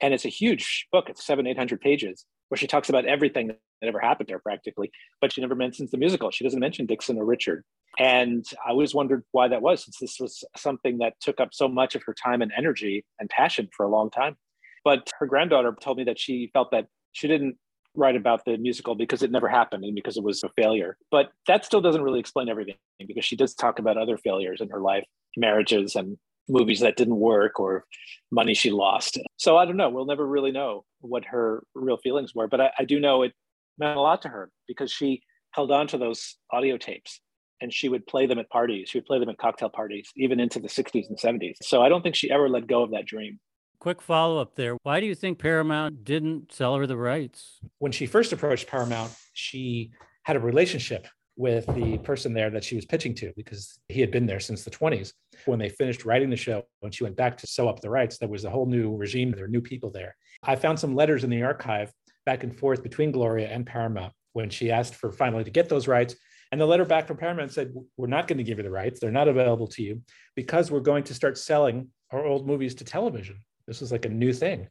And 0.00 0.12
it's 0.12 0.24
a 0.24 0.30
huge 0.30 0.86
book, 0.92 1.08
it's 1.08 1.26
seven, 1.26 1.46
800 1.46 1.80
pages, 1.80 2.24
where 2.48 2.58
she 2.58 2.66
talks 2.66 2.88
about 2.88 3.06
everything 3.06 3.48
that 3.48 3.58
ever 3.82 4.00
happened 4.00 4.28
to 4.28 4.34
her 4.34 4.40
practically. 4.40 4.90
But 5.20 5.32
she 5.32 5.40
never 5.40 5.54
mentions 5.54 5.90
the 5.90 5.98
musical. 5.98 6.30
She 6.30 6.44
doesn't 6.44 6.60
mention 6.60 6.86
Dixon 6.86 7.18
or 7.18 7.24
Richard. 7.24 7.64
And 7.98 8.44
I 8.66 8.70
always 8.70 8.94
wondered 8.94 9.24
why 9.32 9.48
that 9.48 9.62
was, 9.62 9.84
since 9.84 9.98
this 9.98 10.20
was 10.20 10.44
something 10.56 10.98
that 10.98 11.14
took 11.20 11.40
up 11.40 11.50
so 11.52 11.66
much 11.66 11.94
of 11.94 12.02
her 12.04 12.14
time 12.14 12.42
and 12.42 12.52
energy 12.56 13.04
and 13.18 13.30
passion 13.30 13.68
for 13.74 13.86
a 13.86 13.88
long 13.88 14.10
time. 14.10 14.36
But 14.84 15.10
her 15.18 15.26
granddaughter 15.26 15.74
told 15.80 15.96
me 15.96 16.04
that 16.04 16.18
she 16.18 16.50
felt 16.52 16.70
that 16.72 16.86
she 17.12 17.26
didn't 17.26 17.56
write 17.96 18.16
about 18.16 18.44
the 18.44 18.58
musical 18.58 18.94
because 18.94 19.22
it 19.22 19.30
never 19.30 19.48
happened 19.48 19.84
and 19.84 19.94
because 19.94 20.16
it 20.16 20.22
was 20.22 20.44
a 20.44 20.50
failure. 20.50 20.98
But 21.10 21.32
that 21.46 21.64
still 21.64 21.80
doesn't 21.80 22.02
really 22.02 22.20
explain 22.20 22.48
everything 22.48 22.76
because 23.06 23.24
she 23.24 23.36
does 23.36 23.54
talk 23.54 23.78
about 23.78 23.96
other 23.96 24.18
failures 24.18 24.60
in 24.60 24.68
her 24.70 24.80
life, 24.80 25.04
marriages 25.36 25.94
and 25.94 26.18
movies 26.48 26.80
that 26.80 26.96
didn't 26.96 27.16
work 27.16 27.58
or 27.58 27.84
money 28.30 28.54
she 28.54 28.70
lost. 28.70 29.18
So 29.36 29.56
I 29.56 29.64
don't 29.64 29.76
know. 29.76 29.90
We'll 29.90 30.06
never 30.06 30.26
really 30.26 30.52
know 30.52 30.84
what 31.00 31.24
her 31.26 31.64
real 31.74 31.96
feelings 31.96 32.34
were. 32.34 32.48
But 32.48 32.60
I, 32.60 32.70
I 32.78 32.84
do 32.84 33.00
know 33.00 33.22
it 33.22 33.32
meant 33.78 33.96
a 33.96 34.00
lot 34.00 34.22
to 34.22 34.28
her 34.28 34.50
because 34.68 34.92
she 34.92 35.22
held 35.50 35.70
on 35.70 35.86
to 35.88 35.98
those 35.98 36.36
audio 36.52 36.76
tapes 36.76 37.20
and 37.60 37.72
she 37.72 37.88
would 37.88 38.06
play 38.06 38.26
them 38.26 38.38
at 38.38 38.48
parties. 38.50 38.90
She 38.90 38.98
would 38.98 39.06
play 39.06 39.18
them 39.18 39.28
at 39.28 39.38
cocktail 39.38 39.70
parties, 39.70 40.10
even 40.16 40.40
into 40.40 40.60
the 40.60 40.68
60s 40.68 41.08
and 41.08 41.18
70s. 41.18 41.56
So 41.62 41.82
I 41.82 41.88
don't 41.88 42.02
think 42.02 42.14
she 42.14 42.30
ever 42.30 42.48
let 42.48 42.66
go 42.66 42.82
of 42.82 42.90
that 42.90 43.06
dream. 43.06 43.38
Quick 43.78 44.02
follow 44.02 44.40
up 44.40 44.54
there. 44.56 44.76
Why 44.82 45.00
do 45.00 45.06
you 45.06 45.14
think 45.14 45.38
Paramount 45.38 46.04
didn't 46.04 46.52
sell 46.52 46.76
her 46.76 46.86
the 46.86 46.96
rights? 46.96 47.60
When 47.78 47.92
she 47.92 48.06
first 48.06 48.32
approached 48.32 48.66
Paramount, 48.66 49.12
she 49.32 49.92
had 50.24 50.36
a 50.36 50.40
relationship 50.40 51.06
with 51.36 51.66
the 51.74 51.98
person 51.98 52.32
there 52.32 52.50
that 52.50 52.64
she 52.64 52.74
was 52.74 52.86
pitching 52.86 53.14
to 53.14 53.32
because 53.36 53.78
he 53.88 54.00
had 54.00 54.10
been 54.10 54.26
there 54.26 54.40
since 54.40 54.64
the 54.64 54.70
20s. 54.70 55.12
When 55.44 55.58
they 55.58 55.68
finished 55.68 56.04
writing 56.04 56.30
the 56.30 56.36
show, 56.36 56.62
when 56.80 56.92
she 56.92 57.04
went 57.04 57.16
back 57.16 57.36
to 57.38 57.46
sew 57.46 57.68
up 57.68 57.80
the 57.80 57.90
rights, 57.90 58.18
there 58.18 58.28
was 58.28 58.44
a 58.44 58.50
whole 58.50 58.66
new 58.66 58.96
regime. 58.96 59.30
There 59.30 59.44
were 59.44 59.48
new 59.48 59.60
people 59.60 59.90
there. 59.90 60.16
I 60.42 60.56
found 60.56 60.78
some 60.78 60.94
letters 60.94 61.24
in 61.24 61.30
the 61.30 61.42
archive 61.42 61.92
back 62.24 62.42
and 62.42 62.54
forth 62.54 62.82
between 62.82 63.12
Gloria 63.12 63.48
and 63.48 63.66
Paramount 63.66 64.12
when 64.32 64.50
she 64.50 64.70
asked 64.70 64.94
for 64.94 65.12
finally 65.12 65.44
to 65.44 65.50
get 65.50 65.68
those 65.68 65.88
rights. 65.88 66.14
And 66.52 66.60
the 66.60 66.66
letter 66.66 66.84
back 66.84 67.06
from 67.06 67.16
Paramount 67.16 67.52
said, 67.52 67.74
We're 67.96 68.06
not 68.06 68.28
going 68.28 68.38
to 68.38 68.44
give 68.44 68.58
you 68.58 68.64
the 68.64 68.70
rights. 68.70 69.00
They're 69.00 69.10
not 69.10 69.28
available 69.28 69.66
to 69.68 69.82
you 69.82 70.02
because 70.34 70.70
we're 70.70 70.80
going 70.80 71.04
to 71.04 71.14
start 71.14 71.38
selling 71.38 71.88
our 72.10 72.24
old 72.24 72.46
movies 72.46 72.74
to 72.76 72.84
television. 72.84 73.42
This 73.66 73.80
was 73.80 73.90
like 73.90 74.04
a 74.04 74.10
new 74.10 74.32
thing. 74.32 74.68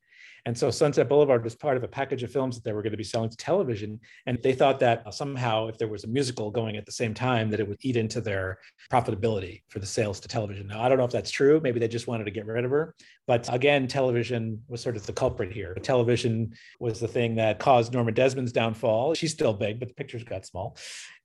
And 0.47 0.55
so 0.55 0.69
Sunset 0.69 1.09
Boulevard 1.09 1.43
was 1.43 1.55
part 1.55 1.75
of 1.75 1.83
a 1.83 1.87
package 1.87 2.21
of 2.21 2.31
films 2.31 2.55
that 2.55 2.63
they 2.63 2.71
were 2.71 2.83
going 2.83 2.91
to 2.91 2.97
be 2.97 3.03
selling 3.03 3.31
to 3.31 3.37
television. 3.37 3.99
And 4.27 4.37
they 4.43 4.53
thought 4.53 4.79
that 4.81 5.11
somehow, 5.11 5.67
if 5.67 5.79
there 5.79 5.87
was 5.87 6.03
a 6.03 6.07
musical 6.07 6.51
going 6.51 6.77
at 6.77 6.85
the 6.85 6.91
same 6.91 7.15
time, 7.15 7.49
that 7.49 7.59
it 7.59 7.67
would 7.67 7.79
eat 7.81 7.97
into 7.97 8.21
their 8.21 8.59
profitability 8.91 9.63
for 9.69 9.79
the 9.79 9.87
sales 9.87 10.19
to 10.19 10.27
television. 10.27 10.67
Now, 10.67 10.83
I 10.83 10.89
don't 10.89 10.99
know 10.99 11.03
if 11.03 11.11
that's 11.11 11.31
true. 11.31 11.59
Maybe 11.63 11.79
they 11.79 11.87
just 11.87 12.05
wanted 12.05 12.25
to 12.25 12.31
get 12.31 12.45
rid 12.45 12.63
of 12.63 12.69
her. 12.69 12.93
But 13.25 13.51
again, 13.51 13.87
television 13.87 14.61
was 14.67 14.81
sort 14.81 14.95
of 14.95 15.05
the 15.07 15.13
culprit 15.13 15.51
here. 15.51 15.73
Television 15.81 16.53
was 16.79 16.99
the 16.99 17.07
thing 17.07 17.35
that 17.37 17.57
caused 17.57 17.91
Norma 17.93 18.11
Desmond's 18.11 18.51
downfall. 18.51 19.15
She's 19.15 19.31
still 19.31 19.53
big, 19.53 19.79
but 19.79 19.87
the 19.87 19.95
pictures 19.95 20.23
got 20.23 20.45
small. 20.45 20.77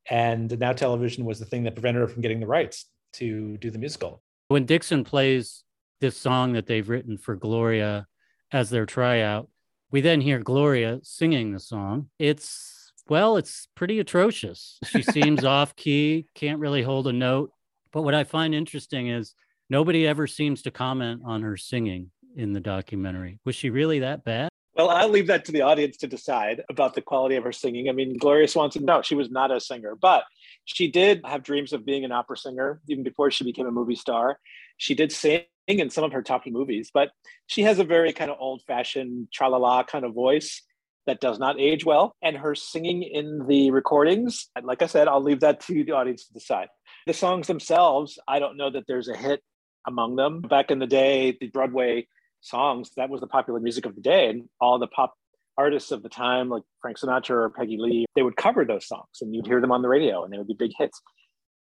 And 0.09 0.59
now 0.59 0.73
television 0.73 1.27
was 1.27 1.39
the 1.39 1.45
thing 1.45 1.65
that 1.65 1.75
prevented 1.75 2.01
her 2.01 2.09
from 2.09 2.23
getting 2.23 2.41
the 2.41 2.47
rights 2.47 2.87
to 3.15 3.59
do 3.59 3.71
the 3.71 3.79
musical. 3.79 4.23
When 4.49 4.65
Dixon 4.65 5.05
plays 5.05 5.63
this 6.01 6.17
song 6.17 6.55
that 6.55 6.67
they've 6.67 6.89
written 6.89 7.19
for 7.19 7.37
Gloria 7.37 8.07
as 8.53 8.71
their 8.71 8.87
tryout. 8.87 9.49
We 9.91 10.01
then 10.01 10.21
hear 10.21 10.39
Gloria 10.39 11.01
singing 11.03 11.53
the 11.53 11.61
song. 11.61 12.11
It's, 12.19 12.93
well, 13.09 13.37
it's 13.37 13.67
pretty 13.75 13.99
atrocious. 13.99 14.79
She 14.85 15.03
seems 15.03 15.45
off 15.45 15.75
key, 15.77 16.27
can't 16.35 16.61
really 16.61 16.83
hold 16.83 17.07
a 17.09 17.13
note. 17.13 17.53
But 17.93 18.03
what 18.03 18.15
I 18.15 18.25
find 18.25 18.55
interesting 18.55 19.09
is 19.09 19.35
nobody 19.69 20.07
ever 20.07 20.27
seems 20.27 20.63
to 20.63 20.71
comment 20.71 21.23
on 21.25 21.43
her 21.43 21.57
singing 21.57 22.11
in 22.37 22.53
the 22.53 22.61
documentary. 22.61 23.41
Was 23.45 23.57
she 23.57 23.71
really 23.71 24.01
that 24.01 24.25
bad? 24.25 24.51
Well, 24.77 24.91
I'll 24.91 25.09
leave 25.09 25.27
that 25.27 25.45
to 25.47 25.53
the 25.53 25.63
audience 25.63 25.97
to 25.99 26.07
decide 26.07 26.63
about 26.71 26.95
the 26.95 27.03
quality 27.03 27.35
of 27.35 27.45
her 27.45 27.53
singing. 27.53 27.89
I 27.89 27.93
mean, 27.93 28.17
Gloria 28.17 28.47
Swanson, 28.47 28.85
no, 28.85 29.03
she 29.03 29.17
was 29.17 29.31
not 29.31 29.51
a 29.51 29.61
singer, 29.61 29.97
but 30.01 30.25
she 30.65 30.89
did 30.89 31.21
have 31.25 31.43
dreams 31.43 31.73
of 31.73 31.85
being 31.85 32.05
an 32.05 32.13
opera 32.13 32.37
singer 32.37 32.81
even 32.89 33.03
before 33.03 33.31
she 33.31 33.45
became 33.45 33.67
a 33.67 33.73
movie 33.73 33.97
star. 33.97 34.39
She 34.77 34.95
did 34.95 35.11
sing 35.13 35.43
in 35.67 35.91
some 35.91 36.05
of 36.05 36.13
her 36.13 36.23
talking 36.23 36.53
movies, 36.53 36.91
but 36.93 37.11
she 37.47 37.63
has 37.63 37.79
a 37.79 37.85
very 37.85 38.13
kind 38.13 38.31
of 38.31 38.37
old 38.41 38.63
fashioned 38.67 39.29
tra 39.33 39.49
la 39.49 39.59
la 39.59 39.83
kind 39.85 40.05
of 40.05 40.15
voice 40.15 40.63
that 41.07 41.21
does 41.21 41.39
not 41.39 41.61
age 41.61 41.85
well. 41.85 42.15
And 42.23 42.37
her 42.37 42.55
singing 42.55 43.03
in 43.03 43.47
the 43.47 43.71
recordings, 43.71 44.49
like 44.63 44.83
I 44.83 44.87
said, 44.87 45.09
I'll 45.09 45.23
leave 45.23 45.41
that 45.41 45.61
to 45.63 45.85
the 45.85 45.93
audience 45.93 46.27
to 46.27 46.33
decide. 46.33 46.69
The 47.07 47.15
songs 47.15 47.47
themselves, 47.47 48.19
I 48.29 48.39
don't 48.39 48.57
know 48.57 48.71
that 48.71 48.85
there's 48.87 49.09
a 49.09 49.17
hit 49.17 49.43
among 49.87 50.17
them. 50.17 50.41
Back 50.41 50.71
in 50.71 50.79
the 50.79 50.87
day, 50.87 51.37
the 51.41 51.49
Broadway 51.49 52.07
songs, 52.41 52.91
that 52.97 53.11
was 53.11 53.21
the 53.21 53.27
popular 53.27 53.61
music 53.61 53.87
of 53.87 53.95
the 53.95 54.01
day. 54.01 54.29
And 54.29 54.49
all 54.61 54.79
the 54.79 54.87
pop 54.87 55.15
artists 55.57 55.91
of 55.91 56.03
the 56.03 56.09
time, 56.09 56.49
like 56.49 56.63
Frank 56.81 56.99
Sinatra 56.99 57.31
or 57.31 57.51
Peggy 57.51 57.77
Lee, 57.79 58.07
they 58.15 58.23
would 58.23 58.37
cover 58.37 58.65
those 58.65 58.87
songs 58.87 59.09
and 59.21 59.35
you'd 59.35 59.47
hear 59.47 59.61
them 59.61 59.73
on 59.73 59.83
the 59.83 59.89
radio 59.89 60.25
and 60.25 60.33
they 60.33 60.39
would 60.39 60.49
be 60.49 60.55
big 60.55 60.73
hits. 60.77 61.01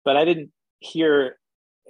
But 0.06 0.18
I 0.18 0.26
didn't 0.26 0.52
hear 0.80 1.38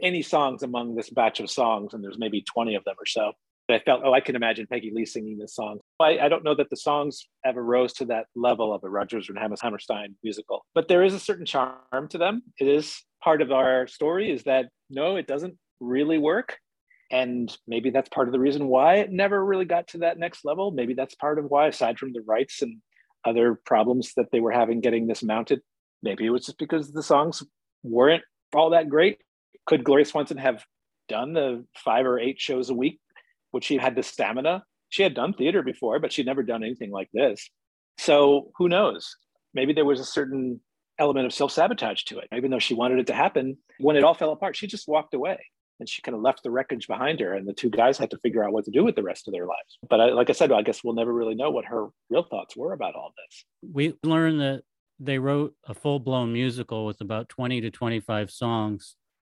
any 0.01 0.21
songs 0.21 0.63
among 0.63 0.95
this 0.95 1.10
batch 1.10 1.39
of 1.39 1.49
songs, 1.49 1.93
and 1.93 2.03
there's 2.03 2.17
maybe 2.17 2.41
20 2.41 2.75
of 2.75 2.84
them 2.84 2.95
or 2.99 3.06
so. 3.06 3.34
I 3.69 3.79
felt, 3.79 4.01
oh, 4.03 4.13
I 4.13 4.19
can 4.19 4.36
imagine 4.36 4.67
Peggy 4.67 4.91
Lee 4.93 5.06
singing 5.06 5.38
this 5.38 5.56
song. 5.56 5.79
I, 5.99 6.19
I 6.19 6.29
don't 6.29 6.43
know 6.43 6.56
that 6.56 6.69
the 6.69 6.77
songs 6.77 7.27
ever 7.45 7.63
rose 7.63 7.93
to 7.93 8.06
that 8.06 8.25
level 8.36 8.73
of 8.73 8.84
a 8.84 8.89
Rodgers 8.89 9.29
and 9.29 9.38
Hammerstein 9.38 10.15
musical, 10.21 10.65
but 10.75 10.88
there 10.88 11.03
is 11.03 11.13
a 11.13 11.19
certain 11.19 11.45
charm 11.45 12.08
to 12.10 12.17
them. 12.17 12.43
It 12.60 12.67
is 12.67 13.01
part 13.23 13.41
of 13.41 13.51
our 13.51 13.88
story 13.88 14.32
is 14.32 14.43
that 14.43 14.65
no, 14.89 15.15
it 15.15 15.27
doesn't 15.27 15.58
really 15.79 16.17
work. 16.17 16.58
And 17.10 17.56
maybe 17.67 17.89
that's 17.89 18.10
part 18.10 18.27
of 18.27 18.32
the 18.32 18.39
reason 18.39 18.67
why 18.67 18.95
it 18.95 19.12
never 19.12 19.43
really 19.43 19.65
got 19.65 19.88
to 19.89 19.99
that 19.99 20.17
next 20.17 20.43
level. 20.43 20.71
Maybe 20.71 20.93
that's 20.93 21.15
part 21.15 21.39
of 21.39 21.45
why, 21.45 21.67
aside 21.67 21.99
from 21.99 22.12
the 22.12 22.21
rights 22.21 22.62
and 22.62 22.82
other 23.23 23.60
problems 23.65 24.13
that 24.17 24.32
they 24.32 24.39
were 24.39 24.51
having 24.51 24.82
getting 24.82 25.08
this 25.08 25.23
mounted, 25.23 25.62
maybe 26.01 26.25
it 26.25 26.32
was 26.32 26.45
just 26.45 26.58
because 26.58 26.91
the 26.91 27.03
songs 27.03 27.43
weren't 27.84 28.23
all 28.53 28.71
that 28.71 28.89
great 28.89 29.19
could 29.65 29.84
Gloria 29.84 30.06
Swanson 30.06 30.38
have 30.38 30.63
done 31.10 31.34
the 31.34 31.65
five 31.76 32.06
or 32.06 32.19
eight 32.19 32.39
shows 32.39 32.69
a 32.69 32.73
week? 32.73 32.99
Would 33.52 33.63
she 33.63 33.76
have 33.76 33.84
had 33.84 33.95
the 33.95 34.04
stamina? 34.04 34.63
She 34.89 35.04
had 35.04 35.13
done 35.13 35.34
theater 35.34 35.63
before, 35.63 35.99
but 35.99 36.12
she'd 36.12 36.26
never 36.26 36.43
done 36.43 36.63
anything 36.63 36.91
like 36.91 37.10
this. 37.13 37.49
So 37.97 38.52
who 38.58 38.69
knows? 38.69 39.15
Maybe 39.54 39.73
there 39.73 39.86
was 39.86 39.99
a 39.99 40.06
certain 40.06 40.60
element 40.99 41.26
of 41.26 41.34
self 41.34 41.52
sabotage 41.52 42.04
to 42.04 42.19
it. 42.19 42.28
Even 42.36 42.52
though 42.52 42.60
she 42.60 42.73
wanted 42.73 42.99
it 42.99 43.08
to 43.08 43.13
happen, 43.13 43.58
when 43.80 43.95
it 43.95 44.04
all 44.04 44.13
fell 44.13 44.32
apart, 44.32 44.56
she 44.56 44.67
just 44.67 44.88
walked 44.88 45.13
away 45.13 45.39
and 45.80 45.89
she 45.89 46.02
kind 46.02 46.15
of 46.15 46.21
left 46.21 46.43
the 46.43 46.52
wreckage 46.52 46.88
behind 46.88 47.19
her. 47.19 47.34
And 47.34 47.47
the 47.47 47.54
two 47.54 47.69
guys 47.69 47.97
had 47.97 48.12
to 48.12 48.17
figure 48.19 48.43
out 48.43 48.54
what 48.54 48.65
to 48.65 48.71
do 48.71 48.84
with 48.84 48.95
the 48.95 49.04
rest 49.04 49.28
of 49.28 49.34
their 49.34 49.45
lives. 49.45 49.78
But 49.89 49.99
I, 49.99 50.06
like 50.06 50.30
I 50.30 50.34
said, 50.34 50.52
I 50.52 50.62
guess 50.62 50.84
we'll 50.84 50.95
never 50.95 51.13
really 51.13 51.36
know 51.36 51.52
what 51.52 51.65
her 51.65 51.88
real 52.10 52.23
thoughts 52.23 52.56
were 52.56 52.73
about 52.73 52.95
all 52.95 53.13
this. 53.17 53.45
We 53.71 53.95
learned 54.04 54.41
that 54.41 54.63
they 54.99 55.19
wrote 55.19 55.54
a 55.67 55.73
full 55.73 55.99
blown 55.99 56.34
musical 56.34 56.86
with 56.86 57.02
about 57.02 57.30
20 57.30 57.62
to 57.62 57.71
25 57.71 58.32
songs 58.32 58.95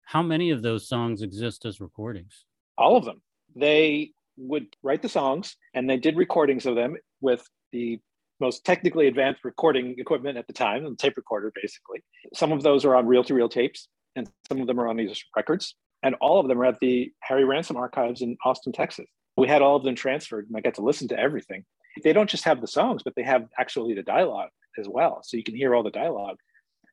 how 0.06 0.22
many 0.22 0.52
of 0.52 0.62
those 0.62 0.88
songs 0.88 1.22
exist 1.22 1.66
as 1.66 1.82
recordings? 1.82 2.46
All 2.78 2.98
of 2.98 3.06
them. 3.06 3.22
They 3.56 4.12
would 4.38 4.68
write 4.82 5.02
the 5.02 5.10
songs 5.10 5.56
and 5.74 5.90
they 5.90 5.98
did 5.98 6.18
recordings 6.18 6.66
of 6.66 6.76
them 6.76 6.96
with 7.22 7.48
the 7.72 8.00
most 8.40 8.66
technically 8.66 9.08
advanced 9.08 9.46
recording 9.46 9.96
equipment 9.98 10.38
at 10.38 10.48
the 10.48 10.54
time, 10.54 10.84
the 10.84 10.96
tape 10.96 11.16
recorder, 11.16 11.52
basically. 11.56 12.04
Some 12.34 12.52
of 12.52 12.64
those 12.64 12.84
are 12.84 12.96
on 12.96 13.06
reel 13.06 13.24
to 13.24 13.34
reel 13.34 13.48
tapes, 13.48 13.88
and 14.16 14.30
some 14.50 14.60
of 14.60 14.68
them 14.68 14.80
are 14.80 14.88
on 14.88 14.98
these 14.98 15.24
records. 15.36 15.76
And 16.02 16.16
all 16.16 16.40
of 16.40 16.48
them 16.50 16.60
are 16.60 16.66
at 16.66 16.80
the 16.82 17.12
Harry 17.22 17.46
Ransom 17.46 17.78
archives 17.78 18.22
in 18.22 18.36
Austin, 18.44 18.74
Texas. 18.74 19.06
We 19.38 19.48
had 19.48 19.62
all 19.62 19.78
of 19.78 19.84
them 19.84 19.96
transferred, 19.96 20.48
and 20.48 20.58
I 20.58 20.62
got 20.62 20.74
to 20.76 20.82
listen 20.82 21.08
to 21.10 21.20
everything. 21.20 21.64
They 22.04 22.12
don't 22.12 22.30
just 22.30 22.44
have 22.44 22.60
the 22.60 22.68
songs, 22.68 23.02
but 23.04 23.16
they 23.16 23.24
have 23.24 23.46
actually 23.58 23.94
the 23.94 24.04
dialogue 24.04 24.50
as 24.78 24.88
well. 24.90 25.22
So 25.24 25.38
you 25.38 25.44
can 25.44 25.56
hear 25.56 25.74
all 25.74 25.84
the 25.84 25.92
dialogue. 25.92 26.38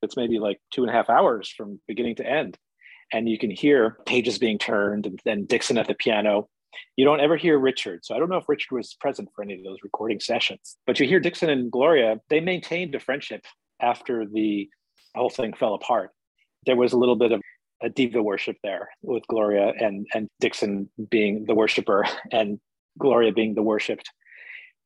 It's 0.02 0.16
maybe 0.16 0.38
like 0.38 0.60
two 0.70 0.82
and 0.82 0.90
a 0.90 0.94
half 0.94 1.10
hours 1.10 1.52
from 1.54 1.80
beginning 1.88 2.16
to 2.16 2.26
end 2.26 2.56
and 3.12 3.28
you 3.28 3.38
can 3.38 3.50
hear 3.50 3.98
pages 4.06 4.38
being 4.38 4.58
turned 4.58 5.06
and 5.06 5.20
then 5.24 5.44
Dixon 5.44 5.78
at 5.78 5.86
the 5.88 5.94
piano. 5.94 6.48
You 6.96 7.04
don't 7.04 7.20
ever 7.20 7.36
hear 7.36 7.58
Richard. 7.58 8.04
So 8.04 8.14
I 8.14 8.18
don't 8.18 8.28
know 8.28 8.36
if 8.36 8.48
Richard 8.48 8.74
was 8.74 8.94
present 8.94 9.28
for 9.34 9.42
any 9.42 9.54
of 9.54 9.64
those 9.64 9.78
recording 9.82 10.20
sessions, 10.20 10.76
but 10.86 11.00
you 11.00 11.06
hear 11.06 11.20
Dixon 11.20 11.50
and 11.50 11.70
Gloria, 11.70 12.20
they 12.28 12.40
maintained 12.40 12.94
a 12.94 13.00
friendship 13.00 13.44
after 13.80 14.26
the 14.26 14.68
whole 15.14 15.30
thing 15.30 15.52
fell 15.52 15.74
apart. 15.74 16.10
There 16.66 16.76
was 16.76 16.92
a 16.92 16.98
little 16.98 17.16
bit 17.16 17.32
of 17.32 17.40
a 17.82 17.88
diva 17.88 18.22
worship 18.22 18.56
there 18.62 18.90
with 19.02 19.26
Gloria 19.28 19.72
and, 19.78 20.06
and 20.14 20.28
Dixon 20.38 20.90
being 21.10 21.46
the 21.46 21.54
worshiper 21.54 22.04
and 22.30 22.60
Gloria 22.98 23.32
being 23.32 23.54
the 23.54 23.62
worshipped. 23.62 24.10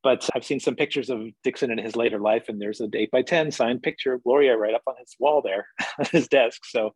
But 0.03 0.29
I've 0.35 0.45
seen 0.45 0.61
some 0.61 0.77
pictures 0.77 1.09
of 1.09 1.23
Dixon 1.43 1.71
in 1.71 1.79
his 1.79 1.97
later 1.97 2.21
life, 2.21 2.45
and 2.49 2.61
there's 2.61 2.81
an 2.81 2.91
8 2.95 3.11
by 3.11 3.23
10 3.23 3.51
signed 3.51 3.83
picture 3.83 4.13
of 4.13 4.23
Gloria 4.23 4.57
right 4.57 4.75
up 4.75 4.83
on 4.87 4.95
his 4.99 5.17
wall 5.19 5.41
there 5.43 5.67
on 5.99 6.07
his 6.13 6.29
desk. 6.29 6.61
So 6.67 6.95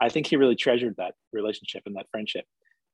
I 0.00 0.08
think 0.08 0.26
he 0.26 0.36
really 0.36 0.56
treasured 0.56 0.94
that 0.96 1.14
relationship 1.32 1.82
and 1.86 1.96
that 1.96 2.06
friendship. 2.10 2.44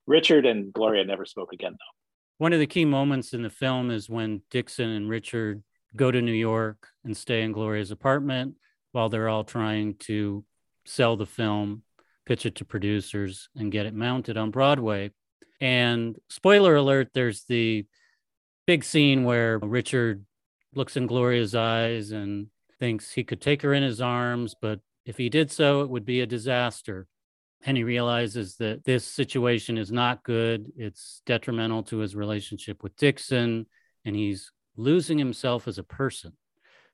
Richard 0.07 0.47
and 0.47 0.73
Gloria 0.73 1.05
never 1.05 1.25
spoke 1.25 1.53
again, 1.53 1.73
though. 1.73 1.97
One 2.39 2.53
of 2.53 2.59
the 2.59 2.67
key 2.67 2.85
moments 2.85 3.35
in 3.35 3.43
the 3.43 3.51
film 3.51 3.91
is 3.91 4.09
when 4.09 4.43
Dixon 4.51 4.89
and 4.89 5.09
Richard 5.09 5.63
go 5.95 6.11
to 6.11 6.23
New 6.23 6.33
York 6.33 6.89
and 7.05 7.17
stay 7.17 7.43
in 7.43 7.53
Gloria's 7.53 7.91
apartment 7.91 8.55
while 8.93 9.09
they're 9.09 9.29
all 9.29 9.45
trying 9.45 9.95
to 10.01 10.45
sell 10.87 11.17
the 11.17 11.27
film, 11.27 11.83
pitch 12.27 12.47
it 12.47 12.57
to 12.57 12.65
producers, 12.65 13.49
and 13.57 13.71
get 13.71 13.87
it 13.87 13.95
mounted 13.95 14.37
on 14.37 14.51
Broadway. 14.51 15.11
And 15.61 16.17
spoiler 16.29 16.77
alert, 16.77 17.11
there's 17.13 17.45
the 17.45 17.87
big 18.67 18.85
scene 18.85 19.25
where 19.25 19.59
Richard 19.59 20.25
looks 20.75 20.97
in 20.97 21.07
Gloria's 21.07 21.55
eyes 21.55 22.13
and 22.13 22.47
thinks 22.79 23.13
he 23.13 23.25
could 23.25 23.41
take 23.41 23.63
her 23.63 23.75
in 23.75 23.83
his 23.83 24.01
arms, 24.01 24.55
but 24.61 24.81
if 25.05 25.17
he 25.17 25.29
did 25.29 25.51
so, 25.51 25.83
it 25.83 25.91
would 25.91 26.05
be 26.05 26.21
a 26.21 26.27
disaster. 26.27 27.07
And 27.63 27.77
he 27.77 27.85
realizes 27.85 28.57
that 28.57 28.85
this 28.85 29.05
situation 29.05 29.77
is 29.77 29.93
not 29.93 30.25
good. 30.25 30.73
It's 30.77 31.21
detrimental 31.27 31.83
to 31.85 31.99
his 31.99 32.17
relationship 32.17 32.83
with 32.83 32.97
Dixon, 32.97 33.67
and 34.05 34.17
he's 34.17 34.51
losing 34.77 35.19
himself 35.19 35.69
as 35.69 35.77
a 35.79 35.83
person. 35.83 36.33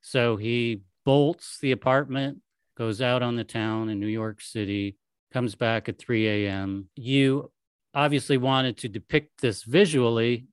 So 0.01 0.37
he 0.37 0.83
bolts 1.05 1.59
the 1.61 1.73
apartment, 1.73 2.39
goes 2.77 3.01
out 3.01 3.23
on 3.23 3.37
the 3.37 3.45
town 3.45 3.89
in 3.89 4.01
New 4.01 4.09
York 4.09 4.41
City, 4.41 4.97
comes 5.33 5.55
back 5.55 5.89
at 5.89 5.99
3 5.99 6.47
a.m. 6.47 6.89
You 6.97 7.53
obviously 7.95 8.37
wanted 8.37 8.79
to 8.79 8.89
depict 8.89 9.41
this 9.41 9.63
visually. 9.63 10.47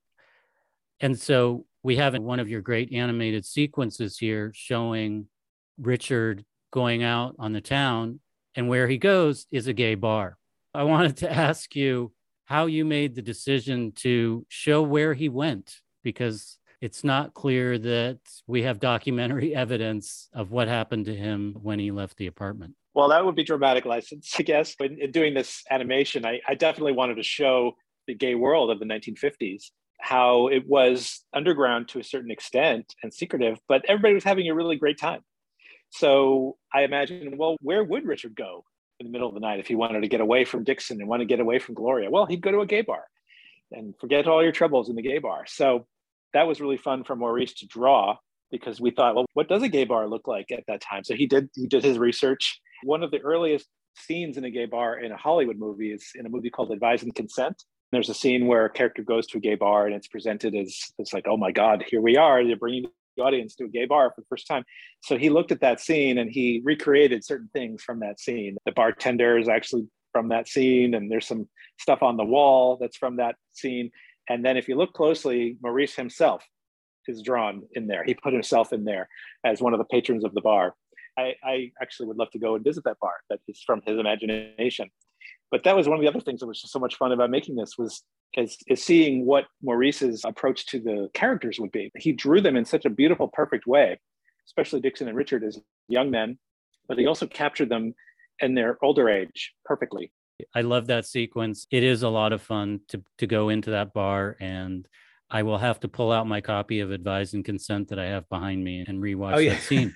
And 0.99 1.19
so 1.19 1.65
we 1.81 1.97
have 1.97 2.15
in 2.15 2.23
one 2.23 2.39
of 2.39 2.49
your 2.49 2.61
great 2.61 2.93
animated 2.93 3.45
sequences 3.45 4.17
here 4.17 4.51
showing 4.55 5.27
Richard 5.77 6.45
going 6.73 7.03
out 7.03 7.35
on 7.37 7.53
the 7.53 7.61
town, 7.61 8.19
and 8.55 8.67
where 8.67 8.87
he 8.87 8.97
goes 8.97 9.45
is 9.51 9.67
a 9.67 9.73
gay 9.73 9.93
bar. 9.93 10.37
I 10.73 10.83
wanted 10.83 11.15
to 11.17 11.31
ask 11.47 11.75
you 11.75 12.11
how 12.45 12.65
you 12.65 12.83
made 12.83 13.15
the 13.15 13.21
decision 13.21 13.93
to 13.93 14.45
show 14.49 14.81
where 14.81 15.13
he 15.13 15.29
went 15.29 15.77
because 16.03 16.57
it's 16.81 17.03
not 17.03 17.33
clear 17.33 17.77
that 17.77 18.17
we 18.47 18.63
have 18.63 18.79
documentary 18.79 19.55
evidence 19.63 20.29
of 20.33 20.51
what 20.51 20.67
happened 20.67 21.05
to 21.05 21.15
him 21.15 21.55
when 21.61 21.79
he 21.79 21.91
left 21.91 22.17
the 22.17 22.27
apartment. 22.27 22.73
Well, 22.95 23.09
that 23.09 23.23
would 23.23 23.35
be 23.35 23.43
dramatic 23.43 23.85
license, 23.85 24.33
I 24.39 24.43
guess. 24.43 24.75
But 24.77 24.91
in 24.91 25.11
doing 25.11 25.35
this 25.35 25.63
animation, 25.69 26.25
I, 26.25 26.41
I 26.47 26.55
definitely 26.55 26.93
wanted 26.93 27.15
to 27.15 27.23
show 27.23 27.73
the 28.07 28.15
gay 28.15 28.35
world 28.35 28.71
of 28.71 28.79
the 28.79 28.85
1950s 28.85 29.65
how 30.01 30.47
it 30.47 30.67
was 30.67 31.23
underground 31.33 31.87
to 31.87 31.99
a 31.99 32.03
certain 32.03 32.31
extent 32.31 32.93
and 33.03 33.13
secretive, 33.13 33.57
but 33.69 33.85
everybody 33.87 34.13
was 34.13 34.25
having 34.25 34.49
a 34.49 34.53
really 34.53 34.75
great 34.75 34.99
time. 34.99 35.21
So 35.93 36.57
I 36.73 36.81
imagine, 36.81 37.37
well, 37.37 37.55
where 37.61 37.83
would 37.83 38.05
Richard 38.05 38.35
go 38.35 38.65
in 38.99 39.05
the 39.05 39.11
middle 39.11 39.27
of 39.27 39.35
the 39.35 39.39
night 39.39 39.59
if 39.59 39.67
he 39.67 39.75
wanted 39.75 40.01
to 40.01 40.07
get 40.07 40.21
away 40.21 40.43
from 40.43 40.63
Dixon 40.63 40.99
and 40.99 41.07
want 41.07 41.21
to 41.21 41.25
get 41.25 41.39
away 41.39 41.59
from 41.59 41.75
Gloria? 41.75 42.09
Well, 42.09 42.25
he'd 42.25 42.41
go 42.41 42.51
to 42.51 42.61
a 42.61 42.65
gay 42.65 42.81
bar 42.81 43.03
and 43.71 43.93
forget 44.01 44.27
all 44.27 44.41
your 44.41 44.51
troubles 44.51 44.89
in 44.89 44.95
the 44.95 45.03
gay 45.03 45.19
bar. 45.19 45.45
So 45.45 45.85
that 46.33 46.47
was 46.47 46.59
really 46.59 46.77
fun 46.77 47.03
for 47.03 47.15
Maurice 47.15 47.53
to 47.55 47.67
draw 47.67 48.17
because 48.51 48.81
we 48.81 48.89
thought, 48.89 49.13
well, 49.13 49.27
what 49.33 49.47
does 49.47 49.61
a 49.61 49.69
gay 49.69 49.83
bar 49.83 50.07
look 50.07 50.27
like 50.27 50.51
at 50.51 50.63
that 50.67 50.81
time? 50.81 51.03
So 51.03 51.13
he 51.13 51.27
did 51.27 51.49
he 51.53 51.67
did 51.67 51.83
his 51.83 51.99
research. 51.99 52.59
One 52.83 53.03
of 53.03 53.11
the 53.11 53.21
earliest 53.21 53.67
scenes 53.95 54.35
in 54.35 54.45
a 54.45 54.49
gay 54.49 54.65
bar 54.65 54.97
in 54.97 55.11
a 55.11 55.17
Hollywood 55.17 55.59
movie 55.59 55.91
is 55.91 56.09
in 56.15 56.25
a 56.25 56.29
movie 56.29 56.49
called 56.49 56.71
Advise 56.71 57.03
and 57.03 57.13
Consent. 57.13 57.63
There's 57.91 58.09
a 58.09 58.15
scene 58.15 58.47
where 58.47 58.65
a 58.65 58.69
character 58.71 59.03
goes 59.03 59.27
to 59.27 59.37
a 59.37 59.41
gay 59.41 59.53
bar 59.53 59.85
and 59.85 59.93
it's 59.93 60.07
presented 60.07 60.55
as 60.55 60.75
it's 60.97 61.13
like, 61.13 61.27
oh 61.27 61.37
my 61.37 61.51
God, 61.51 61.83
here 61.87 62.01
we 62.01 62.17
are. 62.17 62.43
They're 62.43 62.55
bringing 62.55 62.87
audience 63.21 63.55
to 63.55 63.65
a 63.65 63.67
gay 63.67 63.85
bar 63.85 64.11
for 64.13 64.21
the 64.21 64.27
first 64.27 64.47
time. 64.47 64.63
So 65.01 65.17
he 65.17 65.29
looked 65.29 65.51
at 65.51 65.61
that 65.61 65.79
scene 65.79 66.17
and 66.17 66.29
he 66.29 66.61
recreated 66.63 67.23
certain 67.23 67.49
things 67.53 67.83
from 67.83 67.99
that 67.99 68.19
scene. 68.19 68.57
The 68.65 68.71
bartender 68.71 69.37
is 69.37 69.47
actually 69.47 69.87
from 70.11 70.29
that 70.29 70.47
scene, 70.47 70.93
and 70.93 71.11
there's 71.11 71.27
some 71.27 71.49
stuff 71.79 72.03
on 72.03 72.17
the 72.17 72.23
wall 72.23 72.77
that's 72.79 72.97
from 72.97 73.17
that 73.17 73.35
scene. 73.51 73.89
And 74.29 74.45
then 74.45 74.57
if 74.57 74.67
you 74.67 74.75
look 74.75 74.93
closely, 74.93 75.57
Maurice 75.61 75.95
himself 75.95 76.43
is 77.07 77.21
drawn 77.21 77.63
in 77.73 77.87
there. 77.87 78.03
He 78.03 78.13
put 78.13 78.31
himself 78.31 78.71
in 78.71 78.85
there 78.85 79.09
as 79.43 79.61
one 79.61 79.73
of 79.73 79.79
the 79.79 79.85
patrons 79.85 80.23
of 80.23 80.33
the 80.33 80.41
bar. 80.41 80.75
I, 81.17 81.35
I 81.43 81.71
actually 81.81 82.07
would 82.07 82.17
love 82.17 82.31
to 82.31 82.39
go 82.39 82.55
and 82.55 82.63
visit 82.63 82.83
that 82.85 82.99
bar 82.99 83.13
that 83.29 83.39
is 83.47 83.61
from 83.65 83.81
his 83.85 83.99
imagination. 83.99 84.89
But 85.51 85.63
that 85.65 85.75
was 85.75 85.87
one 85.87 85.97
of 85.97 86.01
the 86.01 86.07
other 86.07 86.21
things 86.21 86.39
that 86.39 86.47
was 86.47 86.61
just 86.61 86.73
so 86.73 86.79
much 86.79 86.95
fun 86.95 87.11
about 87.11 87.29
making 87.29 87.55
this 87.55 87.77
was 87.77 88.03
is, 88.35 88.57
is 88.67 88.83
seeing 88.83 89.25
what 89.25 89.45
Maurice's 89.61 90.23
approach 90.25 90.65
to 90.67 90.79
the 90.79 91.09
characters 91.13 91.59
would 91.59 91.71
be. 91.71 91.91
He 91.95 92.11
drew 92.11 92.41
them 92.41 92.55
in 92.55 92.65
such 92.65 92.85
a 92.85 92.89
beautiful, 92.89 93.27
perfect 93.27 93.67
way, 93.67 93.99
especially 94.45 94.81
Dixon 94.81 95.07
and 95.07 95.17
Richard 95.17 95.43
as 95.43 95.59
young 95.87 96.09
men, 96.11 96.37
but 96.87 96.97
he 96.97 97.05
also 97.05 97.27
captured 97.27 97.69
them 97.69 97.93
in 98.39 98.55
their 98.55 98.77
older 98.83 99.09
age 99.09 99.53
perfectly. 99.65 100.11
I 100.55 100.61
love 100.61 100.87
that 100.87 101.05
sequence. 101.05 101.67
It 101.71 101.83
is 101.83 102.03
a 102.03 102.09
lot 102.09 102.33
of 102.33 102.41
fun 102.41 102.81
to 102.89 103.01
to 103.19 103.27
go 103.27 103.49
into 103.49 103.71
that 103.71 103.93
bar 103.93 104.35
and 104.39 104.87
I 105.29 105.43
will 105.43 105.57
have 105.57 105.79
to 105.79 105.87
pull 105.87 106.11
out 106.11 106.27
my 106.27 106.41
copy 106.41 106.79
of 106.79 106.91
Advise 106.91 107.33
and 107.33 107.43
Consent 107.43 107.89
that 107.89 107.99
I 107.99 108.05
have 108.05 108.29
behind 108.29 108.63
me 108.63 108.85
and 108.87 109.01
rewatch 109.01 109.35
oh, 109.35 109.39
yeah. 109.39 109.53
that 109.53 109.61
scene. 109.61 109.93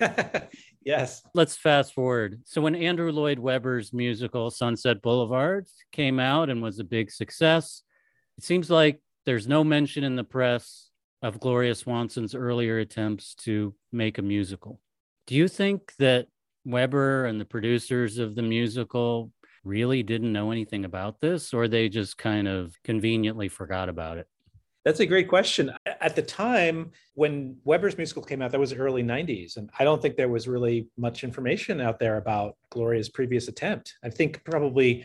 yes. 0.84 1.22
Let's 1.34 1.56
fast 1.56 1.94
forward. 1.94 2.40
So 2.44 2.60
when 2.60 2.74
Andrew 2.74 3.12
Lloyd 3.12 3.38
Webber's 3.38 3.92
musical 3.92 4.50
Sunset 4.50 5.00
Boulevard 5.00 5.68
came 5.92 6.18
out 6.18 6.50
and 6.50 6.62
was 6.62 6.80
a 6.80 6.84
big 6.84 7.10
success, 7.10 7.82
it 8.38 8.44
seems 8.44 8.70
like 8.70 9.00
there's 9.24 9.46
no 9.46 9.62
mention 9.62 10.02
in 10.02 10.16
the 10.16 10.24
press 10.24 10.90
of 11.22 11.38
Gloria 11.38 11.74
Swanson's 11.74 12.34
earlier 12.34 12.78
attempts 12.78 13.34
to 13.36 13.74
make 13.92 14.18
a 14.18 14.22
musical. 14.22 14.80
Do 15.26 15.36
you 15.36 15.46
think 15.46 15.92
that 15.98 16.26
Webber 16.64 17.26
and 17.26 17.40
the 17.40 17.44
producers 17.44 18.18
of 18.18 18.34
the 18.34 18.42
musical 18.42 19.30
really 19.64 20.02
didn't 20.02 20.32
know 20.32 20.50
anything 20.50 20.84
about 20.84 21.20
this, 21.20 21.54
or 21.54 21.68
they 21.68 21.88
just 21.88 22.18
kind 22.18 22.48
of 22.48 22.76
conveniently 22.82 23.48
forgot 23.48 23.88
about 23.88 24.18
it? 24.18 24.26
That's 24.84 25.00
a 25.00 25.06
great 25.06 25.28
question. 25.28 25.72
At 25.86 26.16
the 26.16 26.22
time 26.22 26.90
when 27.14 27.56
Webber's 27.64 27.96
musical 27.96 28.22
came 28.22 28.42
out, 28.42 28.50
that 28.50 28.58
was 28.58 28.72
early 28.72 29.02
90s. 29.04 29.56
And 29.56 29.70
I 29.78 29.84
don't 29.84 30.02
think 30.02 30.16
there 30.16 30.28
was 30.28 30.48
really 30.48 30.88
much 30.96 31.22
information 31.22 31.80
out 31.80 32.00
there 32.00 32.16
about 32.16 32.56
Gloria's 32.70 33.08
previous 33.08 33.46
attempt. 33.46 33.94
I 34.02 34.10
think 34.10 34.42
probably 34.44 35.04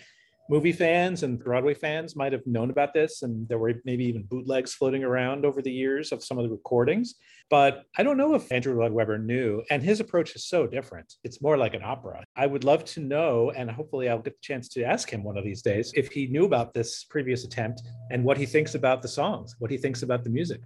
movie 0.50 0.72
fans 0.72 1.24
and 1.24 1.44
Broadway 1.44 1.74
fans 1.74 2.16
might 2.16 2.34
have 2.34 2.46
known 2.46 2.70
about 2.70 2.94
this, 2.94 3.22
and 3.22 3.48
there 3.50 3.58
were 3.58 3.74
maybe 3.86 4.06
even 4.06 4.24
bootlegs 4.24 4.74
floating 4.74 5.04
around 5.04 5.46
over 5.46 5.62
the 5.62 5.72
years 5.72 6.12
of 6.12 6.24
some 6.24 6.38
of 6.38 6.44
the 6.44 6.50
recordings. 6.50 7.16
But 7.50 7.84
I 7.98 8.04
don't 8.04 8.18
know 8.18 8.36
if 8.36 8.52
Andrew 8.52 8.78
Lloyd 8.78 8.92
Webber 8.92 9.18
knew, 9.18 9.64
and 9.70 9.82
his 9.82 10.00
approach 10.00 10.36
is 10.36 10.48
so 10.48 10.68
different. 10.68 11.14
It's 11.24 11.42
more 11.42 11.58
like 11.58 11.74
an 11.74 11.84
opera. 11.84 12.24
I 12.36 12.46
would 12.46 12.64
love 12.64 12.84
to 12.86 13.00
know, 13.00 13.52
and 13.52 13.72
hopefully 13.72 14.10
I'll 14.10 14.20
get 14.20 14.34
the 14.34 14.42
chance 14.42 14.68
to 14.70 14.84
ask 14.84 15.10
him 15.10 15.24
one 15.24 15.38
of 15.38 15.44
these 15.44 15.62
days 15.62 15.92
if 15.96 16.12
he 16.12 16.28
knew 16.28 16.46
about 16.46 16.74
this 16.74 17.04
previous 17.06 17.44
attempt 17.44 17.82
and 18.12 18.24
what 18.24 18.38
he 18.38 18.46
thinks 18.46 18.76
about 18.76 19.02
the 19.02 19.08
songs, 19.08 19.56
what 19.60 19.72
he 19.72 19.78
thinks 19.78 20.04
about 20.04 20.24
the 20.24 20.30
music. 20.30 20.62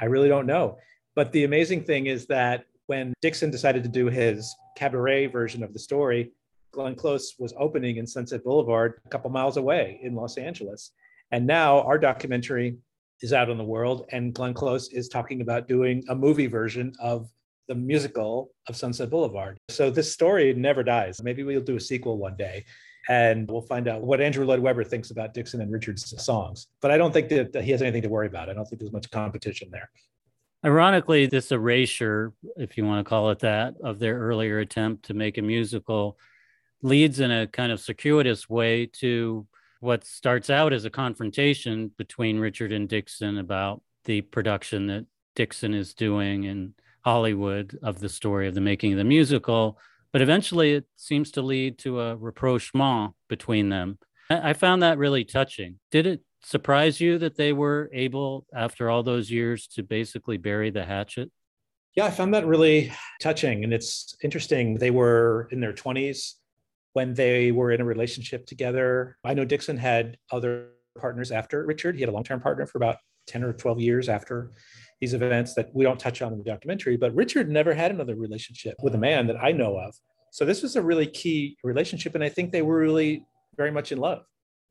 I 0.00 0.06
really 0.06 0.28
don't 0.28 0.46
know. 0.46 0.78
But 1.14 1.32
the 1.32 1.44
amazing 1.44 1.84
thing 1.84 2.06
is 2.06 2.26
that 2.26 2.64
when 2.86 3.14
Dixon 3.22 3.50
decided 3.50 3.82
to 3.82 3.88
do 3.88 4.06
his 4.06 4.54
cabaret 4.76 5.26
version 5.26 5.62
of 5.62 5.72
the 5.72 5.78
story, 5.78 6.32
Glenn 6.76 6.94
Close 6.94 7.34
was 7.38 7.54
opening 7.58 7.96
in 7.96 8.06
Sunset 8.06 8.44
Boulevard 8.44 9.00
a 9.06 9.08
couple 9.08 9.30
miles 9.30 9.56
away 9.56 9.98
in 10.02 10.14
Los 10.14 10.36
Angeles. 10.36 10.92
And 11.32 11.46
now 11.46 11.80
our 11.80 11.98
documentary 11.98 12.76
is 13.22 13.32
out 13.32 13.48
in 13.48 13.56
the 13.56 13.64
world, 13.64 14.04
and 14.12 14.34
Glenn 14.34 14.52
Close 14.52 14.88
is 14.92 15.08
talking 15.08 15.40
about 15.40 15.68
doing 15.68 16.04
a 16.10 16.14
movie 16.14 16.46
version 16.46 16.92
of 17.00 17.30
the 17.66 17.74
musical 17.74 18.50
of 18.68 18.76
Sunset 18.76 19.08
Boulevard. 19.08 19.56
So 19.70 19.90
this 19.90 20.12
story 20.12 20.52
never 20.52 20.84
dies. 20.84 21.22
Maybe 21.22 21.42
we'll 21.42 21.62
do 21.62 21.76
a 21.76 21.80
sequel 21.80 22.18
one 22.18 22.36
day 22.36 22.66
and 23.08 23.50
we'll 23.50 23.62
find 23.62 23.88
out 23.88 24.02
what 24.02 24.20
Andrew 24.20 24.44
Lloyd 24.44 24.60
Webber 24.60 24.84
thinks 24.84 25.10
about 25.10 25.32
Dixon 25.32 25.62
and 25.62 25.72
Richard's 25.72 26.22
songs. 26.22 26.68
But 26.82 26.90
I 26.90 26.98
don't 26.98 27.12
think 27.12 27.30
that, 27.30 27.54
that 27.54 27.64
he 27.64 27.70
has 27.70 27.80
anything 27.80 28.02
to 28.02 28.08
worry 28.08 28.26
about. 28.26 28.50
I 28.50 28.52
don't 28.52 28.66
think 28.66 28.80
there's 28.80 28.92
much 28.92 29.10
competition 29.10 29.70
there. 29.72 29.90
Ironically, 30.64 31.26
this 31.26 31.52
erasure, 31.52 32.32
if 32.56 32.76
you 32.76 32.84
want 32.84 33.04
to 33.04 33.08
call 33.08 33.30
it 33.30 33.38
that, 33.40 33.74
of 33.82 33.98
their 33.98 34.18
earlier 34.18 34.58
attempt 34.58 35.06
to 35.06 35.14
make 35.14 35.38
a 35.38 35.42
musical 35.42 36.18
leads 36.86 37.18
in 37.18 37.32
a 37.32 37.48
kind 37.48 37.72
of 37.72 37.80
circuitous 37.80 38.48
way 38.48 38.86
to 38.86 39.44
what 39.80 40.06
starts 40.06 40.48
out 40.48 40.72
as 40.72 40.84
a 40.84 40.90
confrontation 40.90 41.90
between 41.98 42.38
Richard 42.38 42.70
and 42.70 42.88
Dixon 42.88 43.38
about 43.38 43.82
the 44.04 44.20
production 44.20 44.86
that 44.86 45.04
Dixon 45.34 45.74
is 45.74 45.94
doing 45.94 46.44
in 46.44 46.74
Hollywood 47.04 47.76
of 47.82 47.98
the 47.98 48.08
story 48.08 48.46
of 48.46 48.54
the 48.54 48.60
making 48.60 48.92
of 48.92 48.98
the 48.98 49.04
musical. 49.04 49.78
But 50.12 50.22
eventually 50.22 50.74
it 50.74 50.84
seems 50.96 51.32
to 51.32 51.42
lead 51.42 51.76
to 51.78 52.00
a 52.00 52.16
rapprochement 52.16 53.14
between 53.28 53.68
them. 53.68 53.98
I 54.30 54.52
found 54.52 54.82
that 54.82 54.96
really 54.96 55.24
touching. 55.24 55.80
Did 55.90 56.06
it 56.06 56.22
surprise 56.44 57.00
you 57.00 57.18
that 57.18 57.36
they 57.36 57.52
were 57.52 57.90
able, 57.92 58.46
after 58.54 58.88
all 58.90 59.02
those 59.02 59.28
years, 59.28 59.66
to 59.74 59.82
basically 59.82 60.36
bury 60.36 60.70
the 60.70 60.84
hatchet? 60.84 61.32
Yeah, 61.96 62.04
I 62.06 62.10
found 62.10 62.32
that 62.34 62.46
really 62.46 62.92
touching. 63.20 63.64
And 63.64 63.72
it's 63.72 64.16
interesting. 64.22 64.78
They 64.78 64.92
were 64.92 65.48
in 65.50 65.58
their 65.58 65.72
20s 65.72 66.34
when 66.96 67.12
they 67.12 67.52
were 67.52 67.72
in 67.72 67.82
a 67.82 67.84
relationship 67.84 68.46
together. 68.46 69.18
I 69.22 69.34
know 69.34 69.44
Dixon 69.44 69.76
had 69.76 70.16
other 70.32 70.70
partners 70.98 71.30
after 71.30 71.66
Richard. 71.66 71.94
He 71.94 72.00
had 72.00 72.08
a 72.08 72.12
long 72.12 72.24
term 72.24 72.40
partner 72.40 72.64
for 72.64 72.78
about 72.78 72.96
10 73.26 73.44
or 73.44 73.52
12 73.52 73.80
years 73.80 74.08
after 74.08 74.52
these 75.02 75.12
events 75.12 75.52
that 75.56 75.68
we 75.74 75.84
don't 75.84 76.00
touch 76.00 76.22
on 76.22 76.32
in 76.32 76.38
the 76.38 76.44
documentary. 76.44 76.96
But 76.96 77.14
Richard 77.14 77.50
never 77.50 77.74
had 77.74 77.90
another 77.90 78.14
relationship 78.14 78.76
with 78.82 78.94
a 78.94 78.98
man 78.98 79.26
that 79.26 79.36
I 79.36 79.52
know 79.52 79.76
of. 79.76 79.94
So 80.30 80.46
this 80.46 80.62
was 80.62 80.76
a 80.76 80.80
really 80.80 81.06
key 81.06 81.58
relationship. 81.62 82.14
And 82.14 82.24
I 82.24 82.30
think 82.30 82.50
they 82.50 82.62
were 82.62 82.78
really 82.78 83.26
very 83.58 83.70
much 83.70 83.92
in 83.92 83.98
love. 83.98 84.22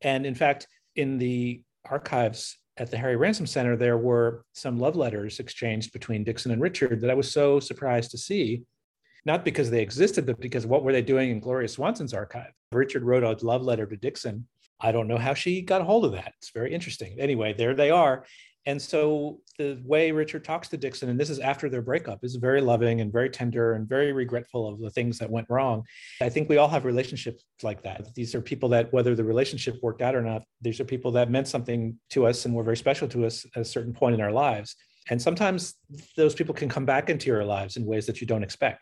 And 0.01 0.25
in 0.25 0.33
fact, 0.33 0.65
in 0.95 1.19
the 1.19 1.61
archives 1.87 2.57
at 2.77 2.89
the 2.89 2.97
Harry 2.97 3.17
Ransom 3.17 3.45
Center, 3.45 3.77
there 3.77 3.99
were 3.99 4.45
some 4.53 4.79
love 4.79 4.95
letters 4.95 5.39
exchanged 5.39 5.93
between 5.93 6.23
Dixon 6.23 6.51
and 6.51 6.59
Richard 6.59 7.01
that 7.01 7.11
I 7.11 7.13
was 7.13 7.31
so 7.31 7.59
surprised 7.59 8.09
to 8.11 8.17
see 8.17 8.63
not 9.25 9.43
because 9.43 9.69
they 9.69 9.81
existed, 9.81 10.25
but 10.25 10.39
because 10.39 10.65
what 10.65 10.83
were 10.83 10.91
they 10.91 11.01
doing 11.01 11.31
in 11.31 11.39
Gloria 11.39 11.67
Swanson's 11.67 12.13
archive? 12.13 12.51
Richard 12.71 13.03
wrote 13.03 13.23
a 13.23 13.45
love 13.45 13.63
letter 13.63 13.85
to 13.85 13.95
Dixon. 13.95 14.47
I 14.79 14.91
don't 14.91 15.07
know 15.07 15.17
how 15.17 15.33
she 15.33 15.61
got 15.61 15.81
a 15.81 15.85
hold 15.85 16.05
of 16.05 16.11
that. 16.11 16.33
It's 16.37 16.51
very 16.51 16.73
interesting. 16.73 17.17
Anyway, 17.19 17.53
there 17.53 17.73
they 17.73 17.89
are. 17.89 18.25
And 18.67 18.81
so 18.81 19.41
the 19.59 19.79
way 19.85 20.11
Richard 20.11 20.43
talks 20.43 20.67
to 20.69 20.77
Dixon, 20.77 21.09
and 21.09 21.19
this 21.19 21.29
is 21.29 21.39
after 21.39 21.69
their 21.69 21.83
breakup, 21.83 22.23
is 22.23 22.35
very 22.35 22.61
loving 22.61 22.99
and 22.99 23.11
very 23.11 23.29
tender 23.29 23.73
and 23.73 23.87
very 23.87 24.11
regretful 24.11 24.67
of 24.67 24.79
the 24.79 24.89
things 24.89 25.19
that 25.19 25.29
went 25.29 25.47
wrong. 25.49 25.83
I 26.19 26.29
think 26.29 26.49
we 26.49 26.57
all 26.57 26.67
have 26.67 26.83
relationships 26.83 27.43
like 27.61 27.83
that. 27.83 28.13
These 28.15 28.33
are 28.33 28.41
people 28.41 28.69
that, 28.69 28.91
whether 28.91 29.13
the 29.13 29.23
relationship 29.23 29.75
worked 29.83 30.01
out 30.01 30.15
or 30.15 30.23
not, 30.23 30.43
these 30.61 30.79
are 30.79 30.85
people 30.85 31.11
that 31.11 31.29
meant 31.29 31.47
something 31.47 31.97
to 32.09 32.25
us 32.25 32.45
and 32.45 32.55
were 32.55 32.63
very 32.63 32.77
special 32.77 33.07
to 33.09 33.25
us 33.25 33.45
at 33.55 33.61
a 33.61 33.65
certain 33.65 33.93
point 33.93 34.15
in 34.15 34.21
our 34.21 34.31
lives. 34.31 34.75
And 35.11 35.21
sometimes 35.21 35.75
those 36.17 36.33
people 36.33 36.55
can 36.55 36.67
come 36.67 36.85
back 36.85 37.11
into 37.11 37.27
your 37.27 37.45
lives 37.45 37.77
in 37.77 37.85
ways 37.85 38.07
that 38.07 38.19
you 38.19 38.25
don't 38.25 38.43
expect. 38.43 38.81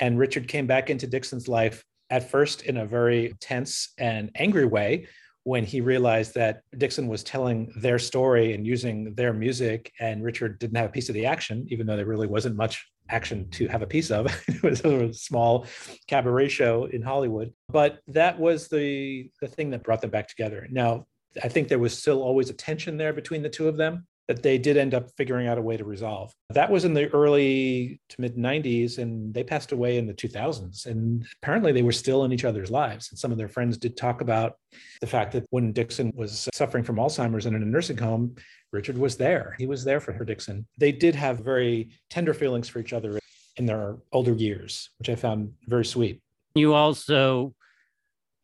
And 0.00 0.18
Richard 0.18 0.48
came 0.48 0.66
back 0.66 0.90
into 0.90 1.06
Dixon's 1.06 1.46
life 1.46 1.84
at 2.08 2.28
first 2.28 2.62
in 2.62 2.78
a 2.78 2.86
very 2.86 3.34
tense 3.40 3.92
and 3.98 4.30
angry 4.34 4.64
way 4.64 5.06
when 5.44 5.64
he 5.64 5.80
realized 5.80 6.34
that 6.34 6.62
Dixon 6.76 7.08
was 7.08 7.22
telling 7.22 7.72
their 7.76 7.98
story 7.98 8.52
and 8.52 8.66
using 8.66 9.14
their 9.14 9.32
music, 9.32 9.92
and 9.98 10.22
Richard 10.22 10.58
didn't 10.58 10.76
have 10.76 10.90
a 10.90 10.92
piece 10.92 11.08
of 11.08 11.14
the 11.14 11.26
action, 11.26 11.66
even 11.70 11.86
though 11.86 11.96
there 11.96 12.06
really 12.06 12.26
wasn't 12.26 12.56
much 12.56 12.86
action 13.08 13.48
to 13.50 13.66
have 13.68 13.82
a 13.82 13.86
piece 13.86 14.10
of. 14.10 14.26
it 14.48 14.62
was 14.62 14.80
a 14.82 15.12
small 15.14 15.66
cabaret 16.08 16.48
show 16.48 16.84
in 16.84 17.02
Hollywood. 17.02 17.52
But 17.68 18.00
that 18.08 18.38
was 18.38 18.68
the, 18.68 19.30
the 19.40 19.48
thing 19.48 19.70
that 19.70 19.82
brought 19.82 20.02
them 20.02 20.10
back 20.10 20.28
together. 20.28 20.66
Now, 20.70 21.06
I 21.42 21.48
think 21.48 21.68
there 21.68 21.78
was 21.78 21.96
still 21.96 22.22
always 22.22 22.50
a 22.50 22.54
tension 22.54 22.96
there 22.96 23.12
between 23.12 23.42
the 23.42 23.48
two 23.48 23.68
of 23.68 23.76
them 23.76 24.06
that 24.30 24.44
they 24.44 24.58
did 24.58 24.76
end 24.76 24.94
up 24.94 25.10
figuring 25.16 25.48
out 25.48 25.58
a 25.58 25.60
way 25.60 25.76
to 25.76 25.82
resolve. 25.82 26.32
That 26.50 26.70
was 26.70 26.84
in 26.84 26.94
the 26.94 27.08
early 27.08 28.00
to 28.10 28.20
mid 28.20 28.36
90s, 28.36 28.98
and 28.98 29.34
they 29.34 29.42
passed 29.42 29.72
away 29.72 29.98
in 29.98 30.06
the 30.06 30.14
2000s. 30.14 30.86
And 30.86 31.26
apparently, 31.42 31.72
they 31.72 31.82
were 31.82 31.90
still 31.90 32.22
in 32.22 32.32
each 32.32 32.44
other's 32.44 32.70
lives. 32.70 33.10
And 33.10 33.18
some 33.18 33.32
of 33.32 33.38
their 33.38 33.48
friends 33.48 33.76
did 33.76 33.96
talk 33.96 34.20
about 34.20 34.54
the 35.00 35.08
fact 35.08 35.32
that 35.32 35.46
when 35.50 35.72
Dixon 35.72 36.12
was 36.14 36.48
suffering 36.54 36.84
from 36.84 36.94
Alzheimer's 36.94 37.46
and 37.46 37.56
in 37.56 37.62
a 37.62 37.66
nursing 37.66 37.96
home, 37.96 38.36
Richard 38.70 38.96
was 38.96 39.16
there. 39.16 39.56
He 39.58 39.66
was 39.66 39.82
there 39.82 39.98
for 39.98 40.12
her, 40.12 40.24
Dixon. 40.24 40.64
They 40.78 40.92
did 40.92 41.16
have 41.16 41.40
very 41.40 41.90
tender 42.08 42.32
feelings 42.32 42.68
for 42.68 42.78
each 42.78 42.92
other 42.92 43.18
in 43.56 43.66
their 43.66 43.96
older 44.12 44.32
years, 44.32 44.90
which 45.00 45.08
I 45.08 45.16
found 45.16 45.54
very 45.66 45.84
sweet. 45.84 46.22
You 46.54 46.74
also 46.74 47.52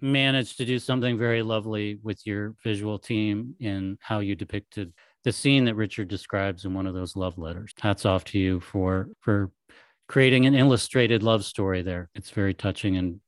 managed 0.00 0.58
to 0.58 0.64
do 0.64 0.80
something 0.80 1.16
very 1.16 1.42
lovely 1.42 2.00
with 2.02 2.26
your 2.26 2.56
visual 2.64 2.98
team 2.98 3.54
in 3.60 3.98
how 4.00 4.18
you 4.18 4.34
depicted 4.34 4.92
the 5.26 5.32
scene 5.32 5.64
that 5.64 5.74
Richard 5.74 6.06
describes 6.06 6.64
in 6.64 6.72
one 6.72 6.86
of 6.86 6.94
those 6.94 7.16
love 7.16 7.36
letters. 7.36 7.72
Hats 7.80 8.06
off 8.06 8.22
to 8.26 8.38
you 8.38 8.60
for 8.60 9.08
for 9.20 9.50
creating 10.08 10.46
an 10.46 10.54
illustrated 10.54 11.24
love 11.24 11.44
story 11.44 11.82
there. 11.82 12.08
It's 12.14 12.30
very 12.30 12.54
touching 12.54 12.96
and 12.96 13.18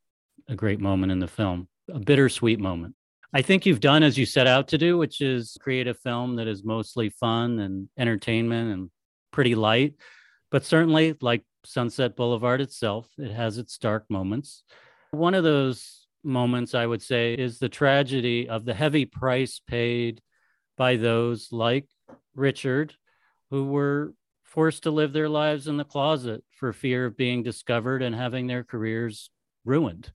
a 0.49 0.55
great 0.55 0.78
moment 0.78 1.11
in 1.11 1.18
the 1.18 1.26
film, 1.26 1.66
a 1.92 1.99
bittersweet 1.99 2.61
moment. 2.61 2.94
I 3.34 3.42
think 3.42 3.66
you've 3.66 3.80
done 3.80 4.05
as 4.05 4.16
you 4.16 4.26
set 4.26 4.46
out 4.46 4.68
to 4.68 4.78
do, 4.78 4.96
which 4.96 5.20
is 5.20 5.57
create 5.61 5.88
a 5.88 5.92
film 5.92 6.36
that 6.36 6.46
is 6.46 6.62
mostly 6.62 7.11
fun 7.11 7.59
and 7.59 7.88
entertainment 7.99 8.72
and 8.72 8.90
pretty 9.32 9.57
light. 9.57 9.94
But 10.53 10.64
certainly, 10.64 11.16
like 11.20 11.42
Sunset 11.64 12.14
Boulevard 12.14 12.61
itself, 12.61 13.09
it 13.18 13.32
has 13.32 13.59
its 13.59 13.76
dark 13.76 14.05
moments. 14.09 14.62
One 15.11 15.34
of 15.34 15.42
those 15.42 16.07
moments, 16.22 16.76
I 16.76 16.86
would 16.86 17.03
say, 17.03 17.34
is 17.34 17.59
the 17.59 17.68
tragedy 17.68 18.49
of 18.49 18.64
the 18.64 18.72
heavy 18.72 19.05
price 19.05 19.61
paid 19.66 20.22
by 20.79 20.97
those 20.97 21.53
like 21.53 21.87
Richard, 22.35 22.95
who 23.51 23.66
were 23.66 24.14
forced 24.45 24.85
to 24.85 24.91
live 24.91 25.12
their 25.12 25.29
lives 25.29 25.68
in 25.68 25.76
the 25.76 25.85
closet 25.85 26.43
for 26.53 26.72
fear 26.72 27.05
of 27.05 27.16
being 27.16 27.43
discovered 27.43 28.03
and 28.03 28.14
having 28.14 28.47
their 28.47 28.64
careers 28.64 29.31
ruined. 29.66 30.11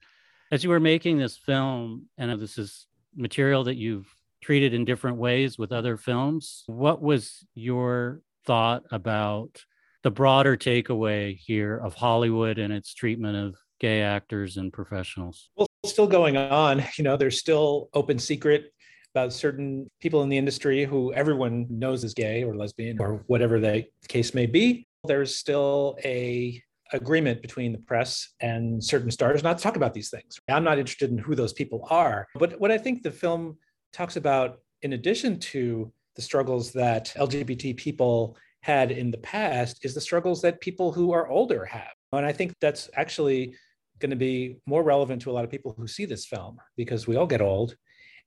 As 0.51 0.63
you 0.63 0.71
were 0.71 0.79
making 0.79 1.19
this 1.19 1.37
film, 1.37 2.07
and 2.17 2.41
this 2.41 2.57
is 2.57 2.87
material 3.15 3.65
that 3.65 3.75
you've 3.75 4.11
treated 4.41 4.73
in 4.73 4.85
different 4.85 5.17
ways 5.17 5.57
with 5.57 5.71
other 5.71 5.97
films, 5.97 6.63
what 6.65 7.01
was 7.01 7.45
your 7.53 8.21
thought 8.45 8.83
about 8.91 9.63
the 10.03 10.11
broader 10.11 10.57
takeaway 10.57 11.37
here 11.37 11.77
of 11.77 11.93
Hollywood 11.93 12.57
and 12.57 12.73
its 12.73 12.93
treatment 12.93 13.37
of 13.37 13.55
gay 13.79 14.01
actors 14.01 14.57
and 14.57 14.73
professionals? 14.73 15.49
Well, 15.55 15.67
still 15.85 16.07
going 16.07 16.37
on. 16.37 16.83
You 16.97 17.03
know, 17.03 17.17
there's 17.17 17.39
still 17.39 17.89
open 17.93 18.19
secret 18.19 18.72
about 19.13 19.31
certain 19.31 19.89
people 20.01 20.23
in 20.23 20.29
the 20.29 20.37
industry 20.37 20.85
who 20.85 21.13
everyone 21.13 21.67
knows 21.69 22.03
is 22.03 22.13
gay 22.13 22.43
or 22.43 22.55
lesbian 22.55 22.99
or 22.99 23.23
whatever 23.27 23.59
the 23.59 23.85
case 24.07 24.33
may 24.33 24.45
be. 24.45 24.87
There's 25.05 25.37
still 25.37 25.97
a 26.03 26.61
agreement 26.93 27.41
between 27.41 27.71
the 27.71 27.79
press 27.79 28.33
and 28.39 28.83
certain 28.83 29.11
stars 29.11 29.43
not 29.43 29.57
to 29.57 29.63
talk 29.63 29.75
about 29.75 29.93
these 29.93 30.09
things. 30.09 30.39
I'm 30.49 30.63
not 30.63 30.79
interested 30.79 31.11
in 31.11 31.17
who 31.17 31.35
those 31.35 31.53
people 31.53 31.87
are. 31.89 32.27
But 32.35 32.59
what 32.59 32.71
I 32.71 32.77
think 32.77 33.03
the 33.03 33.11
film 33.11 33.57
talks 33.91 34.15
about, 34.15 34.59
in 34.81 34.93
addition 34.93 35.39
to 35.39 35.91
the 36.15 36.21
struggles 36.21 36.71
that 36.73 37.13
LGBT 37.17 37.77
people 37.77 38.37
had 38.61 38.91
in 38.91 39.11
the 39.11 39.17
past, 39.17 39.83
is 39.85 39.93
the 39.93 40.01
struggles 40.01 40.41
that 40.41 40.61
people 40.61 40.91
who 40.91 41.11
are 41.11 41.27
older 41.27 41.65
have. 41.65 41.91
And 42.13 42.25
I 42.25 42.31
think 42.31 42.53
that's 42.61 42.89
actually 42.95 43.55
going 43.99 44.11
to 44.11 44.15
be 44.15 44.57
more 44.65 44.83
relevant 44.83 45.21
to 45.23 45.31
a 45.31 45.33
lot 45.33 45.43
of 45.43 45.51
people 45.51 45.73
who 45.77 45.87
see 45.87 46.05
this 46.05 46.25
film 46.25 46.57
because 46.77 47.07
we 47.07 47.15
all 47.15 47.27
get 47.27 47.41
old 47.41 47.75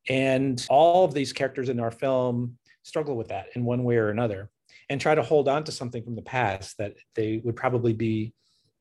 and 0.08 0.64
all 0.70 1.04
of 1.04 1.14
these 1.14 1.32
characters 1.32 1.68
in 1.68 1.80
our 1.80 1.90
film 1.90 2.58
struggle 2.82 3.16
with 3.16 3.28
that 3.28 3.46
in 3.54 3.64
one 3.64 3.84
way 3.84 3.96
or 3.96 4.10
another 4.10 4.50
and 4.88 5.00
try 5.00 5.14
to 5.14 5.22
hold 5.22 5.48
on 5.48 5.64
to 5.64 5.72
something 5.72 6.02
from 6.02 6.14
the 6.14 6.22
past 6.22 6.78
that 6.78 6.94
they 7.14 7.40
would 7.44 7.56
probably 7.56 7.92
be 7.92 8.32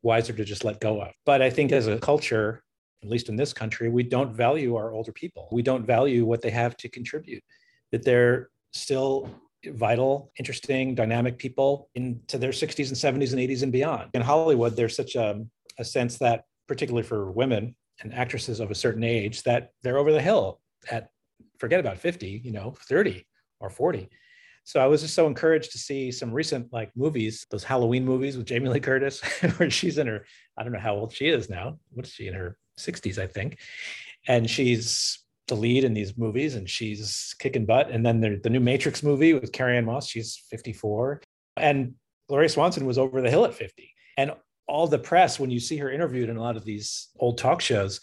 wiser 0.03 0.33
to 0.33 0.45
just 0.45 0.63
let 0.63 0.79
go 0.79 1.01
of. 1.01 1.11
But 1.25 1.41
I 1.41 1.49
think 1.49 1.71
as 1.71 1.87
a 1.87 1.97
culture, 1.97 2.63
at 3.03 3.09
least 3.09 3.29
in 3.29 3.35
this 3.35 3.53
country, 3.53 3.89
we 3.89 4.03
don't 4.03 4.35
value 4.35 4.75
our 4.75 4.91
older 4.91 5.11
people. 5.11 5.49
We 5.51 5.63
don't 5.63 5.85
value 5.85 6.25
what 6.25 6.41
they 6.41 6.51
have 6.51 6.77
to 6.77 6.89
contribute, 6.89 7.43
that 7.91 8.03
they're 8.03 8.49
still 8.71 9.29
vital, 9.65 10.31
interesting, 10.37 10.93
dynamic 10.93 11.39
people 11.39 11.89
into 11.95 12.37
their 12.37 12.51
60s 12.51 12.89
and 12.89 13.21
70s 13.21 13.31
and 13.31 13.41
80s 13.41 13.63
and 13.63 13.71
beyond. 13.71 14.11
In 14.13 14.21
Hollywood, 14.21 14.75
there's 14.75 14.95
such 14.95 15.15
a, 15.15 15.43
a 15.79 15.85
sense 15.85 16.19
that, 16.19 16.45
particularly 16.67 17.07
for 17.07 17.31
women 17.31 17.75
and 18.01 18.13
actresses 18.13 18.59
of 18.59 18.69
a 18.69 18.75
certain 18.75 19.03
age, 19.03 19.41
that 19.43 19.71
they're 19.81 19.97
over 19.97 20.11
the 20.11 20.21
hill 20.21 20.59
at 20.91 21.09
forget 21.59 21.79
about 21.79 21.97
50, 21.97 22.41
you 22.43 22.51
know, 22.51 22.75
30 22.87 23.25
or 23.59 23.69
40. 23.69 24.09
So 24.63 24.79
I 24.79 24.87
was 24.87 25.01
just 25.01 25.13
so 25.13 25.27
encouraged 25.27 25.71
to 25.73 25.77
see 25.77 26.11
some 26.11 26.31
recent 26.31 26.73
like 26.73 26.91
movies, 26.95 27.45
those 27.51 27.63
Halloween 27.63 28.03
movies 28.03 28.35
with 28.35 28.47
Jamie 28.47 28.69
Lee 28.69 28.79
Curtis, 28.79 29.21
where 29.57 29.69
she's 29.69 29.99
in 29.99 30.07
her, 30.07 30.25
I 30.57 30.63
don't 30.63 30.73
know 30.73 30.79
how 30.79 30.95
old 30.95 31.13
she 31.13 31.27
is 31.27 31.49
now. 31.49 31.77
What 31.91 32.07
is 32.07 32.11
she 32.11 32.27
in 32.27 32.33
her 32.33 32.57
60s, 32.79 33.19
I 33.19 33.27
think. 33.27 33.59
And 34.27 34.49
she's 34.49 35.19
the 35.47 35.55
lead 35.55 35.83
in 35.83 35.93
these 35.93 36.17
movies 36.17 36.55
and 36.55 36.67
she's 36.67 37.35
kicking 37.37 37.67
butt. 37.67 37.91
And 37.91 38.03
then 38.03 38.19
the, 38.19 38.39
the 38.41 38.49
new 38.49 38.59
Matrix 38.59 39.03
movie 39.03 39.33
with 39.33 39.51
Carrie 39.51 39.77
Ann 39.77 39.85
Moss, 39.85 40.07
she's 40.07 40.43
54. 40.49 41.21
And 41.57 41.93
Gloria 42.27 42.49
Swanson 42.49 42.87
was 42.87 42.97
over 42.97 43.21
the 43.21 43.29
hill 43.29 43.45
at 43.45 43.53
50. 43.53 43.93
And 44.17 44.31
all 44.67 44.87
the 44.87 44.97
press, 44.97 45.39
when 45.39 45.51
you 45.51 45.59
see 45.59 45.77
her 45.77 45.91
interviewed 45.91 46.29
in 46.29 46.37
a 46.37 46.41
lot 46.41 46.57
of 46.57 46.65
these 46.65 47.09
old 47.19 47.37
talk 47.37 47.61
shows, 47.61 48.01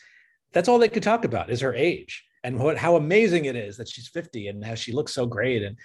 that's 0.52 0.68
all 0.68 0.78
they 0.78 0.88
could 0.88 1.02
talk 1.02 1.24
about 1.24 1.50
is 1.50 1.60
her 1.60 1.74
age 1.74 2.24
and 2.44 2.58
what 2.58 2.76
how 2.76 2.96
amazing 2.96 3.44
it 3.44 3.56
is 3.56 3.76
that 3.76 3.88
she's 3.88 4.08
50 4.08 4.48
and 4.48 4.64
how 4.64 4.74
she 4.74 4.92
looks 4.92 5.14
so 5.14 5.26
great 5.26 5.62
and 5.62 5.76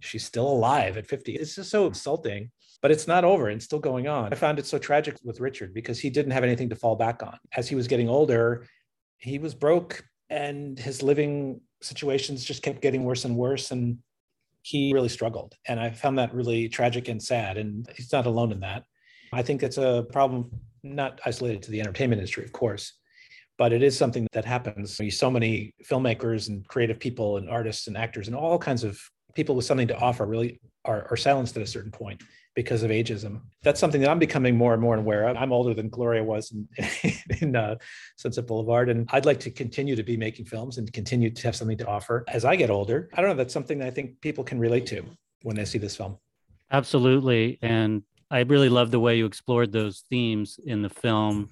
she's 0.00 0.24
still 0.24 0.48
alive 0.48 0.96
at 0.96 1.06
50. 1.06 1.34
It's 1.34 1.54
just 1.54 1.70
so 1.70 1.82
hmm. 1.82 1.88
insulting, 1.88 2.50
but 2.80 2.90
it's 2.90 3.06
not 3.06 3.24
over 3.24 3.48
and 3.48 3.62
still 3.62 3.78
going 3.78 4.08
on. 4.08 4.32
I 4.32 4.36
found 4.36 4.58
it 4.58 4.66
so 4.66 4.78
tragic 4.78 5.16
with 5.24 5.40
Richard 5.40 5.72
because 5.72 5.98
he 5.98 6.10
didn't 6.10 6.32
have 6.32 6.44
anything 6.44 6.68
to 6.70 6.76
fall 6.76 6.96
back 6.96 7.22
on. 7.22 7.38
As 7.56 7.68
he 7.68 7.74
was 7.74 7.86
getting 7.86 8.08
older, 8.08 8.66
he 9.18 9.38
was 9.38 9.54
broke 9.54 10.04
and 10.28 10.78
his 10.78 11.02
living 11.02 11.60
situations 11.80 12.44
just 12.44 12.62
kept 12.62 12.80
getting 12.80 13.04
worse 13.04 13.24
and 13.24 13.36
worse 13.36 13.70
and 13.70 13.98
he 14.62 14.92
really 14.92 15.08
struggled. 15.08 15.54
And 15.66 15.78
I 15.78 15.90
found 15.90 16.18
that 16.18 16.34
really 16.34 16.68
tragic 16.68 17.08
and 17.08 17.22
sad 17.22 17.58
and 17.58 17.88
he's 17.96 18.12
not 18.12 18.26
alone 18.26 18.52
in 18.52 18.60
that. 18.60 18.84
I 19.32 19.42
think 19.42 19.62
it's 19.62 19.78
a 19.78 20.06
problem 20.12 20.50
not 20.82 21.20
isolated 21.24 21.62
to 21.62 21.70
the 21.70 21.80
entertainment 21.80 22.20
industry, 22.20 22.44
of 22.44 22.52
course, 22.52 22.94
but 23.62 23.72
it 23.72 23.84
is 23.84 23.96
something 23.96 24.26
that 24.32 24.44
happens. 24.44 25.00
So 25.16 25.30
many 25.30 25.72
filmmakers 25.88 26.48
and 26.48 26.66
creative 26.66 26.98
people 26.98 27.36
and 27.36 27.48
artists 27.48 27.86
and 27.86 27.96
actors 27.96 28.26
and 28.26 28.34
all 28.34 28.58
kinds 28.58 28.82
of 28.82 28.98
people 29.36 29.54
with 29.54 29.64
something 29.64 29.86
to 29.86 29.96
offer 29.96 30.26
really 30.26 30.60
are, 30.84 31.06
are 31.12 31.16
silenced 31.16 31.56
at 31.56 31.62
a 31.62 31.66
certain 31.68 31.92
point 31.92 32.24
because 32.56 32.82
of 32.82 32.90
ageism. 32.90 33.40
That's 33.62 33.78
something 33.78 34.00
that 34.00 34.10
I'm 34.10 34.18
becoming 34.18 34.56
more 34.56 34.72
and 34.72 34.82
more 34.82 34.96
aware 34.96 35.28
of. 35.28 35.36
I'm 35.36 35.52
older 35.52 35.74
than 35.74 35.90
Gloria 35.90 36.24
was 36.24 36.50
in, 36.50 36.68
in 37.40 37.54
uh, 37.54 37.76
Sunset 38.16 38.48
Boulevard, 38.48 38.88
and 38.88 39.08
I'd 39.12 39.26
like 39.26 39.38
to 39.38 39.50
continue 39.52 39.94
to 39.94 40.02
be 40.02 40.16
making 40.16 40.46
films 40.46 40.78
and 40.78 40.92
continue 40.92 41.30
to 41.30 41.42
have 41.44 41.54
something 41.54 41.78
to 41.78 41.86
offer 41.86 42.24
as 42.26 42.44
I 42.44 42.56
get 42.56 42.68
older. 42.68 43.10
I 43.14 43.20
don't 43.20 43.30
know. 43.30 43.36
That's 43.36 43.54
something 43.54 43.78
that 43.78 43.86
I 43.86 43.92
think 43.92 44.20
people 44.22 44.42
can 44.42 44.58
relate 44.58 44.86
to 44.86 45.04
when 45.42 45.54
they 45.54 45.66
see 45.66 45.78
this 45.78 45.94
film. 45.94 46.18
Absolutely, 46.72 47.60
and 47.62 48.02
I 48.28 48.40
really 48.40 48.68
love 48.68 48.90
the 48.90 48.98
way 48.98 49.18
you 49.18 49.26
explored 49.26 49.70
those 49.70 50.02
themes 50.10 50.58
in 50.66 50.82
the 50.82 50.90
film 50.90 51.50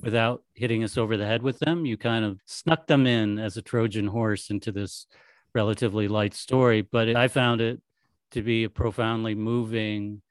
without 0.00 0.42
hitting 0.54 0.84
us 0.84 0.96
over 0.96 1.16
the 1.16 1.26
head 1.26 1.42
with 1.42 1.58
them. 1.58 1.84
You 1.84 1.96
kind 1.96 2.24
of 2.24 2.40
snuck 2.46 2.86
them 2.86 3.06
in 3.06 3.38
as 3.38 3.56
a 3.56 3.62
Trojan 3.62 4.06
horse 4.06 4.50
into 4.50 4.72
this 4.72 5.06
relatively 5.54 6.08
light 6.08 6.34
story, 6.34 6.82
but 6.82 7.14
I 7.14 7.28
found 7.28 7.60
it 7.60 7.80
to 8.32 8.42
be 8.42 8.64
a 8.64 8.70
profoundly 8.70 9.34
moving 9.34 10.22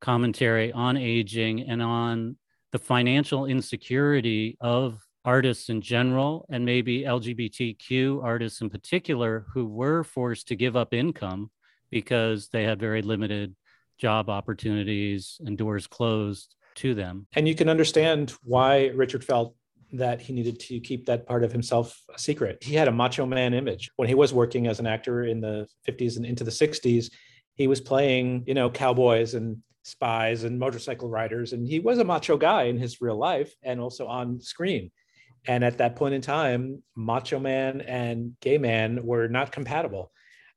commentary 0.00 0.72
on 0.72 0.96
aging 0.96 1.68
and 1.68 1.82
on 1.82 2.36
the 2.72 2.78
financial 2.78 3.46
insecurity 3.46 4.56
of 4.60 5.04
artists 5.24 5.68
in 5.68 5.82
general 5.82 6.46
and 6.48 6.64
maybe 6.64 7.02
LGBTQ 7.02 8.24
artists 8.24 8.62
in 8.62 8.70
particular 8.70 9.44
who 9.52 9.66
were 9.66 10.02
forced 10.02 10.48
to 10.48 10.56
give 10.56 10.76
up 10.76 10.94
income 10.94 11.50
because 11.90 12.48
they 12.48 12.64
had 12.64 12.80
very 12.80 13.02
limited 13.02 13.54
job 13.98 14.30
opportunities 14.30 15.38
and 15.44 15.58
doors 15.58 15.86
closed 15.86 16.54
to 16.76 16.94
them. 16.94 17.26
And 17.34 17.46
you 17.46 17.54
can 17.54 17.68
understand 17.68 18.34
why 18.42 18.88
Richard 18.88 19.24
felt 19.24 19.54
that 19.92 20.20
he 20.20 20.32
needed 20.32 20.60
to 20.60 20.80
keep 20.80 21.06
that 21.06 21.26
part 21.26 21.42
of 21.42 21.52
himself 21.52 22.00
a 22.14 22.18
secret. 22.18 22.62
He 22.62 22.74
had 22.74 22.88
a 22.88 22.92
macho 22.92 23.26
man 23.26 23.54
image. 23.54 23.90
When 23.96 24.08
he 24.08 24.14
was 24.14 24.32
working 24.32 24.66
as 24.66 24.78
an 24.78 24.86
actor 24.86 25.24
in 25.24 25.40
the 25.40 25.66
50s 25.88 26.16
and 26.16 26.24
into 26.24 26.44
the 26.44 26.50
60s, 26.50 27.10
he 27.54 27.66
was 27.66 27.80
playing, 27.80 28.44
you 28.46 28.54
know, 28.54 28.70
cowboys 28.70 29.34
and 29.34 29.58
spies 29.82 30.44
and 30.44 30.58
motorcycle 30.58 31.08
riders. 31.08 31.52
And 31.52 31.66
he 31.66 31.80
was 31.80 31.98
a 31.98 32.04
macho 32.04 32.36
guy 32.36 32.64
in 32.64 32.78
his 32.78 33.00
real 33.00 33.16
life 33.16 33.52
and 33.62 33.80
also 33.80 34.06
on 34.06 34.40
screen. 34.40 34.90
And 35.46 35.64
at 35.64 35.78
that 35.78 35.96
point 35.96 36.14
in 36.14 36.20
time, 36.20 36.82
macho 36.94 37.38
man 37.38 37.80
and 37.80 38.36
gay 38.40 38.58
man 38.58 39.04
were 39.04 39.26
not 39.26 39.52
compatible. 39.52 40.12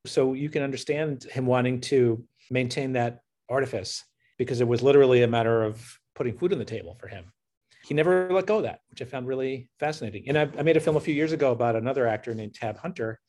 So 0.06 0.34
you 0.34 0.50
can 0.50 0.62
understand 0.62 1.24
him 1.24 1.46
wanting 1.46 1.82
to 1.82 2.24
maintain 2.52 2.94
that 2.94 3.22
artifice 3.50 4.04
because 4.38 4.60
it 4.62 4.68
was 4.68 4.82
literally 4.82 5.24
a 5.24 5.28
matter 5.28 5.64
of 5.64 6.00
putting 6.16 6.38
food 6.38 6.54
on 6.54 6.60
the 6.60 6.66
table 6.66 6.96
for 7.00 7.08
him. 7.08 7.32
He 7.86 7.94
never 7.94 8.32
let 8.32 8.46
go 8.46 8.58
of 8.58 8.64
that, 8.64 8.80
which 8.90 9.02
I 9.02 9.06
found 9.06 9.28
really 9.28 9.70
fascinating. 9.80 10.24
And 10.28 10.38
I, 10.38 10.50
I 10.58 10.64
made 10.64 10.78
a 10.78 10.80
film 10.80 10.96
a 10.96 11.02
few 11.02 11.14
years 11.14 11.34
ago 11.34 11.52
about 11.52 11.76
another 11.76 12.08
actor 12.08 12.34
named 12.34 12.54
Tab 12.54 12.78
Hunter. 12.78 13.20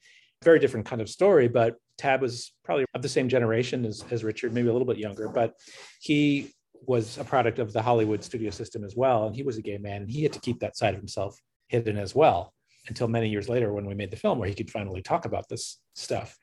very 0.42 0.58
different 0.58 0.86
kind 0.86 1.02
of 1.02 1.08
story, 1.08 1.48
but 1.48 1.76
Tab 1.98 2.20
was 2.20 2.52
probably 2.64 2.84
of 2.94 3.02
the 3.02 3.08
same 3.08 3.28
generation 3.28 3.84
as, 3.84 4.04
as 4.10 4.22
Richard, 4.22 4.52
maybe 4.52 4.68
a 4.68 4.72
little 4.72 4.86
bit 4.86 4.98
younger, 4.98 5.28
but 5.28 5.54
he 6.00 6.52
was 6.86 7.18
a 7.18 7.24
product 7.24 7.58
of 7.58 7.72
the 7.72 7.82
Hollywood 7.82 8.22
studio 8.22 8.50
system 8.50 8.84
as 8.84 8.94
well. 8.94 9.26
And 9.26 9.34
he 9.34 9.42
was 9.42 9.56
a 9.56 9.62
gay 9.62 9.78
man 9.78 10.02
and 10.02 10.10
he 10.10 10.22
had 10.22 10.32
to 10.34 10.40
keep 10.40 10.60
that 10.60 10.76
side 10.76 10.94
of 10.94 11.00
himself 11.00 11.40
hidden 11.68 11.96
as 11.96 12.14
well 12.14 12.52
until 12.88 13.08
many 13.08 13.28
years 13.28 13.48
later 13.48 13.72
when 13.72 13.86
we 13.86 13.94
made 13.94 14.10
the 14.10 14.16
film 14.16 14.38
where 14.38 14.48
he 14.48 14.54
could 14.54 14.70
finally 14.70 15.02
talk 15.02 15.24
about 15.24 15.48
this 15.48 15.78
stuff. 15.94 16.36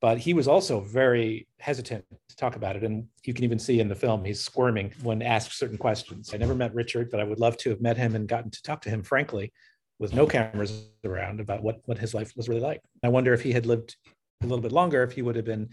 But 0.00 0.18
he 0.18 0.32
was 0.32 0.46
also 0.46 0.80
very 0.80 1.48
hesitant 1.58 2.04
to 2.28 2.36
talk 2.36 2.54
about 2.54 2.76
it. 2.76 2.84
And 2.84 3.08
you 3.24 3.34
can 3.34 3.44
even 3.44 3.58
see 3.58 3.80
in 3.80 3.88
the 3.88 3.94
film, 3.96 4.24
he's 4.24 4.40
squirming 4.40 4.92
when 5.02 5.22
asked 5.22 5.58
certain 5.58 5.78
questions. 5.78 6.32
I 6.32 6.36
never 6.36 6.54
met 6.54 6.74
Richard, 6.74 7.10
but 7.10 7.18
I 7.18 7.24
would 7.24 7.40
love 7.40 7.56
to 7.58 7.70
have 7.70 7.80
met 7.80 7.96
him 7.96 8.14
and 8.14 8.28
gotten 8.28 8.50
to 8.50 8.62
talk 8.62 8.80
to 8.82 8.90
him 8.90 9.02
frankly 9.02 9.52
with 9.98 10.14
no 10.14 10.26
cameras 10.26 10.90
around 11.04 11.40
about 11.40 11.62
what, 11.62 11.80
what 11.86 11.98
his 11.98 12.14
life 12.14 12.32
was 12.36 12.48
really 12.48 12.60
like. 12.60 12.80
I 13.02 13.08
wonder 13.08 13.34
if 13.34 13.42
he 13.42 13.52
had 13.52 13.66
lived 13.66 13.96
a 14.42 14.46
little 14.46 14.62
bit 14.62 14.70
longer, 14.70 15.02
if 15.02 15.12
he 15.12 15.22
would 15.22 15.34
have 15.34 15.44
been 15.44 15.68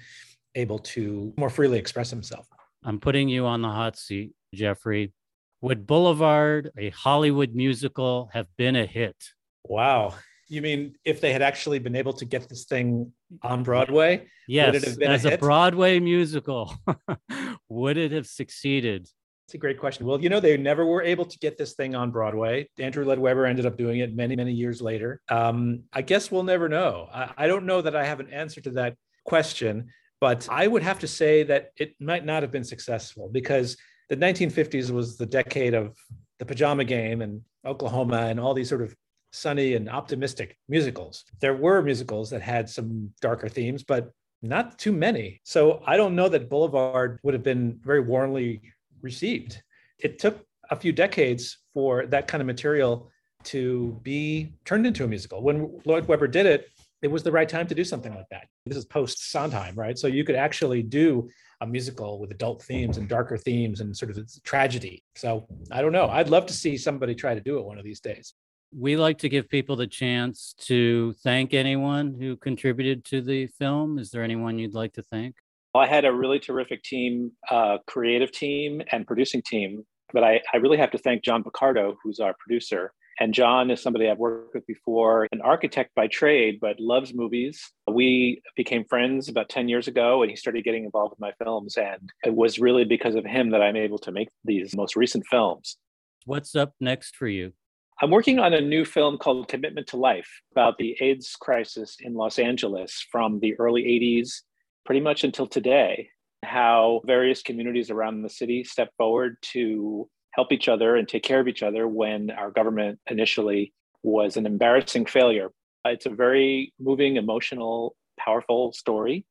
able 0.56 0.80
to 0.80 1.34
more 1.38 1.50
freely 1.50 1.78
express 1.78 2.10
himself. 2.10 2.48
I'm 2.84 3.00
putting 3.00 3.30
you 3.30 3.46
on 3.46 3.62
the 3.62 3.70
hot 3.70 3.98
seat, 3.98 4.32
Jeffrey. 4.54 5.14
Would 5.62 5.86
Boulevard, 5.86 6.72
a 6.78 6.90
Hollywood 6.90 7.54
musical, 7.54 8.30
have 8.34 8.48
been 8.58 8.76
a 8.76 8.86
hit? 8.86 9.16
Wow. 9.64 10.16
You 10.48 10.62
mean 10.62 10.96
if 11.06 11.22
they 11.22 11.34
had 11.34 11.42
actually 11.42 11.80
been 11.80 11.96
able 11.96 12.14
to 12.14 12.26
get 12.26 12.48
this 12.48 12.66
thing 12.66 13.12
on 13.42 13.64
Broadway? 13.64 14.28
Yes, 14.48 14.98
as 15.02 15.26
a, 15.26 15.34
a 15.34 15.38
Broadway 15.38 16.00
musical, 16.00 16.76
would 17.70 17.98
it 17.98 18.12
have 18.12 18.28
succeeded? 18.28 19.08
It's 19.48 19.54
a 19.54 19.58
great 19.60 19.80
question. 19.80 20.08
Well, 20.08 20.20
you 20.22 20.30
know, 20.30 20.40
they 20.40 20.58
never 20.58 20.86
were 20.86 21.04
able 21.04 21.26
to 21.26 21.38
get 21.40 21.58
this 21.58 21.74
thing 21.74 21.94
on 21.94 22.10
Broadway. 22.10 22.68
Andrew 22.80 23.06
Lloyd 23.06 23.20
Webber 23.20 23.46
ended 23.46 23.66
up 23.66 23.78
doing 23.78 24.00
it 24.00 24.16
many, 24.16 24.36
many 24.36 24.52
years 24.52 24.82
later. 24.82 25.22
Um, 25.30 25.84
I 25.94 26.02
guess 26.02 26.32
we'll 26.32 26.44
never 26.44 26.68
know. 26.68 27.08
I, 27.14 27.32
I 27.38 27.48
don't 27.48 27.66
know 27.66 27.82
that 27.82 27.96
I 27.96 28.06
have 28.06 28.20
an 28.20 28.32
answer 28.32 28.60
to 28.62 28.72
that 28.72 28.96
question. 29.24 29.90
But 30.22 30.48
I 30.50 30.68
would 30.68 30.84
have 30.84 31.00
to 31.00 31.08
say 31.08 31.44
that 31.44 31.72
it 31.78 31.94
might 32.00 32.26
not 32.26 32.42
have 32.42 32.52
been 32.52 32.64
successful 32.64 33.30
because 33.32 33.78
the 34.10 34.18
1950s 34.18 34.90
was 34.90 35.18
the 35.18 35.26
decade 35.26 35.74
of 35.74 35.96
the 36.40 36.46
pajama 36.46 36.84
game 36.84 37.22
and 37.22 37.42
Oklahoma 37.66 38.28
and 38.28 38.40
all 38.40 38.54
these 38.54 38.70
sort 38.70 38.82
of 38.82 38.96
sunny 39.36 39.74
and 39.76 39.90
optimistic 39.90 40.58
musicals. 40.70 41.26
There 41.42 41.56
were 41.56 41.82
musicals 41.82 42.30
that 42.30 42.42
had 42.42 42.70
some 42.70 43.12
darker 43.22 43.50
themes, 43.50 43.84
but 43.84 44.12
not 44.42 44.78
too 44.78 44.92
many. 44.92 45.42
So 45.44 45.82
I 45.86 45.98
don't 45.98 46.16
know 46.16 46.30
that 46.30 46.50
Boulevard 46.50 47.20
would 47.24 47.34
have 47.34 47.44
been 47.44 47.80
very 47.84 48.00
warmly 48.00 48.62
received. 49.02 49.62
It 50.00 50.20
took 50.20 50.46
a 50.70 50.76
few 50.76 50.92
decades 50.92 51.58
for 51.74 52.06
that 52.08 52.28
kind 52.28 52.42
of 52.42 52.48
material 52.48 53.12
to 53.46 54.00
be 54.04 54.54
turned 54.66 54.88
into 54.88 55.04
a 55.04 55.08
musical. 55.08 55.42
When 55.44 55.80
Lloyd 55.86 56.08
Webber 56.08 56.28
did 56.28 56.46
it, 56.46 56.68
it 57.02 57.12
was 57.12 57.22
the 57.22 57.32
right 57.32 57.48
time 57.48 57.68
to 57.68 57.76
do 57.76 57.84
something 57.84 58.14
like 58.16 58.30
that. 58.32 58.48
This 58.66 58.78
is 58.78 58.86
post 58.86 59.32
Sondheim, 59.32 59.76
right? 59.76 59.98
So 59.98 60.08
you 60.08 60.24
could 60.24 60.36
actually 60.36 60.82
do 60.82 61.30
a 61.62 61.68
musical 61.68 62.20
with 62.20 62.32
adult 62.32 62.64
themes 62.64 62.98
and 62.98 63.08
darker 63.08 63.38
themes 63.38 63.80
and 63.82 63.96
sort 63.96 64.12
of 64.12 64.44
tragedy. 64.44 65.04
So 65.16 65.48
I 65.72 65.82
don't 65.82 65.92
know. 65.92 66.08
I'd 66.08 66.30
love 66.30 66.48
to 66.48 66.54
see 66.54 66.78
somebody 66.78 67.14
try 67.14 67.36
to 67.36 67.42
do 67.42 67.60
it 67.60 67.66
one 67.66 67.78
of 67.78 67.84
these 67.84 68.00
days. 68.00 68.34
We 68.78 68.98
like 68.98 69.20
to 69.20 69.30
give 69.30 69.48
people 69.50 69.76
the 69.76 69.88
chance 69.88 70.54
to 70.62 71.14
thank 71.24 71.54
anyone 71.54 72.14
who 72.14 72.36
contributed 72.36 73.06
to 73.06 73.22
the 73.22 73.48
film. 73.48 73.98
Is 74.00 74.12
there 74.12 74.24
anyone 74.24 74.60
you'd 74.60 74.74
like 74.74 74.94
to 74.94 75.02
thank? 75.02 75.36
I 75.74 75.88
had 75.88 76.06
a 76.06 76.12
really 76.12 76.40
terrific 76.40 76.84
team, 76.84 77.32
uh, 77.50 77.78
creative 77.88 78.32
team 78.32 78.82
and 78.92 79.06
producing 79.06 79.42
team, 79.42 79.86
but 80.14 80.24
I, 80.24 80.42
I 80.54 80.58
really 80.58 80.78
have 80.78 80.92
to 80.92 80.98
thank 80.98 81.24
John 81.24 81.44
Picardo, 81.44 81.96
who's 82.04 82.20
our 82.20 82.34
producer 82.40 82.92
and 83.20 83.34
John 83.34 83.72
is 83.72 83.82
somebody 83.82 84.10
I've 84.10 84.18
worked 84.18 84.54
with 84.54 84.68
before, 84.68 85.28
an 85.32 85.42
architect 85.42 85.96
by 85.96 86.08
trade, 86.08 86.60
but 86.60 86.80
loves 86.80 87.14
movies. 87.14 87.72
We 87.90 88.42
became 88.58 88.84
friends 88.86 89.30
about 89.30 89.50
10 89.50 89.70
years 89.70 89.88
ago, 89.88 90.22
and 90.22 90.30
he 90.30 90.36
started 90.36 90.64
getting 90.64 90.84
involved 90.84 91.12
with 91.12 91.20
my 91.20 91.32
films. 91.44 91.78
And 91.78 92.10
it 92.26 92.34
was 92.34 92.60
really 92.60 92.84
because 92.84 93.16
of 93.16 93.26
him 93.26 93.52
that 93.52 93.62
I'm 93.62 93.78
able 93.78 94.00
to 94.00 94.12
make 94.12 94.28
these 94.44 94.76
most 94.76 94.96
recent 94.96 95.26
films. 95.28 95.78
What's 96.26 96.56
up 96.56 96.74
next 96.80 97.16
for 97.16 97.28
you? 97.28 97.54
I'm 98.02 98.12
working 98.12 98.40
on 98.40 98.54
a 98.54 98.60
new 98.60 98.84
film 98.84 99.18
called 99.18 99.48
Commitment 99.48 99.88
to 99.88 99.98
Life 99.98 100.30
about 100.52 100.78
the 100.78 100.98
AIDS 101.00 101.38
crisis 101.40 101.96
in 102.02 102.14
Los 102.14 102.40
Angeles 102.40 103.06
from 103.10 103.40
the 103.40 103.58
early 103.58 103.84
80s 103.84 104.42
pretty 104.86 105.00
much 105.00 105.24
until 105.24 105.48
today. 105.48 106.10
How 106.44 107.02
various 107.06 107.42
communities 107.42 107.90
around 107.90 108.22
the 108.22 108.30
city 108.30 108.66
step 108.66 108.92
forward 108.98 109.38
to 109.54 110.10
help 110.32 110.52
each 110.52 110.68
other 110.68 110.98
and 110.98 111.08
take 111.08 111.24
care 111.24 111.40
of 111.40 111.48
each 111.48 111.64
other 111.64 111.88
when 111.88 112.32
our 112.32 112.52
government 112.52 113.00
initially 113.10 113.74
was 114.04 114.36
an 114.36 114.46
embarrassing 114.46 115.06
failure. 115.06 115.52
It's 115.86 116.06
a 116.06 116.10
very 116.10 116.74
moving, 116.78 117.16
emotional, 117.16 117.96
powerful 118.20 118.74
story. 118.74 119.26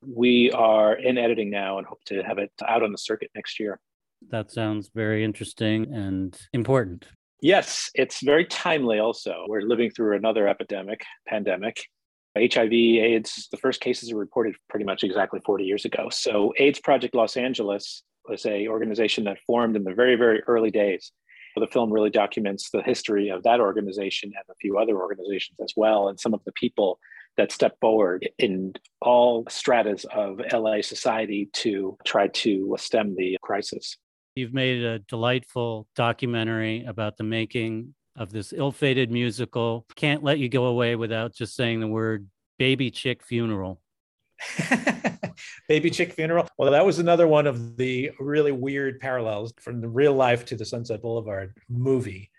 We 0.00 0.50
are 0.52 0.94
in 0.94 1.18
editing 1.18 1.50
now 1.50 1.76
and 1.76 1.86
hope 1.86 2.02
to 2.06 2.22
have 2.22 2.38
it 2.38 2.50
out 2.66 2.82
on 2.82 2.92
the 2.92 2.98
circuit 2.98 3.30
next 3.34 3.60
year. 3.60 3.78
That 4.30 4.50
sounds 4.50 4.90
very 4.94 5.22
interesting 5.22 5.92
and 5.92 6.38
important. 6.54 7.06
Yes, 7.42 7.90
it's 7.94 8.22
very 8.22 8.44
timely 8.44 8.98
also. 8.98 9.44
We're 9.48 9.62
living 9.62 9.90
through 9.90 10.16
another 10.16 10.46
epidemic, 10.46 11.04
pandemic. 11.26 11.82
HIV, 12.38 12.72
AIDS, 12.72 13.48
the 13.50 13.56
first 13.56 13.80
cases 13.80 14.12
are 14.12 14.16
reported 14.16 14.54
pretty 14.68 14.84
much 14.84 15.02
exactly 15.02 15.40
40 15.44 15.64
years 15.64 15.84
ago. 15.84 16.08
So, 16.10 16.52
AIDS 16.58 16.78
Project 16.80 17.14
Los 17.14 17.36
Angeles 17.36 18.02
was 18.28 18.46
a 18.46 18.68
organization 18.68 19.24
that 19.24 19.38
formed 19.46 19.74
in 19.74 19.84
the 19.84 19.94
very, 19.94 20.16
very 20.16 20.40
early 20.46 20.70
days. 20.70 21.12
The 21.56 21.66
film 21.66 21.92
really 21.92 22.10
documents 22.10 22.70
the 22.70 22.82
history 22.82 23.28
of 23.28 23.42
that 23.42 23.60
organization 23.60 24.30
and 24.34 24.44
a 24.48 24.54
few 24.60 24.78
other 24.78 24.96
organizations 24.96 25.58
as 25.60 25.72
well, 25.76 26.08
and 26.08 26.20
some 26.20 26.32
of 26.32 26.44
the 26.44 26.52
people 26.52 27.00
that 27.36 27.50
step 27.50 27.76
forward 27.80 28.28
in 28.38 28.74
all 29.00 29.44
stratas 29.48 30.04
of 30.14 30.40
LA 30.52 30.82
society 30.82 31.48
to 31.54 31.98
try 32.04 32.28
to 32.28 32.76
stem 32.78 33.16
the 33.16 33.36
crisis. 33.42 33.96
You've 34.40 34.54
made 34.54 34.82
a 34.82 35.00
delightful 35.00 35.86
documentary 35.94 36.84
about 36.86 37.18
the 37.18 37.24
making 37.24 37.94
of 38.16 38.32
this 38.32 38.54
ill 38.56 38.72
fated 38.72 39.10
musical. 39.10 39.84
Can't 39.96 40.24
let 40.24 40.38
you 40.38 40.48
go 40.48 40.64
away 40.64 40.96
without 40.96 41.34
just 41.34 41.54
saying 41.54 41.80
the 41.80 41.86
word 41.86 42.26
baby 42.58 42.90
chick 42.90 43.22
funeral. 43.22 43.82
Baby 45.68 45.90
Chick 45.90 46.14
Funeral. 46.14 46.48
Well, 46.56 46.72
that 46.72 46.84
was 46.84 46.98
another 46.98 47.28
one 47.28 47.46
of 47.46 47.76
the 47.76 48.10
really 48.18 48.52
weird 48.52 48.98
parallels 48.98 49.52
from 49.60 49.82
the 49.82 49.88
real 49.88 50.14
life 50.14 50.44
to 50.46 50.56
the 50.56 50.64
Sunset 50.64 51.02
Boulevard 51.02 51.54
movie. 51.68 52.30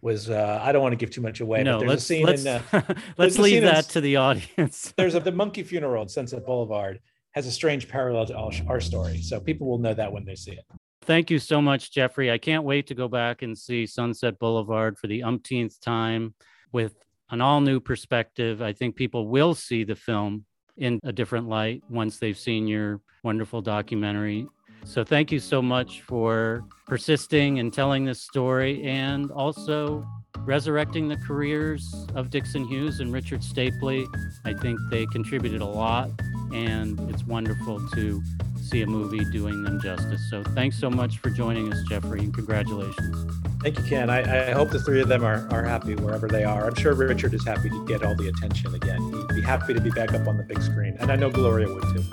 Was 0.00 0.28
uh, 0.28 0.60
I 0.60 0.72
don't 0.72 0.82
want 0.82 0.92
to 0.92 0.96
give 0.96 1.10
too 1.10 1.20
much 1.20 1.40
away. 1.40 1.62
No, 1.62 1.78
but 1.78 1.86
let's 1.86 2.10
let's, 2.10 2.44
in, 2.44 2.60
uh, 2.72 2.82
let's 3.16 3.38
leave 3.38 3.62
that 3.62 3.84
in, 3.86 3.90
to 3.92 4.00
the 4.00 4.16
audience. 4.16 4.92
there's 4.98 5.14
a 5.14 5.20
the 5.20 5.32
Monkey 5.32 5.62
Funeral 5.62 6.02
at 6.02 6.10
Sunset 6.10 6.44
Boulevard 6.44 7.00
has 7.30 7.46
a 7.46 7.50
strange 7.50 7.88
parallel 7.88 8.26
to 8.26 8.64
our 8.68 8.80
story, 8.80 9.22
so 9.22 9.40
people 9.40 9.66
will 9.66 9.78
know 9.78 9.94
that 9.94 10.12
when 10.12 10.24
they 10.24 10.34
see 10.34 10.52
it. 10.52 10.64
Thank 11.06 11.30
you 11.30 11.38
so 11.38 11.60
much, 11.60 11.92
Jeffrey. 11.92 12.30
I 12.30 12.38
can't 12.38 12.64
wait 12.64 12.86
to 12.86 12.94
go 12.94 13.08
back 13.08 13.42
and 13.42 13.56
see 13.56 13.84
Sunset 13.84 14.38
Boulevard 14.38 14.98
for 14.98 15.06
the 15.06 15.22
umpteenth 15.22 15.78
time 15.78 16.32
with 16.72 16.94
an 17.30 17.42
all 17.42 17.60
new 17.60 17.78
perspective. 17.78 18.62
I 18.62 18.72
think 18.72 18.96
people 18.96 19.28
will 19.28 19.54
see 19.54 19.84
the 19.84 19.96
film 19.96 20.46
in 20.78 20.98
a 21.04 21.12
different 21.12 21.46
light 21.46 21.82
once 21.90 22.18
they've 22.18 22.38
seen 22.38 22.66
your 22.66 23.02
wonderful 23.22 23.60
documentary. 23.60 24.46
So, 24.86 25.04
thank 25.04 25.30
you 25.30 25.40
so 25.40 25.60
much 25.60 26.00
for 26.02 26.64
persisting 26.86 27.58
and 27.58 27.70
telling 27.70 28.06
this 28.06 28.22
story 28.22 28.82
and 28.84 29.30
also 29.30 30.06
resurrecting 30.38 31.08
the 31.08 31.18
careers 31.18 32.06
of 32.14 32.30
Dixon 32.30 32.64
Hughes 32.64 33.00
and 33.00 33.12
Richard 33.12 33.40
Stapley. 33.40 34.06
I 34.46 34.54
think 34.54 34.78
they 34.90 35.04
contributed 35.06 35.60
a 35.60 35.66
lot, 35.66 36.10
and 36.54 36.98
it's 37.10 37.24
wonderful 37.24 37.86
to 37.90 38.22
see 38.64 38.82
a 38.82 38.86
movie 38.86 39.24
doing 39.26 39.62
them 39.62 39.80
justice. 39.80 40.20
So, 40.30 40.42
thanks 40.42 40.78
so 40.78 40.90
much 40.90 41.18
for 41.18 41.30
joining 41.30 41.72
us, 41.72 41.82
Jeffrey, 41.88 42.20
and 42.20 42.32
congratulations. 42.32 43.34
Thank 43.62 43.78
you, 43.78 43.84
Ken. 43.84 44.10
I, 44.10 44.50
I, 44.50 44.52
hope 44.52 44.70
the 44.70 44.78
three 44.78 45.00
of 45.00 45.08
them 45.08 45.24
are, 45.24 45.48
are 45.50 45.64
happy 45.64 45.94
wherever 45.94 46.28
they 46.28 46.44
are. 46.44 46.66
I'm 46.66 46.74
sure 46.74 46.94
Richard 46.94 47.32
is 47.32 47.46
happy 47.46 47.70
to 47.70 47.86
get 47.86 48.04
all 48.04 48.14
the 48.14 48.28
attention 48.28 48.74
again. 48.74 49.00
He'd 49.12 49.36
be 49.36 49.40
happy 49.40 49.72
to 49.74 49.80
be 49.80 49.90
back 49.90 50.12
up 50.12 50.26
on 50.26 50.36
the 50.36 50.42
big 50.42 50.60
screen. 50.62 50.96
And 51.00 51.10
I 51.10 51.16
know 51.16 51.30
Gloria 51.30 51.72
would 51.72 51.82
too. 51.82 52.04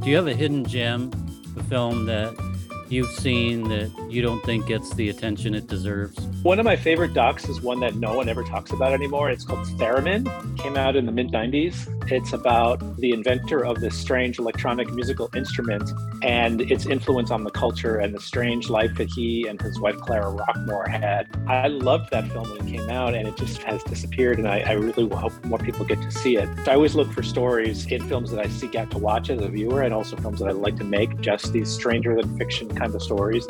Do 0.00 0.10
you 0.10 0.16
have 0.16 0.26
a 0.26 0.34
hidden 0.34 0.64
gem, 0.64 1.12
a 1.56 1.62
film 1.64 2.06
that 2.06 2.34
you've 2.88 3.10
seen 3.10 3.68
that 3.68 3.92
you 4.10 4.22
don't 4.22 4.42
think 4.44 4.66
gets 4.66 4.92
the 4.94 5.08
attention 5.08 5.54
it 5.54 5.68
deserves? 5.68 6.29
One 6.42 6.58
of 6.58 6.64
my 6.64 6.74
favorite 6.74 7.12
docs 7.12 7.50
is 7.50 7.60
one 7.60 7.80
that 7.80 7.96
no 7.96 8.14
one 8.14 8.26
ever 8.30 8.42
talks 8.42 8.70
about 8.70 8.94
anymore. 8.94 9.28
It's 9.28 9.44
called 9.44 9.66
Theremin. 9.78 10.24
Came 10.56 10.74
out 10.74 10.96
in 10.96 11.04
the 11.04 11.12
mid 11.12 11.28
90s. 11.28 11.86
It's 12.10 12.32
about 12.32 12.96
the 12.96 13.12
inventor 13.12 13.62
of 13.62 13.80
this 13.80 13.94
strange 13.94 14.38
electronic 14.38 14.90
musical 14.90 15.28
instrument 15.36 15.90
and 16.22 16.62
its 16.62 16.86
influence 16.86 17.30
on 17.30 17.44
the 17.44 17.50
culture 17.50 17.98
and 17.98 18.14
the 18.14 18.20
strange 18.20 18.70
life 18.70 18.94
that 18.94 19.08
he 19.10 19.46
and 19.48 19.60
his 19.60 19.78
wife 19.80 19.98
Clara 19.98 20.32
Rockmore 20.32 20.88
had. 20.88 21.28
I 21.46 21.68
loved 21.68 22.10
that 22.10 22.26
film 22.32 22.50
when 22.50 22.66
it 22.66 22.78
came 22.78 22.88
out 22.88 23.14
and 23.14 23.28
it 23.28 23.36
just 23.36 23.62
has 23.62 23.84
disappeared 23.84 24.38
and 24.38 24.48
I, 24.48 24.60
I 24.60 24.72
really 24.72 25.08
hope 25.08 25.44
more 25.44 25.58
people 25.58 25.84
get 25.84 26.00
to 26.00 26.10
see 26.10 26.36
it. 26.36 26.48
I 26.66 26.74
always 26.74 26.94
look 26.94 27.12
for 27.12 27.22
stories 27.22 27.86
in 27.86 28.08
films 28.08 28.30
that 28.30 28.44
I 28.44 28.48
seek 28.48 28.74
out 28.74 28.90
to 28.92 28.98
watch 28.98 29.28
as 29.28 29.42
a 29.42 29.48
viewer 29.48 29.82
and 29.82 29.92
also 29.92 30.16
films 30.16 30.40
that 30.40 30.48
I 30.48 30.52
like 30.52 30.76
to 30.76 30.84
make, 30.84 31.20
just 31.20 31.52
these 31.52 31.68
stranger 31.68 32.16
than 32.16 32.36
fiction 32.38 32.74
kind 32.74 32.94
of 32.94 33.02
stories. 33.02 33.46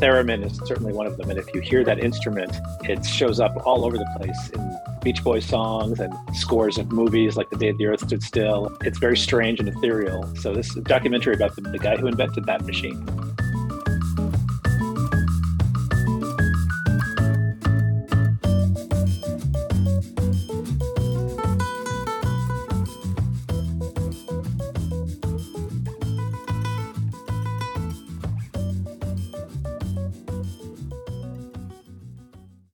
Theremin 0.00 0.44
is 0.44 0.58
certainly 0.66 0.94
one 0.94 1.06
of 1.06 1.18
them. 1.18 1.28
And 1.28 1.38
if 1.38 1.52
you 1.54 1.60
hear 1.60 1.84
that 1.84 1.98
instrument, 2.38 2.88
it 2.88 3.04
shows 3.04 3.40
up 3.40 3.54
all 3.66 3.84
over 3.84 3.96
the 3.96 4.06
place 4.16 4.50
in 4.50 4.78
Beach 5.02 5.22
Boys 5.22 5.44
songs 5.44 6.00
and 6.00 6.12
scores 6.34 6.78
of 6.78 6.92
movies 6.92 7.36
like 7.36 7.48
The 7.50 7.56
Day 7.56 7.72
the 7.72 7.86
Earth 7.86 8.06
Stood 8.06 8.22
Still. 8.22 8.76
It's 8.82 8.98
very 8.98 9.16
strange 9.16 9.60
and 9.60 9.68
ethereal. 9.68 10.34
So 10.36 10.54
this 10.54 10.70
is 10.70 10.76
a 10.76 10.82
documentary 10.82 11.34
about 11.34 11.56
the, 11.56 11.62
the 11.62 11.78
guy 11.78 11.96
who 11.96 12.06
invented 12.06 12.44
that 12.46 12.64
machine. 12.64 13.29